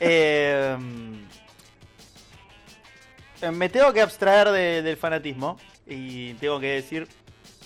eh, 0.00 0.76
me 3.52 3.68
tengo 3.68 3.92
que 3.92 4.00
abstraer 4.00 4.50
de- 4.50 4.82
del 4.82 4.96
fanatismo. 4.96 5.58
Y 5.86 6.34
tengo 6.34 6.60
que 6.60 6.68
decir 6.68 7.08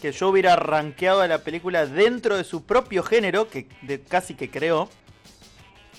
que 0.01 0.12
yo 0.12 0.29
hubiera 0.29 0.57
rankeado 0.57 1.20
a 1.23 1.29
la 1.29 1.39
película 1.39 1.87
dentro 1.87 2.37
de 2.37 2.45
su 2.45 2.64
propio 2.64 3.03
género, 3.03 3.49
que 3.49 3.66
casi 4.09 4.35
que 4.35 4.51
creó. 4.51 4.89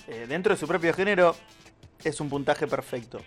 Eh, 0.08 0.26
dentro 0.28 0.54
de 0.54 0.60
su 0.60 0.66
propio 0.68 0.92
género 0.92 1.34
es 2.02 2.20
un 2.20 2.28
puntaje 2.28 2.66
perfecto. 2.66 3.20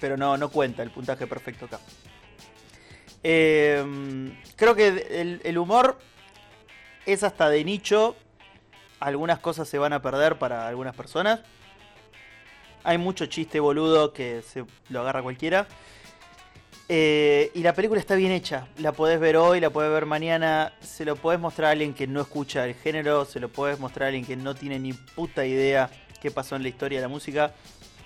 Pero 0.00 0.16
no, 0.16 0.36
no 0.36 0.50
cuenta 0.50 0.82
el 0.82 0.90
puntaje 0.90 1.26
perfecto 1.26 1.66
acá. 1.66 1.80
Eh, 3.22 3.84
creo 4.56 4.74
que 4.74 5.40
el 5.42 5.58
humor 5.58 5.98
es 7.06 7.22
hasta 7.22 7.48
de 7.48 7.64
nicho. 7.64 8.16
Algunas 9.00 9.38
cosas 9.40 9.68
se 9.68 9.78
van 9.78 9.92
a 9.92 10.02
perder 10.02 10.38
para 10.38 10.68
algunas 10.68 10.94
personas. 10.94 11.40
Hay 12.86 12.98
mucho 12.98 13.26
chiste 13.26 13.58
boludo 13.58 14.12
que 14.12 14.42
se 14.42 14.64
lo 14.90 15.00
agarra 15.00 15.20
cualquiera. 15.20 15.66
Eh, 16.88 17.50
y 17.52 17.64
la 17.64 17.72
película 17.72 17.98
está 17.98 18.14
bien 18.14 18.30
hecha. 18.30 18.68
La 18.78 18.92
podés 18.92 19.18
ver 19.18 19.36
hoy, 19.36 19.58
la 19.58 19.70
podés 19.70 19.90
ver 19.90 20.06
mañana. 20.06 20.72
Se 20.80 21.04
lo 21.04 21.16
podés 21.16 21.40
mostrar 21.40 21.70
a 21.70 21.72
alguien 21.72 21.94
que 21.94 22.06
no 22.06 22.20
escucha 22.20 22.64
el 22.64 22.76
género. 22.76 23.24
Se 23.24 23.40
lo 23.40 23.48
podés 23.48 23.80
mostrar 23.80 24.04
a 24.04 24.08
alguien 24.10 24.24
que 24.24 24.36
no 24.36 24.54
tiene 24.54 24.78
ni 24.78 24.92
puta 24.92 25.44
idea 25.44 25.90
qué 26.20 26.30
pasó 26.30 26.54
en 26.54 26.62
la 26.62 26.68
historia 26.68 26.98
de 26.98 27.02
la 27.02 27.08
música. 27.08 27.54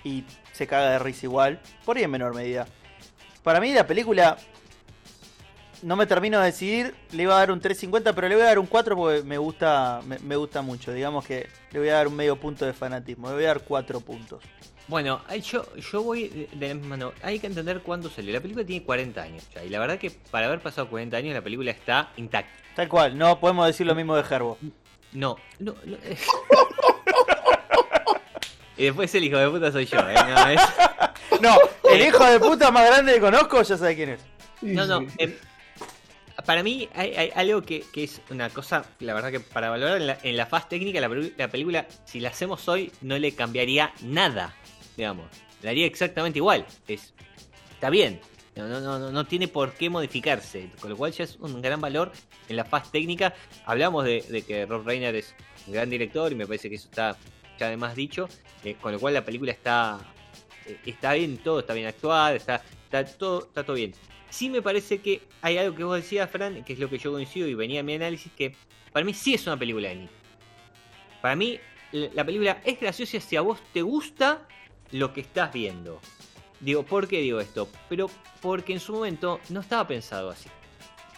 Y 0.03 0.23
se 0.51 0.65
caga 0.65 0.89
de 0.89 0.97
risa 0.97 1.27
igual. 1.27 1.59
Por 1.85 1.97
ahí 1.97 2.03
en 2.03 2.09
menor 2.09 2.33
medida. 2.33 2.65
Para 3.43 3.61
mí 3.61 3.71
la 3.75 3.85
película 3.85 4.35
no 5.83 5.95
me 5.95 6.07
termino 6.07 6.39
de 6.39 6.45
decidir, 6.45 6.95
le 7.11 7.21
iba 7.21 7.35
a 7.35 7.37
dar 7.37 7.51
un 7.51 7.61
3.50, 7.61 8.13
pero 8.15 8.27
le 8.27 8.33
voy 8.33 8.43
a 8.45 8.47
dar 8.47 8.57
un 8.57 8.65
4 8.65 8.95
porque 8.95 9.21
me 9.21 9.37
gusta, 9.37 10.01
me, 10.07 10.17
me 10.17 10.35
gusta 10.35 10.63
mucho. 10.63 10.91
Digamos 10.91 11.23
que 11.23 11.47
le 11.71 11.79
voy 11.79 11.89
a 11.89 11.93
dar 11.93 12.07
un 12.07 12.15
medio 12.15 12.35
punto 12.39 12.65
de 12.65 12.73
fanatismo, 12.73 13.29
le 13.29 13.35
voy 13.35 13.43
a 13.43 13.49
dar 13.49 13.61
4 13.61 13.99
puntos. 13.99 14.43
Bueno, 14.91 15.21
yo, 15.41 15.63
yo 15.77 16.03
voy 16.03 16.27
de- 16.27 16.49
de 16.51 16.67
la 16.67 16.73
misma 16.73 16.89
mano. 16.89 17.13
Hay 17.23 17.39
que 17.39 17.47
entender 17.47 17.79
cuándo 17.79 18.09
salió. 18.09 18.33
La 18.33 18.41
película 18.41 18.65
tiene 18.65 18.83
40 18.85 19.21
años 19.23 19.47
ya. 19.55 19.63
Y 19.63 19.69
la 19.69 19.79
verdad 19.79 19.97
que 19.97 20.11
para 20.11 20.47
haber 20.47 20.59
pasado 20.59 20.89
40 20.89 21.15
años 21.15 21.33
la 21.33 21.41
película 21.41 21.71
está 21.71 22.11
intacta. 22.17 22.51
Tal 22.75 22.89
cual, 22.89 23.17
no 23.17 23.39
podemos 23.39 23.65
decir 23.67 23.87
lo 23.87 23.95
mismo 23.95 24.17
de 24.17 24.23
Gerbo. 24.23 24.57
No, 25.13 25.37
no, 25.59 25.75
no. 25.85 25.95
y 28.77 28.83
después 28.85 29.13
el 29.15 29.23
hijo 29.23 29.37
de 29.37 29.49
puta 29.49 29.71
soy 29.71 29.85
yo, 29.85 29.97
¿eh? 29.99 30.13
No, 30.13 30.47
es- 30.49 30.61
No, 31.41 31.55
el 31.89 32.01
hijo 32.01 32.23
de 32.25 32.39
puta 32.39 32.69
más 32.71 32.85
grande 32.87 33.13
que 33.13 33.19
conozco 33.21 33.61
ya 33.61 33.77
sabe 33.77 33.95
quién 33.95 34.09
es. 34.09 34.21
No, 34.61 34.85
no. 34.85 35.07
em, 35.17 35.33
para 36.45 36.63
mí 36.63 36.89
hay, 36.93 37.13
hay 37.15 37.31
algo 37.35 37.61
que, 37.61 37.83
que 37.93 38.03
es 38.03 38.21
una 38.29 38.49
cosa, 38.49 38.83
la 38.99 39.13
verdad 39.13 39.31
que 39.31 39.39
para 39.39 39.69
valorar 39.69 39.97
en 39.97 40.07
la, 40.07 40.17
en 40.21 40.35
la 40.37 40.45
faz 40.47 40.67
técnica, 40.69 40.99
la, 40.99 41.09
la 41.37 41.47
película, 41.47 41.87
si 42.05 42.19
la 42.19 42.29
hacemos 42.29 42.67
hoy, 42.67 42.91
no 43.01 43.17
le 43.17 43.33
cambiaría 43.33 43.93
nada, 44.01 44.53
digamos. 44.97 45.25
La 45.61 45.71
haría 45.71 45.85
exactamente 45.85 46.39
igual. 46.39 46.65
Es, 46.87 47.13
está 47.71 47.89
bien. 47.89 48.19
No, 48.55 48.67
no, 48.67 48.81
no, 48.81 49.11
no- 49.11 49.25
tiene 49.25 49.47
por 49.47 49.73
qué 49.73 49.89
modificarse. 49.89 50.69
Con 50.81 50.89
lo 50.89 50.97
cual 50.97 51.11
ya 51.11 51.23
es 51.23 51.37
un 51.39 51.61
gran 51.61 51.79
valor 51.79 52.11
en 52.49 52.55
la 52.55 52.65
faz 52.65 52.91
técnica. 52.91 53.33
Hablamos 53.65 54.03
de, 54.05 54.43
que 54.45 54.65
Rob 54.65 54.85
Reiner 54.85 55.15
es 55.15 55.33
un 55.67 55.73
gran 55.73 55.89
director 55.89 56.31
y 56.31 56.35
me 56.35 56.45
parece 56.45 56.69
que 56.69 56.75
eso 56.75 56.89
está 56.89 57.15
ya 57.59 57.67
además 57.67 57.95
dicho. 57.95 58.27
eh, 58.63 58.75
con 58.81 58.91
lo 58.91 58.99
cual 58.99 59.13
la 59.13 59.23
película 59.23 59.51
está, 59.51 59.99
eh, 60.65 60.77
está 60.85 61.13
bien, 61.13 61.37
todo 61.37 61.59
está 61.61 61.73
bien 61.73 61.87
actuada, 61.87 62.33
está, 62.35 62.61
está, 62.85 63.05
todo, 63.05 63.41
está 63.47 63.63
todo 63.63 63.75
bien. 63.75 63.93
Sí 64.29 64.49
me 64.49 64.61
parece 64.61 64.99
que 64.99 65.21
hay 65.41 65.57
algo 65.57 65.75
que 65.75 65.83
vos 65.83 65.95
decías, 65.95 66.29
Fran, 66.29 66.63
que 66.63 66.73
es 66.73 66.79
lo 66.79 66.89
que 66.89 66.97
yo 66.97 67.11
coincido 67.11 67.47
y 67.47 67.53
venía 67.53 67.81
en 67.81 67.85
mi 67.85 67.93
análisis, 67.95 68.31
que 68.33 68.55
para 68.91 69.05
mí 69.05 69.13
sí 69.13 69.33
es 69.33 69.45
una 69.47 69.57
película 69.57 69.89
de 69.89 69.95
nicho. 69.95 70.13
Para 71.21 71.35
mí 71.35 71.59
la 71.91 72.23
película 72.25 72.61
es 72.63 72.79
graciosa 72.79 73.19
si 73.19 73.35
a 73.35 73.41
vos 73.41 73.59
te 73.73 73.81
gusta 73.81 74.47
lo 74.91 75.13
que 75.13 75.21
estás 75.21 75.53
viendo. 75.53 75.99
Digo, 76.59 76.83
¿por 76.83 77.07
qué 77.07 77.21
digo 77.21 77.39
esto? 77.39 77.67
Pero 77.89 78.09
porque 78.41 78.73
en 78.73 78.79
su 78.79 78.93
momento 78.93 79.39
no 79.49 79.61
estaba 79.61 79.87
pensado 79.87 80.29
así. 80.29 80.49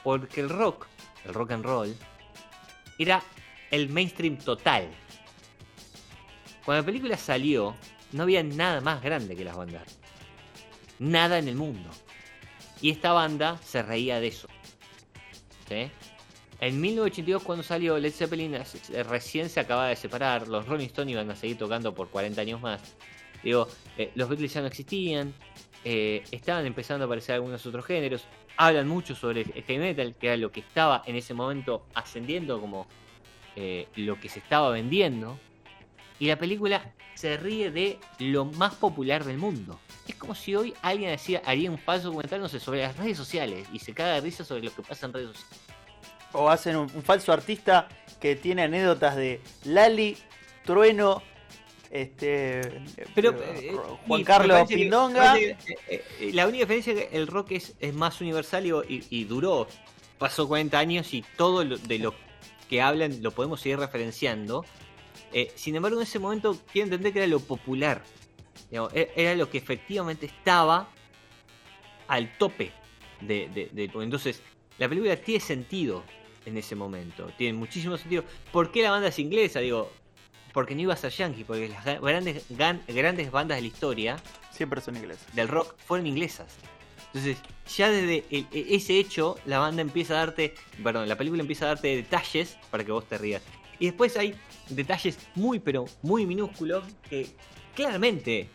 Porque 0.04 0.42
el 0.42 0.50
rock, 0.50 0.88
el 1.26 1.34
rock 1.34 1.52
and 1.52 1.66
roll, 1.66 1.96
era 2.98 3.22
el 3.72 3.90
mainstream 3.90 4.38
total. 4.38 4.90
Cuando 6.66 6.82
la 6.82 6.86
película 6.86 7.18
salió, 7.18 7.76
no 8.12 8.24
había 8.24 8.44
nada 8.44 8.80
más 8.82 9.02
grande 9.02 9.36
que 9.36 9.44
las 9.44 9.56
bandas. 9.56 9.84
Nada 11.00 11.40
en 11.40 11.48
el 11.48 11.56
mundo. 11.56 11.90
Y 12.82 12.92
esta 12.92 13.12
banda 13.12 13.58
se 13.64 13.82
reía 13.82 14.20
de 14.20 14.28
eso. 14.28 14.48
En 16.60 16.80
1982 16.80 17.44
cuando 17.44 17.64
salió 17.64 17.98
Led 17.98 18.12
Zeppelin 18.12 18.56
eh, 18.56 19.04
recién 19.04 19.50
se 19.50 19.60
acababa 19.60 19.88
de 19.88 19.96
separar, 19.96 20.48
los 20.48 20.68
Rolling 20.68 20.86
Stones 20.86 21.12
iban 21.12 21.30
a 21.32 21.36
seguir 21.36 21.58
tocando 21.58 21.94
por 21.94 22.10
40 22.10 22.42
años 22.42 22.62
más. 22.62 22.82
Digo, 23.44 23.68
eh, 23.98 24.12
los 24.16 24.30
Beatles 24.30 24.54
ya 24.54 24.62
no 24.62 24.68
existían, 24.68 25.34
eh, 25.84 26.24
estaban 26.32 26.66
empezando 26.66 27.04
a 27.04 27.08
aparecer 27.08 27.36
algunos 27.36 27.66
otros 27.66 27.86
géneros, 27.86 28.26
hablan 28.58 28.88
mucho 28.88 29.16
sobre 29.16 29.42
el 29.42 29.64
heavy 29.64 29.80
metal, 29.80 30.16
que 30.16 30.28
era 30.28 30.38
lo 30.38 30.52
que 30.52 30.62
estaba 30.62 31.04
en 31.06 31.16
ese 31.16 31.34
momento 31.34 31.86
ascendiendo 31.94 32.62
como 32.62 32.88
eh, 33.56 33.88
lo 33.96 34.20
que 34.20 34.30
se 34.30 34.40
estaba 34.40 34.70
vendiendo. 34.70 35.38
Y 36.20 36.28
la 36.28 36.38
película 36.38 36.94
se 37.16 37.36
ríe 37.38 37.72
de 37.72 38.00
lo 38.20 38.46
más 38.46 38.76
popular 38.76 39.26
del 39.26 39.38
mundo. 39.38 39.80
Es 40.08 40.16
como 40.16 40.36
si 40.36 40.56
hoy 40.56 40.74
alguien 40.82 41.12
hacía, 41.14 41.42
haría 41.46 41.70
un 41.70 41.78
falso 41.78 42.08
documental, 42.08 42.48
sobre 42.50 42.82
las 42.82 42.96
redes 42.98 43.18
sociales 43.18 43.68
y 43.74 43.80
se 43.80 43.94
caga 43.94 44.14
de 44.14 44.22
risa 44.22 44.46
sobre 44.46 44.64
lo 44.64 44.74
que 44.74 44.84
pasa 44.84 45.08
en 45.08 45.14
redes 45.14 45.28
sociales. 45.30 45.60
O 46.32 46.50
hacen 46.50 46.78
un 46.78 46.90
falso 46.90 47.32
artista 47.34 47.88
que 48.20 48.36
tiene 48.36 48.64
anécdotas 48.64 49.16
de 49.16 49.42
Lali, 49.66 50.18
Trueno, 50.66 51.22
este 51.94 52.82
Pero 53.14 53.32
eh, 53.32 53.70
eh, 53.72 53.78
Juan 54.08 54.22
y 54.22 54.24
Carlos 54.24 54.68
Pindonga. 54.68 55.36
que, 55.36 55.56
eh, 55.88 56.32
la 56.34 56.48
única 56.48 56.66
diferencia 56.66 56.94
es 56.94 57.08
que 57.10 57.16
el 57.18 57.28
rock 57.28 57.52
es, 57.52 57.76
es 57.80 57.94
más 57.94 58.20
universal 58.20 58.66
y, 58.90 59.24
duró. 59.26 59.68
Pasó 60.18 60.48
40 60.48 60.80
años 60.80 61.14
y 61.14 61.24
todo 61.38 61.64
lo- 61.64 61.78
de 61.78 62.00
lo 62.00 62.16
que 62.70 62.82
hablan 62.82 63.22
lo 63.22 63.32
podemos 63.32 63.62
seguir 63.62 63.78
referenciando. 63.80 64.66
Eh, 65.32 65.52
sin 65.56 65.76
embargo, 65.76 65.98
en 65.98 66.04
ese 66.04 66.18
momento 66.20 66.58
quiero 66.72 66.86
entender 66.88 67.14
que 67.14 67.20
era 67.20 67.28
lo 67.28 67.40
popular. 67.40 68.04
Digamos, 68.72 68.92
e- 68.96 69.12
era 69.16 69.36
lo 69.36 69.50
que 69.50 69.58
efectivamente 69.60 70.26
estaba 70.26 70.90
al 72.08 72.38
tope 72.38 72.72
de, 73.22 73.50
de- 73.50 73.70
de- 73.72 73.92
Entonces, 74.04 74.42
la 74.80 74.90
película 74.90 75.16
tiene 75.16 75.40
sentido 75.40 76.04
en 76.46 76.58
ese 76.58 76.76
momento. 76.76 77.28
Tiene 77.38 77.58
muchísimo 77.58 77.98
sentido. 77.98 78.24
¿Por 78.52 78.72
qué 78.72 78.82
la 78.82 78.92
banda 78.92 79.10
es 79.10 79.20
inglesa? 79.20 79.60
Digo, 79.60 79.92
porque 80.54 80.76
no 80.76 80.82
iba 80.82 80.94
a 80.94 80.98
ser 80.98 81.12
yankee, 81.12 81.44
porque 81.44 81.68
las 81.68 81.84
grandes, 82.02 82.50
gan- 82.52 82.82
grandes 82.88 83.32
bandas 83.32 83.58
de 83.58 83.62
la 83.64 83.68
historia 83.68 84.18
Siempre 84.52 84.80
son 84.82 84.96
del 85.34 85.48
rock 85.48 85.76
fueron 85.86 86.06
inglesas. 86.06 86.46
Entonces, 87.08 87.38
ya 87.76 87.90
desde 87.90 88.24
el- 88.30 88.48
e- 88.52 88.76
ese 88.76 89.00
hecho, 89.00 89.36
la 89.46 89.58
banda 89.58 89.82
empieza 89.82 90.14
a 90.14 90.18
darte, 90.18 90.54
perdón, 90.84 91.10
la 91.10 91.18
película 91.18 91.42
empieza 91.42 91.66
a 91.66 91.68
darte 91.70 91.96
detalles 91.96 92.58
para 92.70 92.84
que 92.84 92.92
vos 92.92 93.04
te 93.08 93.18
rías. 93.18 93.42
Y 93.80 93.86
después 93.88 94.16
hay 94.16 94.36
detalles 94.70 95.18
muy, 95.34 95.60
pero 95.60 95.86
muy 96.04 96.28
minúsculos 96.28 96.84
que 97.10 97.28
claramente 97.76 98.48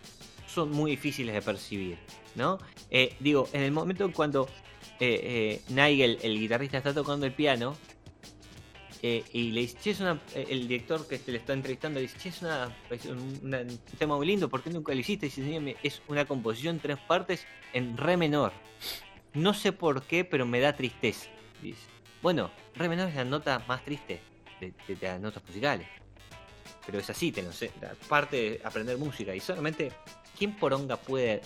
son 0.46 0.70
muy 0.70 0.92
difíciles 0.92 1.34
de 1.34 1.42
percibir, 1.42 1.98
¿no? 2.36 2.58
Eh, 2.90 3.14
digo, 3.20 3.48
en 3.52 3.62
el 3.62 3.72
momento 3.72 4.10
cuando 4.12 4.48
eh, 5.00 5.60
eh, 5.60 5.62
Nigel, 5.68 6.18
el 6.22 6.38
guitarrista, 6.38 6.78
está 6.78 6.94
tocando 6.94 7.26
el 7.26 7.32
piano, 7.32 7.76
eh, 9.02 9.24
y 9.32 9.50
le 9.52 9.60
dice, 9.62 9.76
che, 9.82 9.90
es 9.90 10.00
una, 10.00 10.20
eh, 10.34 10.46
el 10.50 10.66
director 10.68 11.06
que 11.06 11.18
se 11.18 11.30
le 11.32 11.38
está 11.38 11.52
entrevistando 11.52 11.98
le 12.00 12.02
dice, 12.06 12.18
che, 12.18 12.28
es, 12.30 12.42
una, 12.42 12.76
es 12.90 13.04
un, 13.06 13.40
una- 13.44 13.60
un 13.60 13.78
tema 13.98 14.16
muy 14.16 14.26
lindo, 14.26 14.48
¿por 14.48 14.62
qué 14.62 14.70
nunca 14.70 14.92
lo 14.92 14.98
hiciste? 15.00 15.26
Y 15.26 15.28
dice, 15.28 15.42
"Sí, 15.44 15.60
me- 15.60 15.76
es 15.82 16.02
una 16.08 16.24
composición 16.24 16.76
en 16.76 16.80
tres 16.82 16.98
partes 16.98 17.46
en 17.72 17.96
re 17.96 18.16
menor. 18.16 18.52
No 19.34 19.54
sé 19.54 19.72
por 19.72 20.02
qué, 20.02 20.24
pero 20.24 20.46
me 20.46 20.60
da 20.60 20.74
tristeza. 20.74 21.28
Dice. 21.62 21.80
Bueno, 22.22 22.50
re 22.74 22.88
menor 22.88 23.08
es 23.08 23.14
la 23.14 23.24
nota 23.24 23.62
más 23.68 23.84
triste 23.84 24.20
de, 24.60 24.72
de- 24.86 24.96
de 24.96 25.06
las 25.06 25.20
notas 25.20 25.42
musicales. 25.46 25.86
Pero 26.86 26.98
es 26.98 27.10
así, 27.10 27.30
te 27.32 27.42
lo 27.42 27.52
sé, 27.52 27.70
la 27.80 27.92
parte 28.08 28.36
de 28.36 28.60
aprender 28.64 28.96
música. 28.96 29.34
Y 29.34 29.40
solamente, 29.40 29.92
¿quién 30.38 30.56
poronga 30.56 30.96
puede 30.96 31.42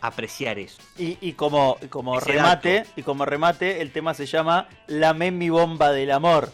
apreciar 0.00 0.58
eso. 0.58 0.78
Y, 0.96 1.18
y 1.20 1.32
como, 1.32 1.76
como 1.90 2.18
remate, 2.20 2.84
y 2.96 3.02
como 3.02 3.24
remate, 3.24 3.82
el 3.82 3.90
tema 3.92 4.14
se 4.14 4.26
llama 4.26 4.68
La 4.86 5.12
mi 5.12 5.50
bomba 5.50 5.90
del 5.92 6.12
amor. 6.12 6.52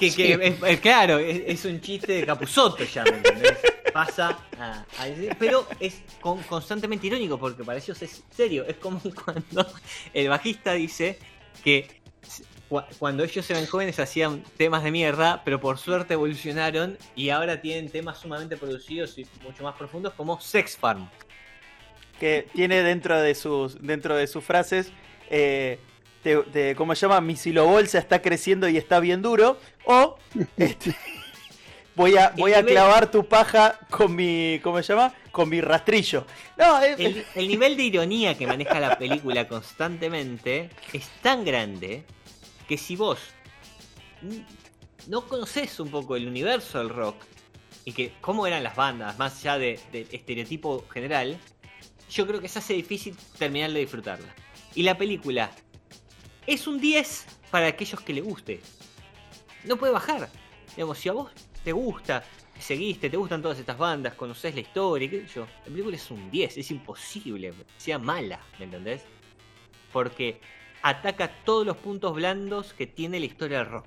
Que, 0.00 0.06
que 0.14 0.34
Sí. 0.34 0.38
es, 0.40 0.62
es- 0.62 0.80
claro, 0.80 1.18
es, 1.18 1.42
es 1.46 1.64
un 1.66 1.80
chiste 1.80 2.12
de 2.14 2.24
Capuzoto 2.26 2.82
ya, 2.84 3.04
¿me 3.04 3.10
entendés? 3.18 3.58
Pasa 3.92 4.38
a, 4.58 4.84
a 4.98 5.06
decir- 5.06 5.36
Pero 5.38 5.66
es 5.78 6.00
con- 6.20 6.42
constantemente 6.44 7.06
irónico 7.08 7.38
porque 7.38 7.62
para 7.64 7.78
ellos 7.78 8.00
es 8.00 8.24
serio. 8.30 8.64
Es 8.66 8.76
como 8.76 9.00
cuando 9.24 9.66
el 10.14 10.28
bajista 10.28 10.72
dice 10.72 11.18
que 11.62 12.00
cu- 12.70 12.80
cuando 12.98 13.24
ellos 13.24 13.50
eran 13.50 13.66
jóvenes 13.66 13.98
hacían 13.98 14.42
temas 14.56 14.84
de 14.84 14.90
mierda, 14.90 15.42
pero 15.44 15.60
por 15.60 15.76
suerte 15.76 16.14
evolucionaron 16.14 16.96
y 17.14 17.28
ahora 17.30 17.60
tienen 17.60 17.90
temas 17.90 18.18
sumamente 18.18 18.56
producidos 18.56 19.18
y 19.18 19.26
mucho 19.42 19.62
más 19.64 19.76
profundos 19.76 20.14
como 20.14 20.40
Sex 20.40 20.78
Farm. 20.78 21.10
que 22.18 22.46
tiene 22.54 22.82
dentro 22.82 23.20
de 23.20 23.34
sus 23.34 23.80
dentro 23.82 24.14
de 24.16 24.26
sus 24.26 24.44
frases 24.44 24.92
eh, 25.30 25.78
te- 26.22 26.36
te- 26.44 26.74
¿cómo 26.74 26.94
se 26.94 27.02
llama? 27.02 27.20
mi 27.20 27.36
silobolsa 27.36 27.98
está 27.98 28.20
creciendo 28.22 28.68
y 28.68 28.76
está 28.76 29.00
bien 29.00 29.22
duro 29.22 29.58
o 29.84 30.18
este, 30.56 30.94
voy 31.94 32.16
a 32.16 32.30
voy 32.36 32.52
a 32.52 32.60
nivel- 32.62 32.72
clavar 32.74 33.10
tu 33.10 33.26
paja 33.26 33.78
con 33.90 34.14
mi 34.14 34.60
¿cómo 34.62 34.82
se 34.82 34.92
llama? 34.92 35.14
con 35.32 35.48
mi 35.48 35.60
rastrillo 35.60 36.26
no 36.58 36.80
es- 36.80 36.98
El, 36.98 37.24
el 37.34 37.48
nivel 37.48 37.76
de 37.76 37.82
ironía 37.84 38.36
que 38.36 38.46
maneja 38.46 38.78
la 38.80 38.98
película 38.98 39.46
constantemente 39.48 40.70
es 40.92 41.08
tan 41.22 41.44
grande 41.44 42.04
que 42.68 42.76
si 42.78 42.96
vos 42.96 43.18
no 45.06 45.22
conoces 45.26 45.80
un 45.80 45.88
poco 45.90 46.16
el 46.16 46.28
universo 46.28 46.78
del 46.78 46.90
rock 46.90 47.16
y 47.84 47.92
que 47.92 48.12
cómo 48.20 48.46
eran 48.46 48.62
las 48.62 48.76
bandas, 48.76 49.18
más 49.18 49.40
allá 49.40 49.58
de- 49.58 49.80
del 49.90 50.06
estereotipo 50.12 50.84
general, 50.92 51.38
yo 52.10 52.26
creo 52.26 52.40
que 52.40 52.48
se 52.48 52.58
hace 52.58 52.74
difícil 52.74 53.16
terminar 53.38 53.72
de 53.72 53.80
disfrutarla. 53.80 54.34
Y 54.74 54.82
la 54.82 54.98
película 54.98 55.50
es 56.54 56.66
un 56.66 56.80
10 56.80 57.26
para 57.50 57.68
aquellos 57.68 58.00
que 58.00 58.12
le 58.12 58.20
guste. 58.20 58.60
No 59.64 59.76
puede 59.76 59.92
bajar. 59.92 60.28
Digamos, 60.74 60.98
si 60.98 61.08
a 61.08 61.12
vos 61.12 61.30
te 61.62 61.72
gusta, 61.72 62.24
seguiste, 62.58 63.08
te 63.08 63.16
gustan 63.16 63.40
todas 63.40 63.58
estas 63.58 63.78
bandas, 63.78 64.14
conoces 64.14 64.54
la 64.54 64.60
historia, 64.60 65.08
qué 65.08 65.26
sé 65.26 65.34
yo, 65.34 65.46
la 65.46 65.64
película 65.64 65.96
es 65.96 66.10
un 66.10 66.30
10, 66.30 66.58
es 66.58 66.70
imposible 66.70 67.52
sea 67.76 67.98
mala, 67.98 68.40
¿me 68.58 68.64
entendés? 68.64 69.02
Porque 69.92 70.40
ataca 70.82 71.28
todos 71.44 71.66
los 71.66 71.76
puntos 71.76 72.14
blandos 72.14 72.72
que 72.72 72.86
tiene 72.86 73.20
la 73.20 73.26
historia 73.26 73.58
del 73.58 73.68
rock. 73.68 73.86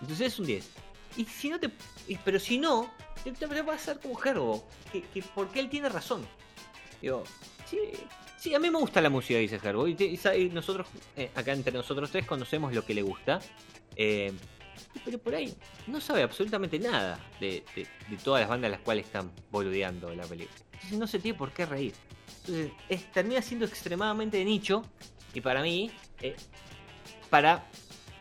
Entonces 0.00 0.32
es 0.32 0.38
un 0.38 0.46
10. 0.46 0.70
Y 1.16 1.24
si 1.26 1.50
no 1.50 1.60
te. 1.60 1.70
Pero 2.24 2.40
si 2.40 2.58
no, 2.58 2.90
te, 3.22 3.32
te 3.32 3.62
va 3.62 3.74
a 3.74 3.78
ser 3.78 4.00
como 4.00 4.14
Gerbo. 4.14 4.66
Que, 4.90 5.02
que 5.02 5.22
porque 5.22 5.60
él 5.60 5.68
tiene 5.68 5.88
razón. 5.88 6.26
Digo, 7.00 7.24
sí, 7.66 7.78
sí, 8.42 8.54
a 8.56 8.58
mí 8.58 8.70
me 8.70 8.78
gusta 8.78 9.00
la 9.00 9.08
música, 9.08 9.38
dice 9.38 9.60
Gerbo. 9.60 9.86
Y, 9.86 9.94
nosotros, 10.52 10.88
eh, 11.16 11.30
acá 11.36 11.52
entre 11.52 11.72
nosotros 11.72 12.10
tres, 12.10 12.26
conocemos 12.26 12.74
lo 12.74 12.84
que 12.84 12.92
le 12.92 13.02
gusta. 13.02 13.40
Eh, 13.94 14.32
pero 15.04 15.18
por 15.18 15.34
ahí 15.36 15.54
no 15.86 16.00
sabe 16.00 16.22
absolutamente 16.22 16.78
nada 16.80 17.20
de, 17.38 17.62
todas 18.24 18.40
las 18.40 18.50
bandas 18.50 18.68
a 18.68 18.72
las 18.72 18.80
cuales 18.80 19.06
están 19.06 19.30
boludeando 19.52 20.12
la 20.14 20.24
película. 20.24 20.58
Entonces 20.72 20.98
no 20.98 21.06
se 21.06 21.20
tiene 21.20 21.38
por 21.38 21.52
qué 21.52 21.66
reír. 21.66 21.92
Entonces 22.40 22.72
es- 22.88 23.12
termina 23.12 23.40
siendo 23.42 23.64
extremadamente 23.64 24.44
nicho. 24.44 24.82
Y 25.34 25.40
para 25.40 25.62
mí, 25.62 25.92
eh, 26.20 26.34
para 27.30 27.64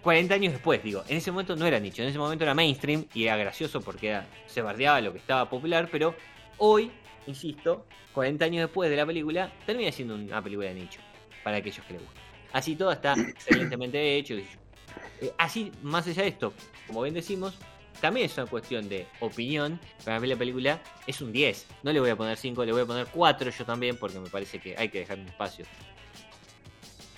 40 0.03 0.35
años 0.35 0.53
después, 0.53 0.83
digo, 0.83 1.03
en 1.07 1.17
ese 1.17 1.31
momento 1.31 1.55
no 1.55 1.65
era 1.65 1.79
nicho, 1.79 2.03
en 2.03 2.09
ese 2.09 2.19
momento 2.19 2.43
era 2.43 2.53
mainstream 2.53 3.05
y 3.13 3.23
era 3.23 3.37
gracioso 3.37 3.81
porque 3.81 4.09
era- 4.09 4.27
se 4.45 4.61
bardeaba 4.61 5.01
lo 5.01 5.13
que 5.13 5.17
estaba 5.19 5.49
popular, 5.49 5.89
pero 5.91 6.15
hoy, 6.59 6.91
insisto, 7.27 7.85
40 8.13 8.45
años 8.45 8.61
después 8.67 8.89
de 8.89 8.95
la 8.97 9.05
película, 9.05 9.51
termina 9.65 9.91
siendo 9.91 10.15
una 10.15 10.41
película 10.41 10.69
de 10.69 10.75
nicho 10.75 10.99
para 11.43 11.57
aquellos 11.57 11.85
que 11.85 11.93
le 11.93 11.99
gustan. 11.99 12.23
Así 12.53 12.75
todo 12.75 12.91
está 12.91 13.13
excelentemente 13.29 14.17
hecho. 14.17 14.35
Eh, 14.35 15.31
así, 15.37 15.71
más 15.81 16.07
allá 16.07 16.23
de 16.23 16.29
esto, 16.29 16.53
como 16.87 17.01
bien 17.03 17.13
decimos, 17.15 17.55
también 18.01 18.25
es 18.25 18.37
una 18.37 18.47
cuestión 18.47 18.89
de 18.89 19.05
opinión. 19.19 19.79
Para 20.03 20.19
mí 20.19 20.27
la 20.27 20.35
película 20.35 20.81
es 21.07 21.21
un 21.21 21.31
10. 21.31 21.67
No 21.83 21.93
le 21.93 21.99
voy 21.99 22.09
a 22.09 22.15
poner 22.15 22.37
5, 22.37 22.65
le 22.65 22.71
voy 22.71 22.81
a 22.81 22.85
poner 22.85 23.07
4 23.07 23.51
yo 23.51 23.65
también, 23.65 23.95
porque 23.97 24.19
me 24.19 24.29
parece 24.29 24.59
que 24.59 24.75
hay 24.77 24.89
que 24.89 24.99
dejar 24.99 25.19
un 25.19 25.27
espacio 25.27 25.65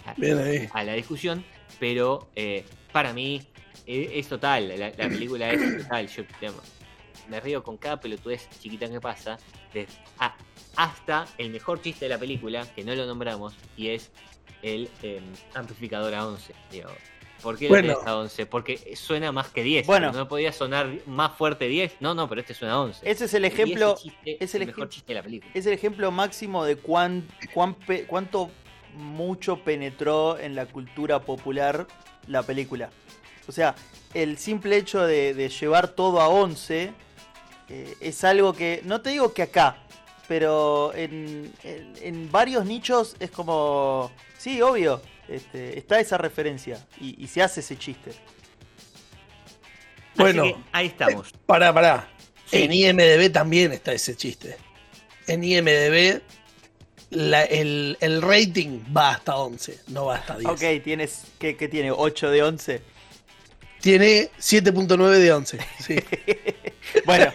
a- 0.06 0.14
Bien 0.16 0.38
ahí. 0.38 0.70
a 0.74 0.84
la 0.84 0.94
discusión. 0.94 1.44
Pero 1.80 2.30
eh, 2.36 2.66
para 2.92 3.14
mí 3.14 3.42
eh, 3.88 4.12
es 4.16 4.28
total, 4.28 4.70
la, 4.70 4.90
la 4.90 5.10
película 5.10 5.50
es 5.52 5.84
total. 5.84 6.08
Yo 6.08 6.24
me 7.30 7.40
río 7.40 7.64
con 7.64 7.78
cada 7.78 8.00
pelotudez 8.00 8.48
chiquita 8.60 8.90
que 8.90 9.00
pasa. 9.02 9.38
de- 9.74 9.88
a- 10.20 10.36
hasta 10.76 11.26
el 11.40 11.50
mejor 11.50 11.82
chiste 11.82 12.06
de 12.06 12.10
la 12.10 12.18
película, 12.20 12.66
que 12.76 12.84
no 12.84 12.94
lo 12.94 13.06
nombramos, 13.08 13.54
y 13.76 13.88
es 13.90 14.12
el 14.62 14.88
eh, 15.02 15.20
amplificador 15.56 16.14
a 16.14 16.28
11. 16.28 16.54
Digo, 16.72 16.90
¿Por 17.42 17.58
qué 17.58 17.68
Bueno. 17.68 17.88
lo 17.90 17.94
tenés 17.96 18.08
a 18.08 18.16
11? 18.18 18.46
Porque 18.46 18.96
suena 18.96 19.32
más 19.34 19.50
que 19.50 19.64
10. 19.64 19.86
Bueno. 19.86 20.12
¿No 20.14 20.28
podía 20.30 20.54
sonar 20.54 20.90
más 21.08 21.36
fuerte 21.36 21.68
10? 21.68 21.96
No, 22.00 22.14
no, 22.16 22.30
pero 22.30 22.40
este 22.40 22.54
suena 22.54 22.76
a 22.76 22.80
11. 22.82 23.02
ese 23.10 23.26
es 23.26 23.34
el 23.34 23.44
ejemplo 23.44 23.96
chiste 24.00 24.38
es 24.42 24.56
el 24.56 24.62
el 24.62 24.68
mejor 24.68 24.88
chiste 24.90 25.12
de 25.14 25.20
la 25.20 25.24
película. 25.24 25.52
es 25.54 25.66
el 25.66 25.74
ejemplo 25.74 26.10
máximo 26.12 26.64
de 26.64 26.78
cuán, 26.78 27.28
cuán 27.54 27.74
pe- 27.74 28.06
cuánto 28.06 28.50
mucho 28.96 29.58
penetró 29.64 30.38
en 30.40 30.56
la 30.56 30.68
cultura 30.68 31.20
popular 31.20 31.86
la 32.28 32.44
película. 32.44 32.92
O 33.48 33.52
sea, 33.52 33.76
el 34.14 34.38
simple 34.38 34.78
hecho 34.78 35.02
de, 35.06 35.34
de 35.34 35.50
llevar 35.50 35.90
todo 35.90 36.22
a 36.22 36.30
11 36.30 36.94
eh, 37.74 37.96
es 38.02 38.24
algo 38.24 38.54
que, 38.54 38.82
no 38.86 39.02
te 39.02 39.10
digo 39.10 39.34
que 39.34 39.42
acá, 39.44 39.78
pero 40.28 40.94
en, 40.96 41.52
en- 41.64 41.94
en 42.02 42.32
varios 42.32 42.66
nichos 42.66 43.16
es 43.20 43.32
como, 43.32 44.12
sí, 44.38 44.62
obvio, 44.62 45.02
este, 45.28 45.78
está 45.80 46.00
esa 46.00 46.18
referencia 46.18 46.86
y, 47.02 47.22
y 47.24 47.28
se 47.28 47.42
hace 47.42 47.62
ese 47.62 47.78
chiste. 47.78 48.12
Bueno. 50.16 50.44
Que 50.44 50.56
ahí 50.72 50.88
estamos. 50.88 51.32
Pará, 51.46 51.74
pará. 51.74 52.08
Sí. 52.46 52.64
En 52.64 52.72
IMDB 52.74 53.32
también 53.32 53.72
está 53.72 53.94
ese 53.94 54.16
chiste. 54.16 54.58
En 55.28 55.44
IMDB 55.44 56.22
la- 57.10 57.44
el, 57.44 57.98
el 58.00 58.22
rating 58.22 58.82
va 58.96 59.12
hasta 59.12 59.36
11, 59.38 59.80
no 59.88 60.06
va 60.06 60.16
hasta 60.18 60.38
10. 60.38 60.52
Ok, 60.52 60.84
tienes, 60.84 61.24
¿qué, 61.40 61.56
qué 61.58 61.68
tiene? 61.68 61.92
¿8 61.92 62.30
de 62.30 62.44
11? 62.44 62.82
Tiene 63.84 64.32
7.9 64.40 65.10
de 65.18 65.34
11. 65.34 65.60
Sí. 65.80 65.96
Bueno, 67.06 67.34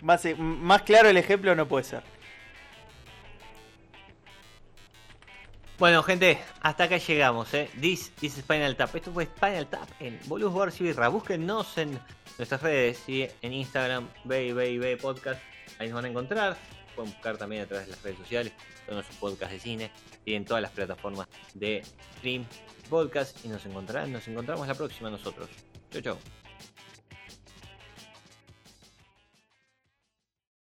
más, 0.00 0.24
eh, 0.24 0.34
más 0.36 0.82
claro 0.82 1.08
el 1.08 1.16
ejemplo 1.16 1.54
no 1.54 1.66
puede 1.66 1.84
ser. 1.84 2.02
Bueno, 5.78 6.02
gente, 6.02 6.38
hasta 6.60 6.84
acá 6.84 6.96
llegamos, 6.96 7.52
¿eh? 7.52 7.68
This 7.80 8.12
is 8.22 8.34
Spinal 8.34 8.76
Tap. 8.76 8.94
Esto 8.94 9.12
fue 9.12 9.24
Spinal 9.24 9.66
Tap 9.66 9.88
en 10.00 10.18
Bolus 10.26 10.54
Wars 10.54 10.80
y 10.80 10.84
Birra. 10.84 11.08
Búsquennos 11.08 11.76
en 11.76 11.98
nuestras 12.38 12.62
redes, 12.62 13.02
¿sí? 13.04 13.26
en 13.42 13.52
Instagram, 13.52 14.08
BB 14.24 14.96
Podcast. 14.98 15.40
Ahí 15.78 15.88
nos 15.88 15.96
van 15.96 16.04
a 16.06 16.08
encontrar. 16.08 16.56
Pueden 16.96 17.12
buscar 17.12 17.36
también 17.36 17.62
a 17.62 17.66
través 17.66 17.86
de 17.86 17.92
las 17.92 18.02
redes 18.02 18.18
sociales. 18.18 18.52
Son 18.88 19.04
su 19.04 19.12
podcast 19.20 19.52
de 19.52 19.60
cine. 19.60 19.90
Y 20.24 20.34
en 20.34 20.44
todas 20.44 20.62
las 20.62 20.72
plataformas 20.72 21.28
de 21.54 21.84
stream 22.16 22.44
podcast. 22.90 23.44
Y 23.44 23.48
nos. 23.48 23.64
Nos 24.10 24.26
encontramos 24.26 24.66
la 24.66 24.74
próxima 24.74 25.10
nosotros. 25.10 25.48
Chau, 25.92 26.02
chau. 26.02 26.18